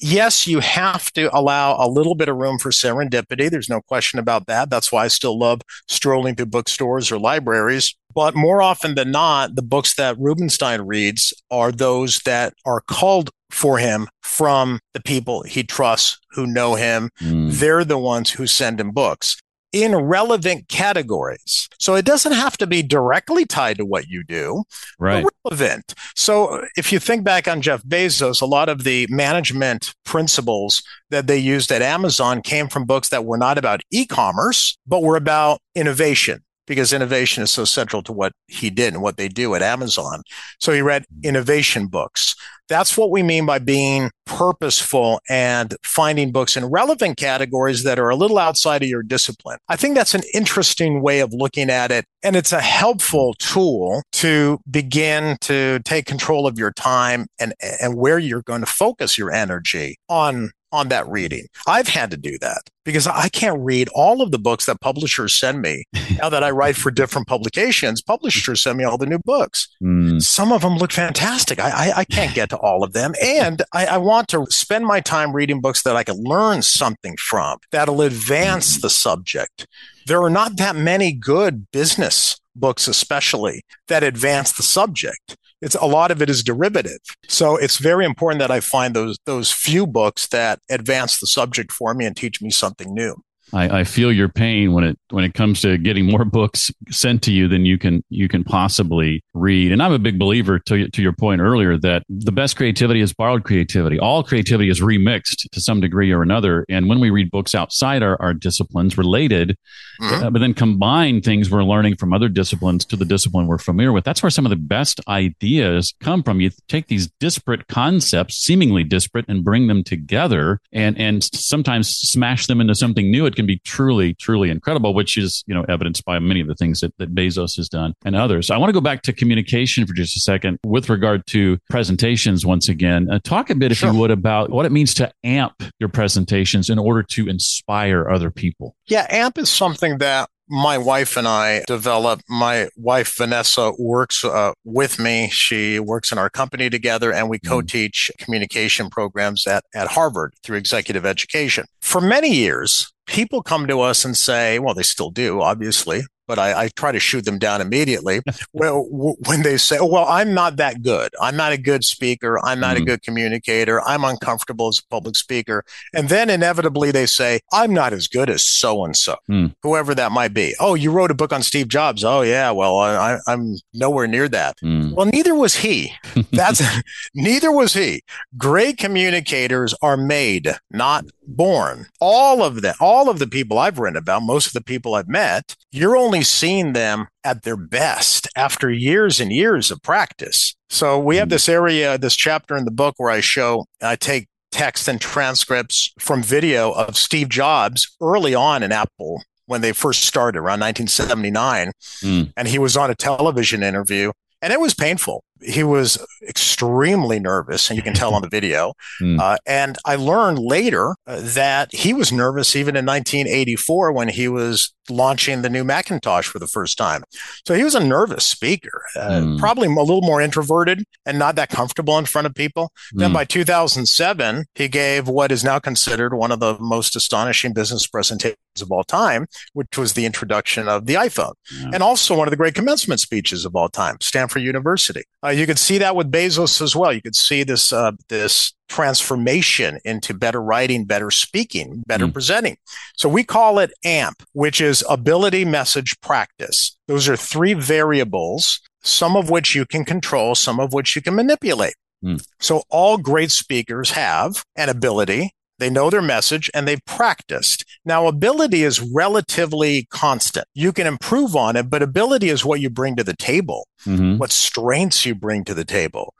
Yes, 0.00 0.46
you 0.46 0.60
have 0.60 1.12
to 1.12 1.34
allow 1.36 1.76
a 1.76 1.88
little 1.88 2.14
bit 2.14 2.28
of 2.28 2.36
room 2.36 2.58
for 2.58 2.70
serendipity. 2.70 3.50
There's 3.50 3.68
no 3.68 3.80
question 3.80 4.18
about 4.18 4.46
that. 4.46 4.70
That's 4.70 4.92
why 4.92 5.04
I 5.04 5.08
still 5.08 5.38
love 5.38 5.60
strolling 5.88 6.34
through 6.36 6.46
bookstores 6.46 7.10
or 7.10 7.18
libraries. 7.18 7.94
But 8.14 8.34
more 8.34 8.62
often 8.62 8.94
than 8.94 9.10
not, 9.10 9.54
the 9.54 9.62
books 9.62 9.94
that 9.94 10.18
Rubenstein 10.18 10.82
reads 10.82 11.32
are 11.50 11.70
those 11.70 12.20
that 12.20 12.54
are 12.64 12.80
called 12.80 13.30
for 13.50 13.78
him 13.78 14.08
from 14.22 14.80
the 14.92 15.00
people 15.00 15.42
he 15.42 15.62
trusts 15.62 16.18
who 16.32 16.46
know 16.46 16.74
him. 16.74 17.10
Mm. 17.20 17.52
They're 17.52 17.84
the 17.84 17.98
ones 17.98 18.30
who 18.30 18.46
send 18.46 18.80
him 18.80 18.90
books 18.90 19.36
in 19.72 19.94
relevant 19.94 20.68
categories. 20.68 21.68
So 21.78 21.94
it 21.94 22.04
doesn't 22.04 22.32
have 22.32 22.56
to 22.58 22.66
be 22.66 22.82
directly 22.82 23.44
tied 23.44 23.78
to 23.78 23.84
what 23.84 24.08
you 24.08 24.24
do, 24.24 24.64
right? 24.98 25.24
relevant. 25.44 25.94
So 26.16 26.64
if 26.76 26.92
you 26.92 26.98
think 26.98 27.24
back 27.24 27.46
on 27.46 27.62
Jeff 27.62 27.82
Bezos, 27.82 28.40
a 28.40 28.46
lot 28.46 28.68
of 28.68 28.84
the 28.84 29.06
management 29.10 29.94
principles 30.04 30.82
that 31.10 31.26
they 31.26 31.38
used 31.38 31.70
at 31.70 31.82
Amazon 31.82 32.42
came 32.42 32.68
from 32.68 32.84
books 32.84 33.08
that 33.10 33.24
were 33.24 33.38
not 33.38 33.58
about 33.58 33.80
e-commerce, 33.90 34.78
but 34.86 35.02
were 35.02 35.16
about 35.16 35.60
innovation 35.74 36.42
because 36.68 36.92
innovation 36.92 37.42
is 37.42 37.50
so 37.50 37.64
central 37.64 38.02
to 38.02 38.12
what 38.12 38.32
he 38.46 38.70
did 38.70 38.94
and 38.94 39.02
what 39.02 39.16
they 39.16 39.28
do 39.28 39.54
at 39.54 39.62
Amazon. 39.62 40.22
So 40.60 40.72
he 40.72 40.82
read 40.82 41.04
innovation 41.24 41.86
books. 41.86 42.36
That's 42.68 42.98
what 42.98 43.10
we 43.10 43.22
mean 43.22 43.46
by 43.46 43.58
being 43.58 44.10
purposeful 44.26 45.20
and 45.28 45.74
finding 45.82 46.32
books 46.32 46.56
in 46.56 46.66
relevant 46.66 47.16
categories 47.16 47.82
that 47.84 47.98
are 47.98 48.10
a 48.10 48.16
little 48.16 48.38
outside 48.38 48.82
of 48.82 48.88
your 48.88 49.02
discipline. 49.02 49.58
I 49.70 49.76
think 49.76 49.94
that's 49.94 50.14
an 50.14 50.22
interesting 50.34 51.00
way 51.00 51.20
of 51.20 51.32
looking 51.32 51.70
at 51.70 51.90
it. 51.90 52.04
And 52.22 52.36
it's 52.36 52.52
a 52.52 52.60
helpful 52.60 53.34
tool 53.38 54.02
to 54.12 54.58
begin 54.70 55.38
to 55.42 55.80
take 55.84 56.04
control 56.04 56.46
of 56.46 56.58
your 56.58 56.72
time 56.72 57.26
and, 57.38 57.54
and 57.80 57.96
where 57.96 58.18
you're 58.18 58.42
going 58.42 58.60
to 58.60 58.66
focus 58.66 59.16
your 59.16 59.32
energy 59.32 59.96
on 60.10 60.50
on 60.72 60.88
that 60.88 61.08
reading. 61.08 61.46
I've 61.66 61.88
had 61.88 62.10
to 62.10 62.16
do 62.16 62.38
that 62.40 62.62
because 62.84 63.06
I 63.06 63.28
can't 63.28 63.60
read 63.60 63.88
all 63.94 64.22
of 64.22 64.30
the 64.30 64.38
books 64.38 64.66
that 64.66 64.80
publishers 64.80 65.34
send 65.34 65.60
me. 65.60 65.84
now 66.18 66.28
that 66.28 66.42
I 66.42 66.50
write 66.50 66.76
for 66.76 66.90
different 66.90 67.26
publications, 67.26 68.00
publishers 68.00 68.62
send 68.62 68.78
me 68.78 68.84
all 68.84 68.98
the 68.98 69.06
new 69.06 69.18
books. 69.18 69.68
Mm. 69.82 70.22
Some 70.22 70.52
of 70.52 70.62
them 70.62 70.76
look 70.76 70.92
fantastic. 70.92 71.58
I, 71.58 71.68
I, 71.68 71.92
I, 71.98 72.04
can't 72.04 72.34
get 72.34 72.50
to 72.50 72.56
all 72.56 72.82
of 72.82 72.92
them. 72.92 73.14
And 73.22 73.62
I, 73.72 73.86
I, 73.86 73.98
want 73.98 74.28
to 74.28 74.46
spend 74.48 74.86
my 74.86 75.00
time 75.00 75.34
reading 75.34 75.60
books 75.60 75.82
that 75.82 75.96
I 75.96 76.04
can 76.04 76.16
learn 76.16 76.62
something 76.62 77.16
from 77.16 77.58
that'll 77.72 78.00
advance 78.00 78.80
the 78.80 78.90
subject. 78.90 79.66
There 80.06 80.22
are 80.22 80.30
not 80.30 80.56
that 80.56 80.74
many 80.76 81.12
good 81.12 81.70
business 81.70 82.40
books, 82.56 82.88
especially 82.88 83.62
that 83.88 84.02
advance 84.02 84.52
the 84.52 84.62
subject 84.62 85.36
it's 85.60 85.74
a 85.74 85.86
lot 85.86 86.10
of 86.10 86.22
it 86.22 86.30
is 86.30 86.42
derivative. 86.42 87.00
So 87.28 87.56
it's 87.56 87.78
very 87.78 88.04
important 88.04 88.40
that 88.40 88.50
I 88.50 88.60
find 88.60 88.94
those 88.94 89.18
those 89.26 89.50
few 89.50 89.86
books 89.86 90.28
that 90.28 90.60
advance 90.70 91.18
the 91.18 91.26
subject 91.26 91.72
for 91.72 91.94
me 91.94 92.06
and 92.06 92.16
teach 92.16 92.40
me 92.40 92.50
something 92.50 92.92
new. 92.94 93.16
I, 93.52 93.80
I, 93.80 93.84
feel 93.84 94.12
your 94.12 94.28
pain 94.28 94.72
when 94.72 94.84
it 94.84 94.98
when 95.10 95.24
it 95.24 95.34
comes 95.34 95.60
to 95.62 95.78
getting 95.78 96.06
more 96.06 96.24
books 96.38 96.70
sent 96.90 97.22
to 97.22 97.32
you 97.32 97.48
than 97.48 97.64
you 97.64 97.78
can 97.78 98.04
you 98.08 98.28
can 98.28 98.44
possibly 98.44 99.22
read. 99.34 99.72
And 99.72 99.82
I'm 99.82 99.92
a 99.92 99.98
big 99.98 100.18
believer 100.18 100.58
to 100.58 100.88
to 100.88 101.02
your 101.02 101.12
point 101.12 101.40
earlier 101.40 101.78
that 101.78 102.02
the 102.08 102.32
best 102.32 102.56
creativity 102.56 103.00
is 103.00 103.12
borrowed 103.12 103.44
creativity. 103.44 103.98
All 103.98 104.22
creativity 104.22 104.68
is 104.68 104.80
remixed 104.80 105.48
to 105.50 105.60
some 105.60 105.80
degree 105.80 106.12
or 106.12 106.22
another. 106.22 106.64
And 106.68 106.88
when 106.88 107.00
we 107.00 107.10
read 107.10 107.30
books 107.30 107.54
outside 107.54 108.02
our, 108.02 108.20
our 108.20 108.34
disciplines 108.34 108.98
related, 108.98 109.56
mm-hmm. 110.00 110.24
uh, 110.26 110.30
but 110.30 110.40
then 110.40 110.54
combine 110.54 111.22
things 111.22 111.50
we're 111.50 111.64
learning 111.64 111.96
from 111.96 112.12
other 112.12 112.28
disciplines 112.28 112.84
to 112.86 112.96
the 112.96 113.04
discipline 113.04 113.46
we're 113.46 113.58
familiar 113.58 113.92
with, 113.92 114.04
that's 114.04 114.22
where 114.22 114.30
some 114.30 114.46
of 114.46 114.50
the 114.50 114.56
best 114.56 115.00
ideas 115.08 115.94
come 116.00 116.22
from. 116.22 116.40
You 116.40 116.50
take 116.68 116.88
these 116.88 117.08
disparate 117.20 117.68
concepts, 117.68 118.36
seemingly 118.36 118.84
disparate, 118.84 119.24
and 119.28 119.44
bring 119.44 119.68
them 119.68 119.82
together, 119.84 120.60
and 120.72 120.98
and 120.98 121.24
sometimes 121.24 121.88
smash 121.88 122.46
them 122.46 122.60
into 122.60 122.74
something 122.74 123.10
new. 123.10 123.26
It 123.26 123.37
can 123.38 123.46
be 123.46 123.60
truly, 123.60 124.14
truly 124.14 124.50
incredible, 124.50 124.92
which 124.94 125.16
is, 125.16 125.44
you 125.46 125.54
know, 125.54 125.64
evidenced 125.68 126.04
by 126.04 126.18
many 126.18 126.40
of 126.40 126.48
the 126.48 126.56
things 126.56 126.80
that, 126.80 126.92
that 126.98 127.14
Bezos 127.14 127.56
has 127.56 127.68
done 127.68 127.94
and 128.04 128.16
others. 128.16 128.50
I 128.50 128.58
want 128.58 128.68
to 128.68 128.72
go 128.72 128.80
back 128.80 129.02
to 129.02 129.12
communication 129.12 129.86
for 129.86 129.94
just 129.94 130.16
a 130.16 130.20
second 130.20 130.58
with 130.66 130.90
regard 130.90 131.24
to 131.28 131.58
presentations 131.70 132.44
once 132.44 132.68
again. 132.68 133.08
Uh, 133.08 133.20
talk 133.22 133.48
a 133.48 133.54
bit, 133.54 133.70
if 133.70 133.78
sure. 133.78 133.92
you 133.92 133.98
would, 134.00 134.10
about 134.10 134.50
what 134.50 134.66
it 134.66 134.72
means 134.72 134.92
to 134.94 135.12
amp 135.22 135.62
your 135.78 135.88
presentations 135.88 136.68
in 136.68 136.80
order 136.80 137.04
to 137.04 137.28
inspire 137.28 138.10
other 138.10 138.32
people. 138.32 138.74
Yeah, 138.88 139.06
amp 139.08 139.38
is 139.38 139.48
something 139.48 139.98
that 139.98 140.28
my 140.48 140.78
wife 140.78 141.16
and 141.16 141.28
I 141.28 141.62
developed. 141.66 142.24
My 142.28 142.68
wife, 142.76 143.16
Vanessa, 143.16 143.72
works 143.78 144.24
uh, 144.24 144.52
with 144.64 144.98
me. 144.98 145.28
She 145.30 145.78
works 145.78 146.10
in 146.10 146.18
our 146.18 146.30
company 146.30 146.70
together, 146.70 147.12
and 147.12 147.28
we 147.28 147.38
mm. 147.38 147.48
co 147.48 147.62
teach 147.62 148.10
communication 148.18 148.90
programs 148.90 149.46
at, 149.46 149.64
at 149.74 149.88
Harvard 149.88 150.34
through 150.42 150.56
executive 150.56 151.04
education. 151.04 151.66
For 151.80 152.00
many 152.00 152.34
years, 152.34 152.90
people 153.08 153.42
come 153.42 153.66
to 153.66 153.80
us 153.80 154.04
and 154.04 154.16
say, 154.16 154.58
well, 154.60 154.74
they 154.74 154.82
still 154.84 155.10
do, 155.10 155.42
obviously, 155.42 156.02
but 156.28 156.38
I, 156.38 156.64
I, 156.64 156.68
try 156.68 156.92
to 156.92 157.00
shoot 157.00 157.24
them 157.24 157.38
down 157.38 157.60
immediately. 157.60 158.20
well, 158.52 158.84
w- 158.84 159.16
when 159.26 159.42
they 159.42 159.56
say, 159.56 159.78
oh, 159.78 159.86
"Well, 159.86 160.06
I'm 160.06 160.34
not 160.34 160.56
that 160.56 160.82
good. 160.82 161.10
I'm 161.20 161.36
not 161.36 161.52
a 161.52 161.58
good 161.58 161.82
speaker. 161.82 162.38
I'm 162.44 162.60
not 162.60 162.76
mm-hmm. 162.76 162.82
a 162.82 162.86
good 162.86 163.02
communicator. 163.02 163.80
I'm 163.82 164.04
uncomfortable 164.04 164.68
as 164.68 164.78
a 164.78 164.86
public 164.88 165.16
speaker," 165.16 165.64
and 165.94 166.08
then 166.08 166.30
inevitably 166.30 166.92
they 166.92 167.06
say, 167.06 167.40
"I'm 167.52 167.72
not 167.72 167.92
as 167.92 168.06
good 168.06 168.30
as 168.30 168.44
so 168.44 168.84
and 168.84 168.94
so, 168.94 169.16
whoever 169.62 169.94
that 169.94 170.12
might 170.12 170.34
be." 170.34 170.54
Oh, 170.60 170.74
you 170.74 170.92
wrote 170.92 171.10
a 171.10 171.14
book 171.14 171.32
on 171.32 171.42
Steve 171.42 171.68
Jobs. 171.68 172.04
Oh, 172.04 172.20
yeah. 172.20 172.50
Well, 172.50 172.78
I, 172.78 173.18
am 173.26 173.56
nowhere 173.72 174.06
near 174.06 174.28
that. 174.28 174.56
Mm. 174.62 174.92
Well, 174.92 175.06
neither 175.06 175.34
was 175.34 175.56
he. 175.56 175.92
That's 176.30 176.62
neither 177.14 177.50
was 177.50 177.72
he. 177.72 178.02
Great 178.36 178.76
communicators 178.76 179.74
are 179.80 179.96
made, 179.96 180.54
not 180.70 181.06
born. 181.28 181.86
All 182.00 182.42
of 182.42 182.62
them, 182.62 182.74
all 182.80 183.08
of 183.08 183.18
the 183.18 183.26
people 183.26 183.58
I've 183.58 183.78
written 183.78 183.96
about, 183.96 184.22
most 184.22 184.48
of 184.48 184.52
the 184.54 184.62
people 184.62 184.94
I've 184.94 185.08
met, 185.08 185.54
you're 185.70 185.96
only 185.96 186.22
seeing 186.22 186.72
them 186.72 187.06
at 187.22 187.42
their 187.42 187.56
best 187.56 188.28
after 188.34 188.70
years 188.70 189.20
and 189.20 189.32
years 189.32 189.70
of 189.70 189.82
practice. 189.82 190.56
So 190.70 190.98
we 190.98 191.16
have 191.16 191.28
hmm. 191.28 191.32
this 191.32 191.48
area, 191.48 191.98
this 191.98 192.16
chapter 192.16 192.56
in 192.56 192.64
the 192.64 192.70
book 192.70 192.94
where 192.96 193.10
I 193.10 193.20
show, 193.20 193.66
I 193.82 193.96
take 193.96 194.28
text 194.50 194.88
and 194.88 195.00
transcripts 195.00 195.92
from 195.98 196.22
video 196.22 196.72
of 196.72 196.96
Steve 196.96 197.28
Jobs 197.28 197.94
early 198.00 198.34
on 198.34 198.62
in 198.62 198.72
Apple 198.72 199.22
when 199.46 199.60
they 199.60 199.72
first 199.72 200.02
started 200.02 200.38
around 200.38 200.60
1979. 200.60 201.72
Mm. 202.02 202.32
And 202.36 202.48
he 202.48 202.58
was 202.58 202.76
on 202.76 202.90
a 202.90 202.94
television 202.94 203.62
interview 203.62 204.12
and 204.40 204.52
it 204.52 204.60
was 204.60 204.74
painful 204.74 205.24
he 205.42 205.62
was 205.62 206.04
extremely 206.26 207.18
nervous, 207.18 207.70
and 207.70 207.76
you 207.76 207.82
can 207.82 207.94
tell 207.94 208.14
on 208.14 208.22
the 208.22 208.28
video. 208.38 208.74
Mm. 209.00 209.18
Uh, 209.18 209.36
and 209.46 209.76
I 209.84 209.96
learned 209.96 210.38
later 210.38 210.94
uh, 211.06 211.20
that 211.20 211.72
he 211.74 211.94
was 211.94 212.12
nervous 212.12 212.56
even 212.56 212.76
in 212.76 212.84
1984 212.86 213.92
when 213.92 214.08
he 214.08 214.28
was 214.28 214.72
launching 214.90 215.42
the 215.42 215.50
new 215.50 215.64
Macintosh 215.64 216.26
for 216.26 216.38
the 216.38 216.46
first 216.46 216.78
time. 216.78 217.02
So 217.46 217.54
he 217.54 217.64
was 217.64 217.74
a 217.74 217.84
nervous 217.84 218.26
speaker, 218.26 218.84
uh, 218.96 219.20
mm. 219.20 219.38
probably 219.38 219.68
a 219.68 219.70
little 219.70 220.02
more 220.02 220.20
introverted 220.20 220.84
and 221.06 221.18
not 221.18 221.36
that 221.36 221.50
comfortable 221.50 221.98
in 221.98 222.06
front 222.06 222.26
of 222.26 222.34
people. 222.34 222.72
Mm. 222.94 222.98
Then 223.00 223.12
by 223.12 223.24
2007, 223.24 224.46
he 224.54 224.68
gave 224.68 225.08
what 225.08 225.32
is 225.32 225.44
now 225.44 225.58
considered 225.58 226.14
one 226.14 226.32
of 226.32 226.40
the 226.40 226.58
most 226.58 226.96
astonishing 226.96 227.52
business 227.52 227.86
presentations 227.86 228.36
of 228.60 228.72
all 228.72 228.84
time, 228.84 229.26
which 229.52 229.76
was 229.76 229.92
the 229.92 230.06
introduction 230.06 230.68
of 230.68 230.86
the 230.86 230.94
iPhone, 230.94 231.34
yeah. 231.52 231.70
and 231.72 231.82
also 231.82 232.16
one 232.16 232.26
of 232.26 232.30
the 232.30 232.36
great 232.36 232.54
commencement 232.54 233.00
speeches 233.00 233.44
of 233.44 233.54
all 233.54 233.68
time, 233.68 233.96
Stanford 234.00 234.42
University. 234.42 235.02
Uh, 235.24 235.28
you 235.28 235.46
could 235.46 235.58
see 235.58 235.78
that 235.78 235.94
with 235.94 236.10
Bezos 236.10 236.60
as 236.60 236.74
well. 236.74 236.92
You 236.92 237.02
could 237.02 237.16
see 237.16 237.44
this 237.44 237.72
uh, 237.72 237.92
this 238.08 238.52
transformation 238.68 239.78
into 239.84 240.14
better 240.14 240.40
writing, 240.40 240.84
better 240.84 241.10
speaking, 241.10 241.82
better 241.86 242.06
mm. 242.06 242.12
presenting. 242.12 242.56
So 242.96 243.08
we 243.08 243.24
call 243.24 243.58
it 243.58 243.72
AMP, 243.84 244.22
which 244.32 244.60
is 244.60 244.84
ability, 244.88 245.44
message, 245.44 246.00
practice. 246.00 246.76
Those 246.86 247.08
are 247.08 247.16
three 247.16 247.54
variables, 247.54 248.60
some 248.82 249.16
of 249.16 249.30
which 249.30 249.54
you 249.54 249.66
can 249.66 249.84
control, 249.84 250.34
some 250.34 250.60
of 250.60 250.72
which 250.72 250.94
you 250.94 251.02
can 251.02 251.14
manipulate. 251.14 251.74
Mm. 252.04 252.24
So 252.40 252.62
all 252.70 252.98
great 252.98 253.30
speakers 253.30 253.90
have 253.90 254.44
an 254.54 254.68
ability, 254.68 255.32
they 255.58 255.70
know 255.70 255.90
their 255.90 256.02
message 256.02 256.50
and 256.54 256.66
they've 256.66 256.84
practiced. 256.86 257.64
Now, 257.84 258.06
ability 258.06 258.62
is 258.62 258.80
relatively 258.80 259.86
constant. 259.90 260.46
You 260.54 260.72
can 260.72 260.86
improve 260.86 261.34
on 261.34 261.56
it, 261.56 261.68
but 261.68 261.82
ability 261.82 262.28
is 262.28 262.44
what 262.44 262.60
you 262.60 262.70
bring 262.70 262.96
to 262.96 263.04
the 263.04 263.16
table, 263.16 263.66
mm-hmm. 263.84 264.18
what 264.18 264.30
strengths 264.30 265.04
you 265.04 265.14
bring 265.14 265.44
to 265.44 265.54
the 265.54 265.64
table. 265.64 266.14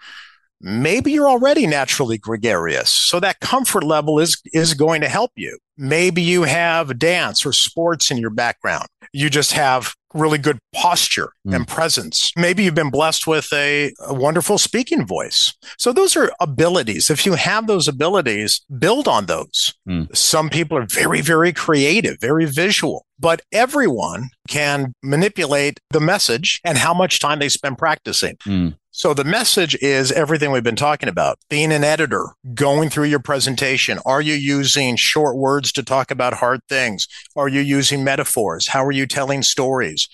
Maybe 0.60 1.12
you're 1.12 1.28
already 1.28 1.66
naturally 1.66 2.18
gregarious. 2.18 2.90
So 2.90 3.20
that 3.20 3.40
comfort 3.40 3.84
level 3.84 4.18
is, 4.18 4.40
is 4.52 4.74
going 4.74 5.00
to 5.02 5.08
help 5.08 5.32
you. 5.36 5.58
Maybe 5.76 6.22
you 6.22 6.42
have 6.42 6.98
dance 6.98 7.46
or 7.46 7.52
sports 7.52 8.10
in 8.10 8.18
your 8.18 8.30
background. 8.30 8.88
You 9.12 9.30
just 9.30 9.52
have 9.52 9.94
really 10.14 10.38
good 10.38 10.58
posture 10.74 11.32
mm. 11.46 11.54
and 11.54 11.68
presence. 11.68 12.32
Maybe 12.36 12.64
you've 12.64 12.74
been 12.74 12.90
blessed 12.90 13.26
with 13.26 13.52
a, 13.52 13.92
a, 14.06 14.14
wonderful 14.14 14.58
speaking 14.58 15.06
voice. 15.06 15.54
So 15.78 15.92
those 15.92 16.16
are 16.16 16.32
abilities. 16.40 17.10
If 17.10 17.26
you 17.26 17.34
have 17.34 17.66
those 17.66 17.88
abilities, 17.88 18.60
build 18.78 19.06
on 19.06 19.26
those. 19.26 19.74
Mm. 19.88 20.14
Some 20.16 20.50
people 20.50 20.78
are 20.78 20.86
very, 20.86 21.20
very 21.20 21.52
creative, 21.52 22.18
very 22.20 22.46
visual, 22.46 23.06
but 23.18 23.42
everyone 23.52 24.30
can 24.48 24.94
manipulate 25.02 25.80
the 25.90 26.00
message 26.00 26.60
and 26.64 26.78
how 26.78 26.94
much 26.94 27.20
time 27.20 27.38
they 27.38 27.48
spend 27.48 27.78
practicing. 27.78 28.36
Mm. 28.46 28.76
So 28.98 29.14
the 29.14 29.22
message 29.22 29.76
is 29.76 30.10
everything 30.10 30.50
we've 30.50 30.64
been 30.64 30.74
talking 30.74 31.08
about. 31.08 31.38
Being 31.48 31.70
an 31.70 31.84
editor, 31.84 32.30
going 32.52 32.90
through 32.90 33.04
your 33.04 33.20
presentation. 33.20 34.00
Are 34.04 34.20
you 34.20 34.34
using 34.34 34.96
short 34.96 35.36
words 35.36 35.70
to 35.74 35.84
talk 35.84 36.10
about 36.10 36.34
hard 36.34 36.62
things? 36.68 37.06
Are 37.36 37.46
you 37.46 37.60
using 37.60 38.02
metaphors? 38.02 38.66
How 38.66 38.84
are 38.84 38.90
you 38.90 39.06
telling 39.06 39.44
stories? 39.44 40.08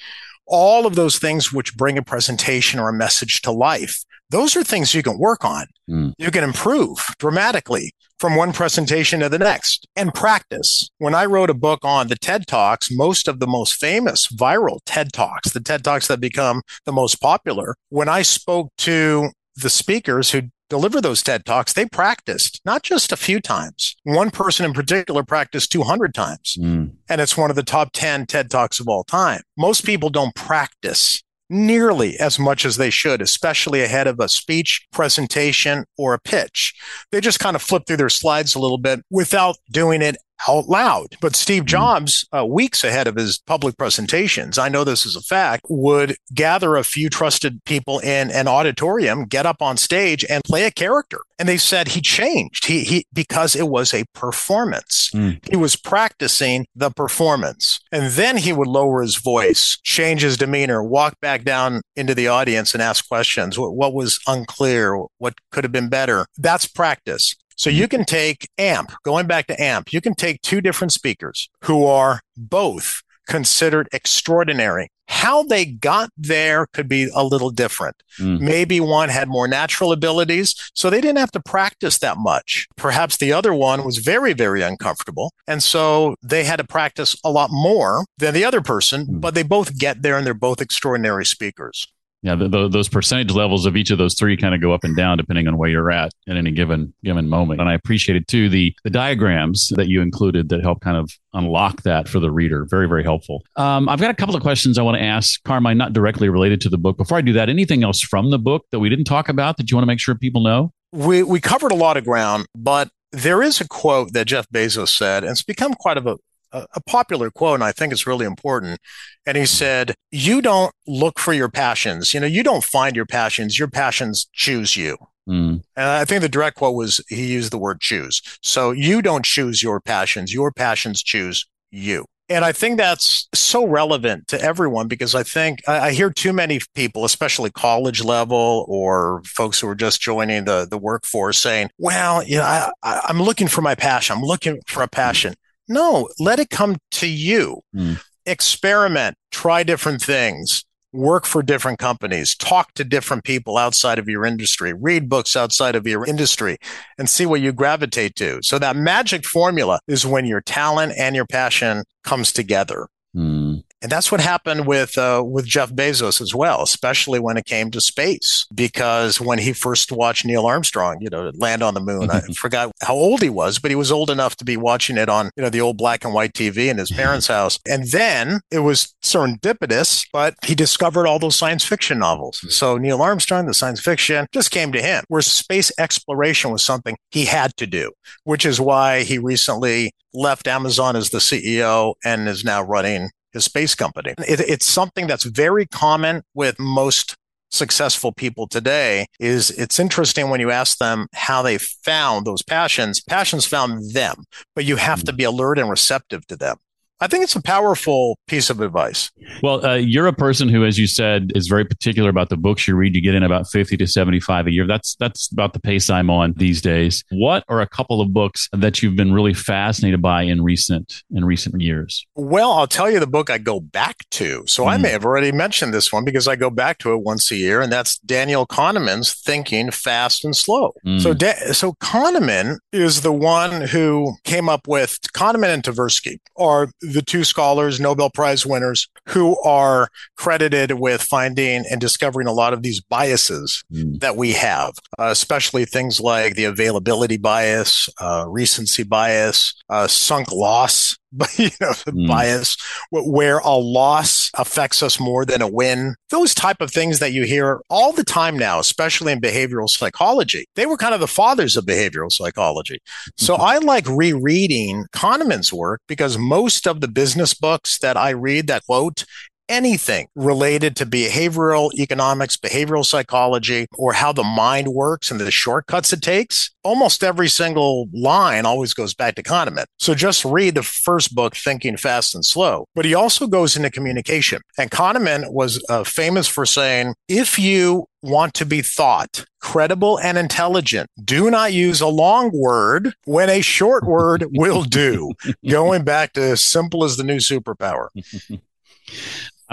All 0.44 0.84
of 0.84 0.96
those 0.96 1.18
things 1.18 1.50
which 1.50 1.78
bring 1.78 1.96
a 1.96 2.02
presentation 2.02 2.78
or 2.78 2.90
a 2.90 2.92
message 2.92 3.40
to 3.40 3.50
life. 3.50 4.04
Those 4.34 4.56
are 4.56 4.64
things 4.64 4.96
you 4.96 5.04
can 5.04 5.16
work 5.16 5.44
on. 5.44 5.66
Mm. 5.88 6.12
You 6.18 6.32
can 6.32 6.42
improve 6.42 7.14
dramatically 7.20 7.92
from 8.18 8.34
one 8.34 8.52
presentation 8.52 9.20
to 9.20 9.28
the 9.28 9.38
next 9.38 9.86
and 9.94 10.12
practice. 10.12 10.90
When 10.98 11.14
I 11.14 11.24
wrote 11.24 11.50
a 11.50 11.54
book 11.54 11.84
on 11.84 12.08
the 12.08 12.16
TED 12.16 12.48
Talks, 12.48 12.90
most 12.90 13.28
of 13.28 13.38
the 13.38 13.46
most 13.46 13.76
famous 13.76 14.26
viral 14.26 14.80
TED 14.86 15.12
Talks, 15.12 15.52
the 15.52 15.60
TED 15.60 15.84
Talks 15.84 16.08
that 16.08 16.18
become 16.18 16.62
the 16.84 16.90
most 16.90 17.20
popular, 17.20 17.76
when 17.90 18.08
I 18.08 18.22
spoke 18.22 18.72
to 18.78 19.30
the 19.54 19.70
speakers 19.70 20.32
who 20.32 20.42
deliver 20.68 21.00
those 21.00 21.22
TED 21.22 21.44
Talks, 21.44 21.72
they 21.72 21.86
practiced 21.86 22.60
not 22.64 22.82
just 22.82 23.12
a 23.12 23.16
few 23.16 23.38
times. 23.38 23.94
One 24.02 24.32
person 24.32 24.66
in 24.66 24.72
particular 24.72 25.22
practiced 25.22 25.70
200 25.70 26.12
times. 26.12 26.56
Mm. 26.58 26.90
And 27.08 27.20
it's 27.20 27.36
one 27.36 27.50
of 27.50 27.56
the 27.56 27.62
top 27.62 27.90
10 27.92 28.26
TED 28.26 28.50
Talks 28.50 28.80
of 28.80 28.88
all 28.88 29.04
time. 29.04 29.42
Most 29.56 29.86
people 29.86 30.10
don't 30.10 30.34
practice 30.34 31.22
nearly 31.54 32.18
as 32.18 32.38
much 32.38 32.64
as 32.64 32.76
they 32.76 32.90
should, 32.90 33.22
especially 33.22 33.82
ahead 33.82 34.06
of 34.06 34.18
a 34.20 34.28
speech, 34.28 34.86
presentation, 34.92 35.84
or 35.96 36.12
a 36.12 36.18
pitch. 36.18 36.74
They 37.12 37.20
just 37.20 37.38
kind 37.38 37.56
of 37.56 37.62
flip 37.62 37.84
through 37.86 37.98
their 37.98 38.08
slides 38.08 38.54
a 38.54 38.58
little 38.58 38.78
bit 38.78 39.00
without 39.10 39.56
doing 39.70 40.02
it 40.02 40.16
out 40.48 40.68
loud. 40.68 41.16
But 41.20 41.36
Steve 41.36 41.62
hmm. 41.62 41.68
Jobs, 41.68 42.26
uh, 42.36 42.46
weeks 42.46 42.84
ahead 42.84 43.06
of 43.06 43.16
his 43.16 43.38
public 43.38 43.76
presentations, 43.76 44.58
I 44.58 44.68
know 44.68 44.84
this 44.84 45.06
is 45.06 45.16
a 45.16 45.22
fact, 45.22 45.66
would 45.68 46.16
gather 46.32 46.76
a 46.76 46.84
few 46.84 47.08
trusted 47.08 47.64
people 47.64 47.98
in 48.00 48.30
an 48.30 48.48
auditorium, 48.48 49.24
get 49.24 49.46
up 49.46 49.62
on 49.62 49.76
stage 49.76 50.24
and 50.28 50.42
play 50.44 50.64
a 50.64 50.70
character. 50.70 51.20
And 51.38 51.48
they 51.48 51.56
said 51.56 51.88
he 51.88 52.00
changed 52.00 52.66
he, 52.66 52.84
he 52.84 53.06
because 53.12 53.56
it 53.56 53.68
was 53.68 53.92
a 53.92 54.04
performance. 54.14 55.10
Mm. 55.12 55.40
He 55.48 55.56
was 55.56 55.76
practicing 55.76 56.66
the 56.74 56.90
performance. 56.90 57.80
And 57.90 58.12
then 58.12 58.36
he 58.36 58.52
would 58.52 58.68
lower 58.68 59.02
his 59.02 59.16
voice, 59.16 59.78
change 59.82 60.22
his 60.22 60.36
demeanor, 60.36 60.82
walk 60.82 61.20
back 61.20 61.44
down 61.44 61.82
into 61.96 62.14
the 62.14 62.28
audience 62.28 62.72
and 62.72 62.82
ask 62.82 63.08
questions. 63.08 63.58
What, 63.58 63.74
what 63.74 63.94
was 63.94 64.20
unclear? 64.26 64.96
What 65.18 65.34
could 65.50 65.64
have 65.64 65.72
been 65.72 65.88
better? 65.88 66.26
That's 66.36 66.66
practice. 66.66 67.34
So 67.56 67.70
you 67.70 67.88
can 67.88 68.04
take 68.04 68.48
AMP, 68.58 68.92
going 69.04 69.26
back 69.26 69.46
to 69.46 69.62
AMP, 69.62 69.92
you 69.92 70.00
can 70.00 70.14
take 70.14 70.42
two 70.42 70.60
different 70.60 70.92
speakers 70.92 71.48
who 71.62 71.86
are 71.86 72.20
both 72.36 73.02
considered 73.26 73.88
extraordinary. 73.92 74.88
How 75.06 75.42
they 75.42 75.66
got 75.66 76.10
there 76.16 76.66
could 76.72 76.88
be 76.88 77.10
a 77.14 77.22
little 77.22 77.50
different. 77.50 77.96
Mm. 78.18 78.40
Maybe 78.40 78.80
one 78.80 79.10
had 79.10 79.28
more 79.28 79.46
natural 79.46 79.92
abilities, 79.92 80.54
so 80.74 80.88
they 80.88 81.00
didn't 81.00 81.18
have 81.18 81.30
to 81.32 81.40
practice 81.40 81.98
that 81.98 82.16
much. 82.16 82.66
Perhaps 82.76 83.18
the 83.18 83.32
other 83.32 83.52
one 83.52 83.84
was 83.84 83.98
very, 83.98 84.32
very 84.32 84.62
uncomfortable. 84.62 85.32
And 85.46 85.62
so 85.62 86.16
they 86.22 86.44
had 86.44 86.56
to 86.56 86.64
practice 86.64 87.16
a 87.22 87.30
lot 87.30 87.50
more 87.52 88.06
than 88.16 88.32
the 88.32 88.44
other 88.44 88.62
person, 88.62 89.06
mm. 89.06 89.20
but 89.20 89.34
they 89.34 89.42
both 89.42 89.78
get 89.78 90.02
there 90.02 90.16
and 90.16 90.26
they're 90.26 90.34
both 90.34 90.62
extraordinary 90.62 91.26
speakers 91.26 91.86
yeah, 92.24 92.34
the, 92.34 92.48
the, 92.48 92.68
those 92.68 92.88
percentage 92.88 93.32
levels 93.32 93.66
of 93.66 93.76
each 93.76 93.90
of 93.90 93.98
those 93.98 94.14
three 94.14 94.34
kind 94.34 94.54
of 94.54 94.62
go 94.62 94.72
up 94.72 94.82
and 94.82 94.96
down 94.96 95.18
depending 95.18 95.46
on 95.46 95.58
where 95.58 95.68
you're 95.68 95.90
at 95.90 96.10
at 96.26 96.38
any 96.38 96.50
given 96.52 96.94
given 97.04 97.28
moment. 97.28 97.60
And 97.60 97.68
I 97.68 97.74
appreciated 97.74 98.26
too 98.28 98.48
the 98.48 98.74
the 98.82 98.88
diagrams 98.88 99.70
that 99.76 99.88
you 99.88 100.00
included 100.00 100.48
that 100.48 100.62
help 100.62 100.80
kind 100.80 100.96
of 100.96 101.10
unlock 101.34 101.82
that 101.82 102.08
for 102.08 102.20
the 102.20 102.30
reader. 102.30 102.64
Very 102.64 102.88
very 102.88 103.04
helpful. 103.04 103.42
Um, 103.56 103.90
I've 103.90 104.00
got 104.00 104.10
a 104.10 104.14
couple 104.14 104.34
of 104.34 104.40
questions 104.40 104.78
I 104.78 104.82
want 104.82 104.96
to 104.96 105.04
ask 105.04 105.42
Carmine, 105.44 105.76
not 105.76 105.92
directly 105.92 106.30
related 106.30 106.62
to 106.62 106.70
the 106.70 106.78
book. 106.78 106.96
Before 106.96 107.18
I 107.18 107.20
do 107.20 107.34
that, 107.34 107.50
anything 107.50 107.84
else 107.84 108.00
from 108.00 108.30
the 108.30 108.38
book 108.38 108.64
that 108.72 108.80
we 108.80 108.88
didn't 108.88 109.04
talk 109.04 109.28
about 109.28 109.58
that 109.58 109.70
you 109.70 109.76
want 109.76 109.82
to 109.82 109.86
make 109.86 110.00
sure 110.00 110.14
people 110.14 110.42
know? 110.42 110.72
We 110.92 111.22
we 111.22 111.40
covered 111.40 111.72
a 111.72 111.76
lot 111.76 111.98
of 111.98 112.04
ground, 112.04 112.46
but 112.56 112.88
there 113.12 113.42
is 113.42 113.60
a 113.60 113.68
quote 113.68 114.14
that 114.14 114.28
Jeff 114.28 114.48
Bezos 114.48 114.88
said, 114.88 115.24
and 115.24 115.32
it's 115.32 115.42
become 115.42 115.74
quite 115.74 115.98
of 115.98 116.06
a, 116.54 116.66
a 116.76 116.80
popular 116.82 117.30
quote, 117.30 117.54
and 117.54 117.64
I 117.64 117.72
think 117.72 117.92
it's 117.92 118.06
really 118.06 118.24
important. 118.24 118.78
And 119.26 119.36
he 119.36 119.46
said, 119.46 119.94
You 120.10 120.40
don't 120.40 120.72
look 120.86 121.18
for 121.18 121.32
your 121.32 121.50
passions. 121.50 122.14
You 122.14 122.20
know, 122.20 122.26
you 122.26 122.42
don't 122.42 122.64
find 122.64 122.96
your 122.96 123.06
passions, 123.06 123.58
your 123.58 123.68
passions 123.68 124.26
choose 124.32 124.76
you. 124.76 124.96
Mm. 125.28 125.62
And 125.76 125.86
I 125.86 126.04
think 126.04 126.22
the 126.22 126.28
direct 126.28 126.56
quote 126.56 126.74
was 126.74 127.02
he 127.08 127.32
used 127.32 127.52
the 127.52 127.58
word 127.58 127.80
choose. 127.80 128.20
So 128.42 128.72
you 128.72 129.02
don't 129.02 129.24
choose 129.24 129.62
your 129.62 129.80
passions, 129.80 130.32
your 130.32 130.52
passions 130.52 131.02
choose 131.02 131.46
you. 131.70 132.06
And 132.30 132.42
I 132.42 132.52
think 132.52 132.78
that's 132.78 133.28
so 133.34 133.66
relevant 133.66 134.28
to 134.28 134.40
everyone 134.40 134.88
because 134.88 135.14
I 135.14 135.22
think 135.22 135.60
I, 135.68 135.88
I, 135.88 135.92
hear 135.92 136.08
too 136.10 136.32
many 136.32 136.58
people, 136.74 137.04
especially 137.04 137.50
college 137.50 138.02
level 138.02 138.64
or 138.66 139.20
folks 139.26 139.60
who 139.60 139.68
are 139.68 139.74
just 139.74 140.00
joining 140.00 140.46
the, 140.46 140.66
the 140.68 140.78
workforce 140.78 141.36
saying, 141.36 141.68
well, 141.76 142.22
you 142.22 142.38
know, 142.38 142.44
I, 142.44 142.70
I, 142.82 143.02
I'm 143.08 143.20
looking 143.20 143.46
for 143.46 143.60
my 143.60 143.74
passion. 143.74 144.16
I'm 144.16 144.22
looking 144.22 144.58
for 144.66 144.82
a 144.82 144.88
passion. 144.88 145.34
No, 145.68 146.08
let 146.18 146.38
it 146.38 146.50
come 146.50 146.76
to 146.92 147.08
you. 147.08 147.62
Mm. 147.74 148.00
Experiment, 148.26 149.16
try 149.30 149.62
different 149.62 150.02
things, 150.02 150.64
work 150.92 151.26
for 151.26 151.42
different 151.42 151.78
companies, 151.78 152.36
talk 152.36 152.72
to 152.74 152.84
different 152.84 153.24
people 153.24 153.58
outside 153.58 153.98
of 153.98 154.08
your 154.08 154.24
industry, 154.24 154.72
read 154.72 155.08
books 155.08 155.36
outside 155.36 155.74
of 155.74 155.86
your 155.86 156.06
industry, 156.06 156.56
and 156.98 157.10
see 157.10 157.26
what 157.26 157.40
you 157.40 157.52
gravitate 157.52 158.14
to. 158.16 158.38
So 158.42 158.58
that 158.58 158.76
magic 158.76 159.24
formula 159.24 159.80
is 159.88 160.06
when 160.06 160.24
your 160.24 160.40
talent 160.40 160.94
and 160.96 161.16
your 161.16 161.26
passion 161.26 161.84
comes 162.04 162.32
together. 162.32 162.88
Mm. 163.14 163.43
And 163.84 163.92
that's 163.92 164.10
what 164.10 164.22
happened 164.22 164.66
with 164.66 164.96
uh, 164.96 165.22
with 165.22 165.44
Jeff 165.44 165.70
Bezos 165.70 166.22
as 166.22 166.34
well, 166.34 166.62
especially 166.62 167.20
when 167.20 167.36
it 167.36 167.44
came 167.44 167.70
to 167.70 167.82
space. 167.82 168.46
Because 168.54 169.20
when 169.20 169.38
he 169.38 169.52
first 169.52 169.92
watched 169.92 170.24
Neil 170.24 170.46
Armstrong, 170.46 170.96
you 171.02 171.10
know, 171.10 171.30
land 171.34 171.62
on 171.62 171.74
the 171.74 171.82
moon, 171.82 172.10
I 172.10 172.20
forgot 172.34 172.72
how 172.80 172.94
old 172.94 173.20
he 173.20 173.28
was, 173.28 173.58
but 173.58 173.70
he 173.70 173.74
was 173.74 173.92
old 173.92 174.08
enough 174.08 174.36
to 174.36 174.44
be 174.44 174.56
watching 174.56 174.96
it 174.96 175.10
on 175.10 175.30
you 175.36 175.42
know 175.42 175.50
the 175.50 175.60
old 175.60 175.76
black 175.76 176.02
and 176.02 176.14
white 176.14 176.32
TV 176.32 176.70
in 176.70 176.78
his 176.78 176.90
parents' 176.90 177.26
house. 177.26 177.58
And 177.68 177.86
then 177.88 178.40
it 178.50 178.60
was 178.60 178.94
serendipitous, 179.04 180.06
but 180.14 180.34
he 180.46 180.54
discovered 180.54 181.06
all 181.06 181.18
those 181.18 181.36
science 181.36 181.62
fiction 181.62 181.98
novels. 181.98 182.40
So 182.48 182.78
Neil 182.78 183.02
Armstrong, 183.02 183.44
the 183.44 183.52
science 183.52 183.80
fiction, 183.80 184.26
just 184.32 184.50
came 184.50 184.72
to 184.72 184.80
him. 184.80 185.04
Where 185.08 185.20
space 185.20 185.70
exploration 185.78 186.50
was 186.50 186.62
something 186.62 186.96
he 187.10 187.26
had 187.26 187.54
to 187.58 187.66
do, 187.66 187.92
which 188.24 188.46
is 188.46 188.58
why 188.58 189.02
he 189.02 189.18
recently 189.18 189.92
left 190.14 190.46
Amazon 190.46 190.96
as 190.96 191.10
the 191.10 191.18
CEO 191.18 191.94
and 192.02 192.28
is 192.28 192.44
now 192.44 192.62
running 192.62 193.10
his 193.34 193.44
space 193.44 193.74
company. 193.74 194.14
It, 194.26 194.40
it's 194.40 194.66
something 194.66 195.06
that's 195.06 195.24
very 195.24 195.66
common 195.66 196.22
with 196.32 196.58
most 196.58 197.16
successful 197.50 198.12
people 198.12 198.48
today 198.48 199.06
is 199.20 199.50
it's 199.50 199.78
interesting 199.78 200.28
when 200.28 200.40
you 200.40 200.50
ask 200.50 200.78
them 200.78 201.06
how 201.12 201.42
they 201.42 201.58
found 201.58 202.26
those 202.26 202.42
passions. 202.42 203.00
Passions 203.00 203.46
found 203.46 203.92
them 203.92 204.24
but 204.56 204.64
you 204.64 204.76
have 204.76 205.04
to 205.04 205.12
mm. 205.12 205.16
be 205.16 205.24
alert 205.24 205.58
and 205.58 205.70
receptive 205.70 206.26
to 206.26 206.36
them 206.36 206.56
I 207.00 207.06
think 207.06 207.24
it's 207.24 207.36
a 207.36 207.42
powerful 207.42 208.18
piece 208.28 208.50
of 208.50 208.60
advice. 208.60 209.10
Well, 209.42 209.64
uh, 209.64 209.74
you're 209.74 210.06
a 210.06 210.12
person 210.12 210.48
who, 210.48 210.64
as 210.64 210.78
you 210.78 210.86
said, 210.86 211.32
is 211.34 211.48
very 211.48 211.64
particular 211.64 212.08
about 212.08 212.28
the 212.28 212.36
books 212.36 212.68
you 212.68 212.76
read. 212.76 212.94
You 212.94 213.02
get 213.02 213.14
in 213.14 213.22
about 213.22 213.48
50 213.50 213.76
to 213.78 213.86
75 213.86 214.46
a 214.46 214.52
year. 214.52 214.66
That's 214.66 214.94
that's 214.96 215.30
about 215.32 215.52
the 215.52 215.60
pace 215.60 215.90
I'm 215.90 216.08
on 216.08 216.34
these 216.36 216.62
days. 216.62 217.04
What 217.10 217.44
are 217.48 217.60
a 217.60 217.68
couple 217.68 218.00
of 218.00 218.12
books 218.12 218.48
that 218.52 218.82
you've 218.82 218.96
been 218.96 219.12
really 219.12 219.34
fascinated 219.34 220.00
by 220.00 220.22
in 220.22 220.42
recent 220.42 221.02
in 221.14 221.24
recent 221.24 221.60
years? 221.60 222.06
Well, 222.14 222.52
I'll 222.52 222.66
tell 222.66 222.90
you 222.90 223.00
the 223.00 223.06
book 223.06 223.28
I 223.28 223.38
go 223.38 223.60
back 223.60 223.96
to. 224.12 224.44
So 224.46 224.64
mm. 224.64 224.68
I 224.68 224.76
may 224.76 224.90
have 224.90 225.04
already 225.04 225.32
mentioned 225.32 225.74
this 225.74 225.92
one 225.92 226.04
because 226.04 226.28
I 226.28 226.36
go 226.36 226.50
back 226.50 226.78
to 226.78 226.92
it 226.92 227.02
once 227.02 227.30
a 227.30 227.36
year, 227.36 227.60
and 227.60 227.72
that's 227.72 227.98
Daniel 227.98 228.46
Kahneman's 228.46 229.14
Thinking 229.14 229.70
Fast 229.70 230.24
and 230.24 230.36
Slow. 230.36 230.72
Mm. 230.86 231.00
So, 231.00 231.12
da- 231.12 231.52
so 231.52 231.72
Kahneman 231.74 232.58
is 232.72 233.02
the 233.02 233.12
one 233.12 233.62
who 233.62 234.14
came 234.24 234.48
up 234.48 234.68
with 234.68 235.00
Kahneman 235.14 235.54
and 235.54 235.62
Tversky 235.62 236.18
are 236.36 236.68
the 236.92 237.02
two 237.02 237.24
scholars, 237.24 237.80
Nobel 237.80 238.10
Prize 238.10 238.44
winners, 238.46 238.88
who 239.08 239.40
are 239.42 239.88
credited 240.16 240.72
with 240.72 241.02
finding 241.02 241.64
and 241.70 241.80
discovering 241.80 242.26
a 242.26 242.32
lot 242.32 242.52
of 242.52 242.62
these 242.62 242.80
biases 242.80 243.64
mm. 243.72 244.00
that 244.00 244.16
we 244.16 244.32
have, 244.32 244.74
uh, 244.98 245.06
especially 245.06 245.64
things 245.64 246.00
like 246.00 246.34
the 246.34 246.44
availability 246.44 247.16
bias, 247.16 247.88
uh, 248.00 248.24
recency 248.28 248.82
bias, 248.82 249.54
uh, 249.68 249.86
sunk 249.86 250.30
loss 250.32 250.98
you 251.36 251.50
know 251.60 251.70
mm. 251.70 252.08
bias 252.08 252.56
where 252.90 253.38
a 253.38 253.56
loss 253.56 254.30
affects 254.34 254.82
us 254.82 254.98
more 254.98 255.24
than 255.24 255.40
a 255.40 255.48
win 255.48 255.94
those 256.10 256.34
type 256.34 256.60
of 256.60 256.70
things 256.70 256.98
that 256.98 257.12
you 257.12 257.24
hear 257.24 257.60
all 257.70 257.92
the 257.92 258.04
time 258.04 258.36
now 258.36 258.58
especially 258.58 259.12
in 259.12 259.20
behavioral 259.20 259.68
psychology 259.68 260.46
they 260.56 260.66
were 260.66 260.76
kind 260.76 260.94
of 260.94 261.00
the 261.00 261.06
fathers 261.06 261.56
of 261.56 261.64
behavioral 261.64 262.10
psychology 262.10 262.78
so 263.16 263.34
mm-hmm. 263.34 263.42
i 263.42 263.58
like 263.58 263.86
rereading 263.88 264.84
kahneman's 264.92 265.52
work 265.52 265.80
because 265.86 266.18
most 266.18 266.66
of 266.66 266.80
the 266.80 266.88
business 266.88 267.32
books 267.32 267.78
that 267.78 267.96
i 267.96 268.10
read 268.10 268.46
that 268.46 268.64
quote 268.66 269.04
anything 269.48 270.08
related 270.14 270.76
to 270.76 270.86
behavioral 270.86 271.72
economics, 271.74 272.36
behavioral 272.36 272.84
psychology, 272.84 273.66
or 273.74 273.92
how 273.92 274.12
the 274.12 274.24
mind 274.24 274.68
works 274.68 275.10
and 275.10 275.20
the 275.20 275.30
shortcuts 275.30 275.92
it 275.92 276.02
takes, 276.02 276.50
almost 276.62 277.04
every 277.04 277.28
single 277.28 277.88
line 277.92 278.46
always 278.46 278.74
goes 278.74 278.94
back 278.94 279.14
to 279.16 279.22
Kahneman. 279.22 279.66
So 279.78 279.94
just 279.94 280.24
read 280.24 280.54
the 280.54 280.62
first 280.62 281.14
book, 281.14 281.36
Thinking 281.36 281.76
Fast 281.76 282.14
and 282.14 282.24
Slow. 282.24 282.66
But 282.74 282.84
he 282.84 282.94
also 282.94 283.26
goes 283.26 283.56
into 283.56 283.70
communication. 283.70 284.40
And 284.58 284.70
Kahneman 284.70 285.32
was 285.32 285.64
uh, 285.68 285.84
famous 285.84 286.26
for 286.26 286.46
saying, 286.46 286.94
if 287.08 287.38
you 287.38 287.86
want 288.04 288.34
to 288.34 288.44
be 288.44 288.60
thought, 288.60 289.24
credible, 289.40 289.98
and 289.98 290.18
intelligent. 290.18 290.88
Do 291.02 291.30
not 291.30 291.52
use 291.52 291.80
a 291.80 291.86
long 291.86 292.30
word 292.32 292.92
when 293.04 293.30
a 293.30 293.40
short 293.40 293.84
word 293.84 294.26
will 294.32 294.62
do. 294.62 295.12
Going 295.48 295.84
back 295.84 296.12
to 296.12 296.36
simple 296.36 296.84
as 296.84 296.96
the 296.96 297.04
new 297.04 297.16
superpower. 297.16 297.88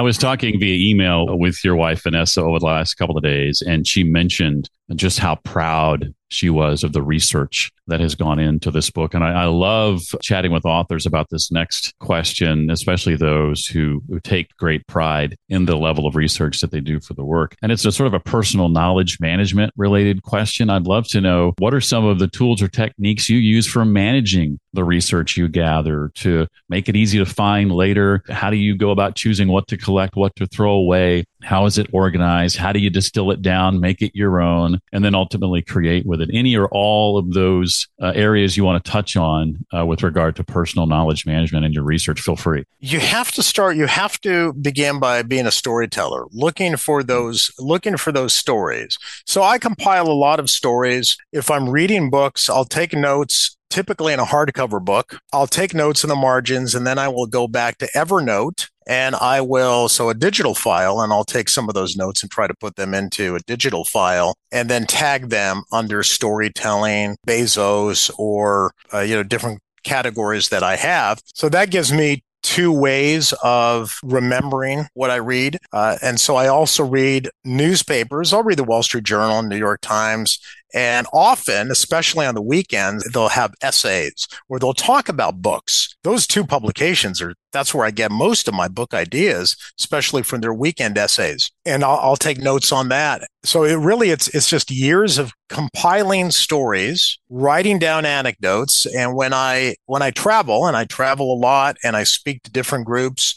I 0.01 0.03
was 0.03 0.17
talking 0.17 0.59
via 0.59 0.91
email 0.91 1.37
with 1.37 1.63
your 1.63 1.75
wife, 1.75 2.01
Vanessa, 2.01 2.41
over 2.41 2.57
the 2.57 2.65
last 2.65 2.95
couple 2.95 3.15
of 3.15 3.21
days, 3.21 3.61
and 3.61 3.85
she 3.85 4.03
mentioned 4.03 4.67
just 4.95 5.19
how 5.19 5.35
proud 5.35 6.11
she 6.29 6.49
was 6.49 6.83
of 6.83 6.93
the 6.93 7.03
research 7.03 7.71
that 7.91 7.99
has 7.99 8.15
gone 8.15 8.39
into 8.39 8.71
this 8.71 8.89
book. 8.89 9.13
And 9.13 9.23
I, 9.23 9.43
I, 9.43 9.45
love 9.45 10.01
chatting 10.21 10.53
with 10.53 10.65
authors 10.65 11.05
about 11.05 11.29
this 11.29 11.51
next 11.51 11.93
question, 11.99 12.71
especially 12.71 13.17
those 13.17 13.67
who, 13.67 14.01
who 14.07 14.19
take 14.21 14.55
great 14.55 14.87
pride 14.87 15.37
in 15.49 15.65
the 15.65 15.75
level 15.75 16.07
of 16.07 16.15
research 16.15 16.61
that 16.61 16.71
they 16.71 16.79
do 16.79 17.01
for 17.01 17.13
the 17.13 17.25
work. 17.25 17.55
And 17.61 17.69
it's 17.69 17.83
a 17.83 17.91
sort 17.91 18.07
of 18.07 18.13
a 18.13 18.19
personal 18.19 18.69
knowledge 18.69 19.19
management 19.19 19.73
related 19.75 20.23
question. 20.23 20.69
I'd 20.69 20.87
love 20.87 21.05
to 21.09 21.19
know 21.19 21.53
what 21.57 21.73
are 21.73 21.81
some 21.81 22.05
of 22.05 22.17
the 22.17 22.29
tools 22.29 22.61
or 22.61 22.69
techniques 22.69 23.29
you 23.29 23.37
use 23.37 23.67
for 23.67 23.83
managing 23.83 24.57
the 24.73 24.83
research 24.83 25.37
you 25.37 25.47
gather 25.47 26.11
to 26.15 26.47
make 26.69 26.87
it 26.87 26.95
easy 26.95 27.19
to 27.19 27.25
find 27.25 27.71
later? 27.71 28.23
How 28.29 28.49
do 28.49 28.55
you 28.55 28.77
go 28.77 28.91
about 28.91 29.15
choosing 29.15 29.47
what 29.47 29.67
to 29.67 29.77
collect, 29.77 30.15
what 30.15 30.35
to 30.37 30.47
throw 30.47 30.71
away? 30.71 31.25
How 31.41 31.65
is 31.65 31.77
it 31.77 31.87
organized? 31.91 32.57
How 32.57 32.71
do 32.71 32.79
you 32.79 32.89
distill 32.89 33.31
it 33.31 33.41
down, 33.41 33.79
make 33.79 34.01
it 34.01 34.15
your 34.15 34.41
own, 34.41 34.79
and 34.93 35.03
then 35.03 35.15
ultimately 35.15 35.61
create 35.61 36.05
with 36.05 36.21
it? 36.21 36.29
Any 36.33 36.55
or 36.55 36.67
all 36.71 37.17
of 37.17 37.33
those 37.33 37.80
uh, 38.01 38.11
areas 38.15 38.57
you 38.57 38.63
want 38.63 38.84
to 38.84 38.91
touch 38.91 39.15
on 39.15 39.65
uh, 39.75 39.86
with 39.86 40.03
regard 40.03 40.36
to 40.38 40.43
personal 40.43 40.88
knowledge 40.88 41.25
management 41.25 41.65
and 41.65 41.73
your 41.73 41.84
research, 41.84 42.21
feel 42.21 42.36
free. 42.36 42.63
You 42.79 42.99
have 42.99 43.32
to 43.34 43.43
start, 43.43 43.75
you 43.75 43.88
have 43.88 44.19
to 44.21 44.53
begin 44.53 44.99
by 44.99 45.21
being 45.23 45.45
a 45.45 45.51
storyteller, 45.51 46.25
looking 46.32 46.77
for 46.77 47.03
those, 47.03 47.51
looking 47.59 47.97
for 47.97 48.11
those 48.11 48.34
stories. 48.34 48.97
So 49.25 49.43
I 49.43 49.57
compile 49.57 50.07
a 50.07 50.13
lot 50.13 50.39
of 50.39 50.49
stories. 50.49 51.17
If 51.32 51.51
I'm 51.51 51.69
reading 51.69 52.09
books, 52.09 52.49
I'll 52.49 52.65
take 52.65 52.93
notes 52.93 53.57
typically 53.69 54.13
in 54.13 54.19
a 54.19 54.25
hardcover 54.25 54.84
book. 54.84 55.19
I'll 55.34 55.47
take 55.47 55.73
notes 55.73 56.03
in 56.03 56.09
the 56.09 56.15
margins 56.15 56.75
and 56.75 56.86
then 56.86 56.99
I 56.99 57.07
will 57.07 57.27
go 57.27 57.47
back 57.47 57.77
to 57.77 57.88
Evernote 57.95 58.67
and 58.88 59.15
I 59.15 59.41
will, 59.41 59.89
so 59.89 60.09
a 60.09 60.13
digital 60.13 60.55
file, 60.55 61.01
and 61.01 61.13
I'll 61.13 61.23
take 61.23 61.49
some 61.49 61.69
of 61.69 61.75
those 61.75 61.95
notes 61.95 62.23
and 62.23 62.32
try 62.32 62.47
to 62.47 62.53
put 62.53 62.75
them 62.75 62.93
into 62.93 63.36
a 63.36 63.39
digital 63.41 63.86
file 63.86 64.36
and 64.51 64.69
then 64.69 64.86
tag 64.86 65.29
them 65.29 65.63
under 65.71 66.03
storytelling, 66.03 67.17
Bezos, 67.27 68.11
or, 68.17 68.73
uh, 68.93 68.99
you 68.99 69.15
know, 69.15 69.23
different 69.23 69.59
categories 69.84 70.49
that 70.49 70.63
I 70.63 70.75
have. 70.75 71.21
So 71.34 71.49
that 71.49 71.71
gives 71.71 71.91
me 71.91 72.23
two 72.43 72.71
ways 72.71 73.34
of 73.43 73.97
remembering 74.03 74.88
what 74.95 75.11
I 75.11 75.17
read. 75.17 75.57
Uh, 75.71 75.97
and 76.01 76.19
so 76.19 76.36
I 76.36 76.47
also 76.47 76.84
read 76.84 77.29
newspapers. 77.45 78.34
I'll 78.34 78.43
read 78.43 78.57
the 78.57 78.63
Wall 78.63 78.84
Street 78.84 79.03
Journal, 79.03 79.43
New 79.43 79.57
York 79.57 79.79
Times, 79.82 80.39
and 80.74 81.07
often, 81.13 81.72
especially 81.72 82.26
on 82.26 82.36
the 82.36 82.41
weekends, 82.41 83.03
they'll 83.11 83.30
have 83.30 83.53
essays 83.61 84.28
where 84.47 84.59
they'll 84.59 84.74
talk 84.74 85.09
about 85.09 85.41
books. 85.41 85.95
Those 86.03 86.26
two 86.26 86.45
publications 86.45 87.22
are, 87.22 87.34
that's 87.51 87.74
where 87.74 87.86
I 87.86 87.91
get 87.91 88.11
most 88.11 88.47
of 88.47 88.53
my 88.53 88.67
book 88.67 88.93
ideas, 88.93 89.55
especially 89.80 90.24
from 90.24 90.41
their 90.41 90.53
weekend 90.53 90.97
essays. 90.97 91.51
And 91.65 91.84
I'll, 91.84 91.99
I'll 91.99 92.15
take 92.15 92.38
notes 92.38 92.72
on 92.72 92.89
that. 92.89 93.28
So 93.43 93.63
it 93.63 93.76
really, 93.76 94.09
it's, 94.09 94.28
it's 94.30 94.49
just 94.49 94.72
years 94.72 95.17
of 95.17 95.34
compiling 95.49 96.32
stories, 96.32 97.19
writing 97.30 97.80
down 97.80 98.05
anecdotes. 98.05 98.86
And 98.86 99.15
when 99.15 99.34
I, 99.34 99.76
when 99.86 100.01
I 100.01 100.11
travel 100.11 100.67
and 100.67 100.78
I 100.78 100.86
travel 100.86 101.34
a 101.34 101.39
lot 101.39 101.78
and 101.84 101.95
I 101.95 102.03
speak 102.03 102.43
to 102.43 102.51
different 102.51 102.86
groups, 102.86 103.36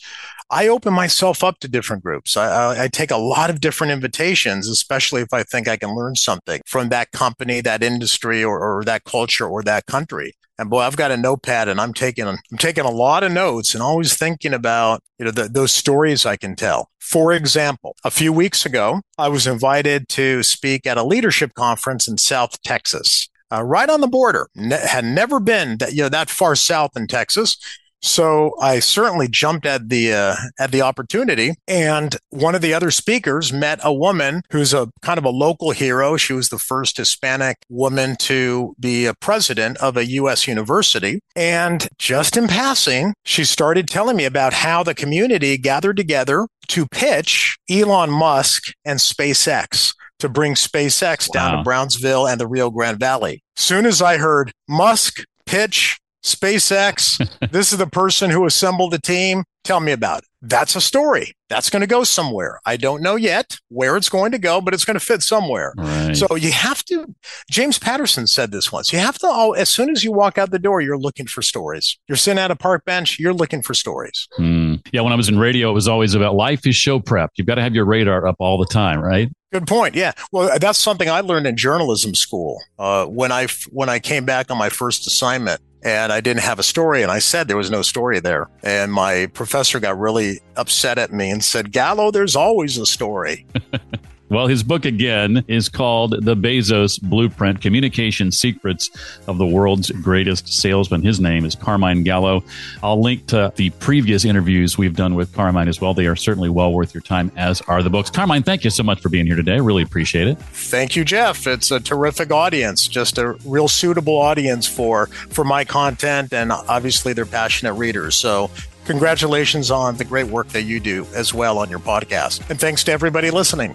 I 0.50 0.68
open 0.68 0.92
myself 0.92 1.42
up 1.42 1.58
to 1.60 1.68
different 1.68 2.04
groups. 2.04 2.36
I, 2.36 2.46
I, 2.46 2.84
I, 2.84 2.88
take 2.88 3.10
a 3.10 3.16
lot 3.16 3.50
of 3.50 3.60
different 3.60 3.92
invitations, 3.92 4.68
especially 4.68 5.22
if 5.22 5.32
I 5.32 5.42
think 5.42 5.68
I 5.68 5.76
can 5.76 5.94
learn 5.94 6.16
something 6.16 6.60
from 6.66 6.90
that 6.90 7.10
company, 7.24 7.60
that 7.60 7.82
industry, 7.82 8.44
or, 8.44 8.56
or 8.60 8.84
that 8.84 9.04
culture, 9.04 9.48
or 9.48 9.62
that 9.62 9.86
country. 9.86 10.34
And 10.58 10.70
boy, 10.70 10.80
I've 10.80 10.96
got 10.96 11.10
a 11.10 11.16
notepad, 11.16 11.68
and 11.68 11.80
I'm 11.80 11.94
taking 11.94 12.26
I'm 12.26 12.58
taking 12.58 12.84
a 12.84 12.90
lot 12.90 13.24
of 13.24 13.32
notes, 13.32 13.74
and 13.74 13.82
always 13.82 14.16
thinking 14.16 14.54
about 14.54 15.02
you 15.18 15.24
know 15.24 15.30
the, 15.32 15.48
those 15.48 15.74
stories 15.74 16.24
I 16.24 16.36
can 16.36 16.54
tell. 16.54 16.90
For 17.00 17.32
example, 17.32 17.96
a 18.04 18.10
few 18.10 18.32
weeks 18.32 18.64
ago, 18.64 19.00
I 19.18 19.28
was 19.28 19.46
invited 19.46 20.08
to 20.10 20.42
speak 20.42 20.86
at 20.86 20.98
a 20.98 21.02
leadership 21.02 21.54
conference 21.54 22.06
in 22.08 22.18
South 22.18 22.60
Texas. 22.62 23.28
Uh, 23.52 23.62
right 23.62 23.90
on 23.90 24.00
the 24.00 24.08
border. 24.08 24.48
Ne- 24.56 24.86
had 24.86 25.04
never 25.04 25.38
been 25.38 25.78
that 25.78 25.92
you 25.92 26.02
know 26.02 26.08
that 26.08 26.30
far 26.30 26.56
south 26.56 26.92
in 26.96 27.06
Texas, 27.06 27.56
so 28.04 28.54
I 28.60 28.80
certainly 28.80 29.28
jumped 29.28 29.64
at 29.64 29.88
the 29.88 30.12
uh, 30.12 30.36
at 30.58 30.72
the 30.72 30.82
opportunity. 30.82 31.54
And 31.66 32.16
one 32.28 32.54
of 32.54 32.60
the 32.60 32.74
other 32.74 32.90
speakers 32.90 33.52
met 33.52 33.80
a 33.82 33.94
woman 33.94 34.42
who's 34.50 34.74
a 34.74 34.90
kind 35.00 35.18
of 35.18 35.24
a 35.24 35.30
local 35.30 35.70
hero. 35.70 36.18
She 36.18 36.34
was 36.34 36.50
the 36.50 36.58
first 36.58 36.98
Hispanic 36.98 37.56
woman 37.70 38.16
to 38.20 38.74
be 38.78 39.06
a 39.06 39.14
president 39.14 39.78
of 39.78 39.96
a 39.96 40.04
U.S. 40.06 40.46
university. 40.46 41.20
And 41.34 41.88
just 41.98 42.36
in 42.36 42.46
passing, 42.46 43.14
she 43.24 43.44
started 43.44 43.88
telling 43.88 44.16
me 44.16 44.26
about 44.26 44.52
how 44.52 44.82
the 44.82 44.94
community 44.94 45.56
gathered 45.56 45.96
together 45.96 46.46
to 46.68 46.86
pitch 46.86 47.56
Elon 47.70 48.10
Musk 48.10 48.72
and 48.84 48.98
SpaceX 48.98 49.94
to 50.18 50.28
bring 50.28 50.54
SpaceX 50.54 51.28
wow. 51.28 51.32
down 51.32 51.56
to 51.56 51.64
Brownsville 51.64 52.26
and 52.28 52.38
the 52.38 52.46
Rio 52.46 52.70
Grande 52.70 53.00
Valley. 53.00 53.42
Soon 53.56 53.86
as 53.86 54.02
I 54.02 54.18
heard 54.18 54.52
Musk 54.68 55.24
pitch 55.46 55.98
SpaceX, 56.24 57.28
this 57.52 57.72
is 57.72 57.78
the 57.78 57.86
person 57.86 58.30
who 58.30 58.46
assembled 58.46 58.94
a 58.94 58.98
team. 58.98 59.44
Tell 59.62 59.80
me 59.80 59.92
about 59.92 60.22
it. 60.22 60.28
That's 60.42 60.76
a 60.76 60.80
story. 60.80 61.32
That's 61.48 61.70
going 61.70 61.80
to 61.80 61.86
go 61.86 62.04
somewhere. 62.04 62.60
I 62.66 62.76
don't 62.76 63.02
know 63.02 63.16
yet 63.16 63.56
where 63.68 63.96
it's 63.96 64.10
going 64.10 64.32
to 64.32 64.38
go, 64.38 64.60
but 64.60 64.74
it's 64.74 64.84
going 64.84 64.98
to 64.98 65.04
fit 65.04 65.22
somewhere. 65.22 65.72
Right. 65.78 66.14
So 66.14 66.34
you 66.34 66.52
have 66.52 66.84
to, 66.86 67.14
James 67.50 67.78
Patterson 67.78 68.26
said 68.26 68.50
this 68.50 68.70
once. 68.70 68.92
You 68.92 68.98
have 68.98 69.18
to, 69.20 69.26
oh, 69.26 69.52
as 69.52 69.70
soon 69.70 69.88
as 69.88 70.04
you 70.04 70.12
walk 70.12 70.36
out 70.36 70.50
the 70.50 70.58
door, 70.58 70.82
you're 70.82 70.98
looking 70.98 71.26
for 71.26 71.40
stories. 71.40 71.98
You're 72.08 72.16
sitting 72.16 72.38
at 72.38 72.50
a 72.50 72.56
park 72.56 72.84
bench, 72.84 73.18
you're 73.18 73.32
looking 73.32 73.62
for 73.62 73.72
stories. 73.72 74.28
Mm. 74.38 74.86
Yeah. 74.92 75.00
When 75.00 75.14
I 75.14 75.16
was 75.16 75.30
in 75.30 75.38
radio, 75.38 75.70
it 75.70 75.74
was 75.74 75.88
always 75.88 76.14
about 76.14 76.34
life 76.34 76.66
is 76.66 76.76
show 76.76 77.00
prep. 77.00 77.30
You've 77.36 77.46
got 77.46 77.54
to 77.54 77.62
have 77.62 77.74
your 77.74 77.86
radar 77.86 78.26
up 78.26 78.36
all 78.38 78.58
the 78.58 78.66
time, 78.66 79.00
right? 79.00 79.30
Good 79.50 79.66
point. 79.66 79.94
Yeah. 79.94 80.12
Well, 80.32 80.58
that's 80.58 80.78
something 80.78 81.08
I 81.08 81.20
learned 81.20 81.46
in 81.46 81.56
journalism 81.56 82.14
school. 82.14 82.60
Uh, 82.78 83.06
when 83.06 83.30
I 83.30 83.46
when 83.70 83.88
I 83.88 84.00
came 84.00 84.24
back 84.24 84.50
on 84.50 84.58
my 84.58 84.68
first 84.68 85.06
assignment, 85.06 85.60
and 85.84 86.12
I 86.12 86.20
didn't 86.20 86.42
have 86.42 86.58
a 86.58 86.62
story. 86.62 87.02
And 87.02 87.12
I 87.12 87.18
said 87.18 87.46
there 87.46 87.56
was 87.56 87.70
no 87.70 87.82
story 87.82 88.18
there. 88.18 88.48
And 88.62 88.92
my 88.92 89.26
professor 89.26 89.78
got 89.78 89.98
really 89.98 90.40
upset 90.56 90.98
at 90.98 91.12
me 91.12 91.30
and 91.30 91.44
said, 91.44 91.72
Gallo, 91.72 92.10
there's 92.10 92.34
always 92.34 92.78
a 92.78 92.86
story. 92.86 93.46
Well, 94.34 94.48
his 94.48 94.64
book 94.64 94.84
again 94.84 95.44
is 95.46 95.68
called 95.68 96.24
The 96.24 96.34
Bezos 96.34 97.00
Blueprint 97.00 97.60
Communication 97.60 98.32
Secrets 98.32 98.90
of 99.28 99.38
the 99.38 99.46
World's 99.46 99.92
Greatest 99.92 100.52
Salesman. 100.52 101.02
His 101.02 101.20
name 101.20 101.44
is 101.44 101.54
Carmine 101.54 102.02
Gallo. 102.02 102.42
I'll 102.82 103.00
link 103.00 103.28
to 103.28 103.52
the 103.54 103.70
previous 103.70 104.24
interviews 104.24 104.76
we've 104.76 104.96
done 104.96 105.14
with 105.14 105.32
Carmine 105.32 105.68
as 105.68 105.80
well. 105.80 105.94
They 105.94 106.08
are 106.08 106.16
certainly 106.16 106.48
well 106.48 106.72
worth 106.72 106.92
your 106.94 107.00
time, 107.00 107.30
as 107.36 107.60
are 107.68 107.80
the 107.80 107.90
books. 107.90 108.10
Carmine, 108.10 108.42
thank 108.42 108.64
you 108.64 108.70
so 108.70 108.82
much 108.82 109.00
for 109.00 109.08
being 109.08 109.24
here 109.24 109.36
today. 109.36 109.60
Really 109.60 109.84
appreciate 109.84 110.26
it. 110.26 110.36
Thank 110.40 110.96
you, 110.96 111.04
Jeff. 111.04 111.46
It's 111.46 111.70
a 111.70 111.78
terrific 111.78 112.32
audience, 112.32 112.88
just 112.88 113.18
a 113.18 113.34
real 113.44 113.68
suitable 113.68 114.16
audience 114.16 114.66
for, 114.66 115.06
for 115.06 115.44
my 115.44 115.64
content, 115.64 116.32
and 116.32 116.50
obviously 116.50 117.12
they're 117.12 117.24
passionate 117.24 117.74
readers. 117.74 118.16
So 118.16 118.50
Congratulations 118.84 119.70
on 119.70 119.96
the 119.96 120.04
great 120.04 120.26
work 120.26 120.48
that 120.48 120.62
you 120.62 120.78
do 120.78 121.06
as 121.14 121.32
well 121.32 121.58
on 121.58 121.70
your 121.70 121.78
podcast. 121.78 122.48
And 122.50 122.60
thanks 122.60 122.84
to 122.84 122.92
everybody 122.92 123.30
listening. 123.30 123.74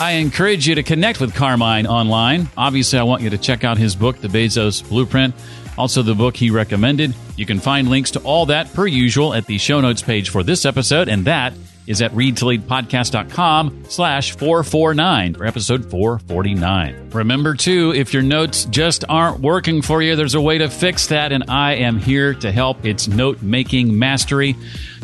I 0.00 0.12
encourage 0.12 0.68
you 0.68 0.76
to 0.76 0.82
connect 0.82 1.20
with 1.20 1.34
Carmine 1.34 1.86
online. 1.86 2.48
Obviously, 2.56 2.98
I 2.98 3.02
want 3.02 3.22
you 3.22 3.30
to 3.30 3.38
check 3.38 3.64
out 3.64 3.76
his 3.78 3.96
book, 3.96 4.18
The 4.18 4.28
Bezos 4.28 4.88
Blueprint. 4.88 5.34
Also, 5.78 6.02
the 6.02 6.14
book 6.14 6.36
he 6.36 6.50
recommended. 6.50 7.14
You 7.36 7.44
can 7.44 7.58
find 7.60 7.88
links 7.88 8.12
to 8.12 8.20
all 8.20 8.46
that 8.46 8.72
per 8.72 8.86
usual 8.86 9.34
at 9.34 9.46
the 9.46 9.58
show 9.58 9.80
notes 9.80 10.00
page 10.00 10.30
for 10.30 10.42
this 10.42 10.64
episode, 10.64 11.08
and 11.08 11.24
that 11.26 11.52
is 11.86 12.02
at 12.02 12.12
readtoleadpodcast.com 12.12 13.84
slash 13.88 14.36
449 14.36 15.34
for 15.34 15.44
episode 15.46 15.90
449. 15.90 17.10
Remember, 17.10 17.54
too, 17.54 17.92
if 17.94 18.12
your 18.12 18.22
notes 18.22 18.64
just 18.66 19.04
aren't 19.08 19.40
working 19.40 19.82
for 19.82 20.02
you, 20.02 20.16
there's 20.16 20.34
a 20.34 20.40
way 20.40 20.58
to 20.58 20.68
fix 20.68 21.06
that, 21.08 21.32
and 21.32 21.44
I 21.48 21.74
am 21.74 21.98
here 21.98 22.34
to 22.34 22.52
help. 22.52 22.84
It's 22.84 23.08
note 23.08 23.42
making 23.42 23.98
mastery. 23.98 24.56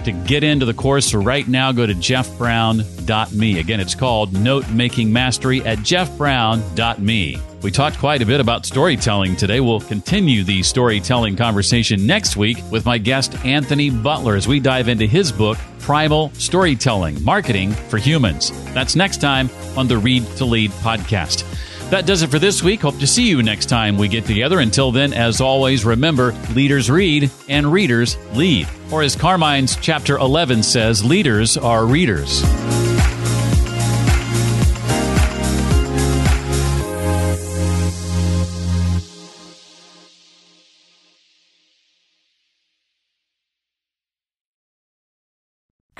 To 0.04 0.12
get 0.12 0.42
into 0.42 0.66
the 0.66 0.74
course 0.74 1.14
right 1.14 1.46
now, 1.46 1.70
go 1.70 1.86
to 1.86 1.94
jeffbrown.me. 1.94 3.60
Again, 3.60 3.78
it's 3.78 3.94
called 3.94 4.32
Note 4.32 4.68
Making 4.70 5.12
Mastery 5.12 5.62
at 5.62 5.78
jeffbrown.me. 5.78 7.40
We 7.62 7.70
talked 7.70 7.98
quite 7.98 8.20
a 8.20 8.26
bit 8.26 8.40
about 8.40 8.66
storytelling 8.66 9.36
today. 9.36 9.60
We'll 9.60 9.80
continue 9.80 10.42
the 10.42 10.64
storytelling 10.64 11.36
conversation 11.36 12.04
next 12.04 12.36
week 12.36 12.58
with 12.72 12.84
my 12.84 12.98
guest, 12.98 13.36
Anthony 13.44 13.90
Butler, 13.90 14.34
as 14.34 14.48
we 14.48 14.58
dive 14.58 14.88
into 14.88 15.06
his 15.06 15.30
book, 15.30 15.58
Primal 15.78 16.30
Storytelling 16.30 17.22
Marketing 17.22 17.70
for 17.70 17.98
Humans. 17.98 18.50
That's 18.72 18.96
next 18.96 19.20
time 19.20 19.48
on 19.76 19.86
the 19.86 19.98
Read 19.98 20.26
to 20.38 20.44
Lead 20.44 20.72
podcast. 20.72 21.44
That 21.92 22.06
does 22.06 22.22
it 22.22 22.30
for 22.30 22.38
this 22.38 22.62
week. 22.62 22.80
Hope 22.80 22.98
to 23.00 23.06
see 23.06 23.28
you 23.28 23.42
next 23.42 23.66
time 23.66 23.98
we 23.98 24.08
get 24.08 24.24
together. 24.24 24.60
Until 24.60 24.92
then, 24.92 25.12
as 25.12 25.42
always, 25.42 25.84
remember 25.84 26.32
leaders 26.54 26.90
read 26.90 27.30
and 27.50 27.70
readers 27.70 28.16
lead. 28.32 28.66
Or 28.90 29.02
as 29.02 29.14
Carmine's 29.14 29.76
chapter 29.76 30.16
11 30.16 30.62
says, 30.62 31.04
leaders 31.04 31.58
are 31.58 31.84
readers. 31.84 32.42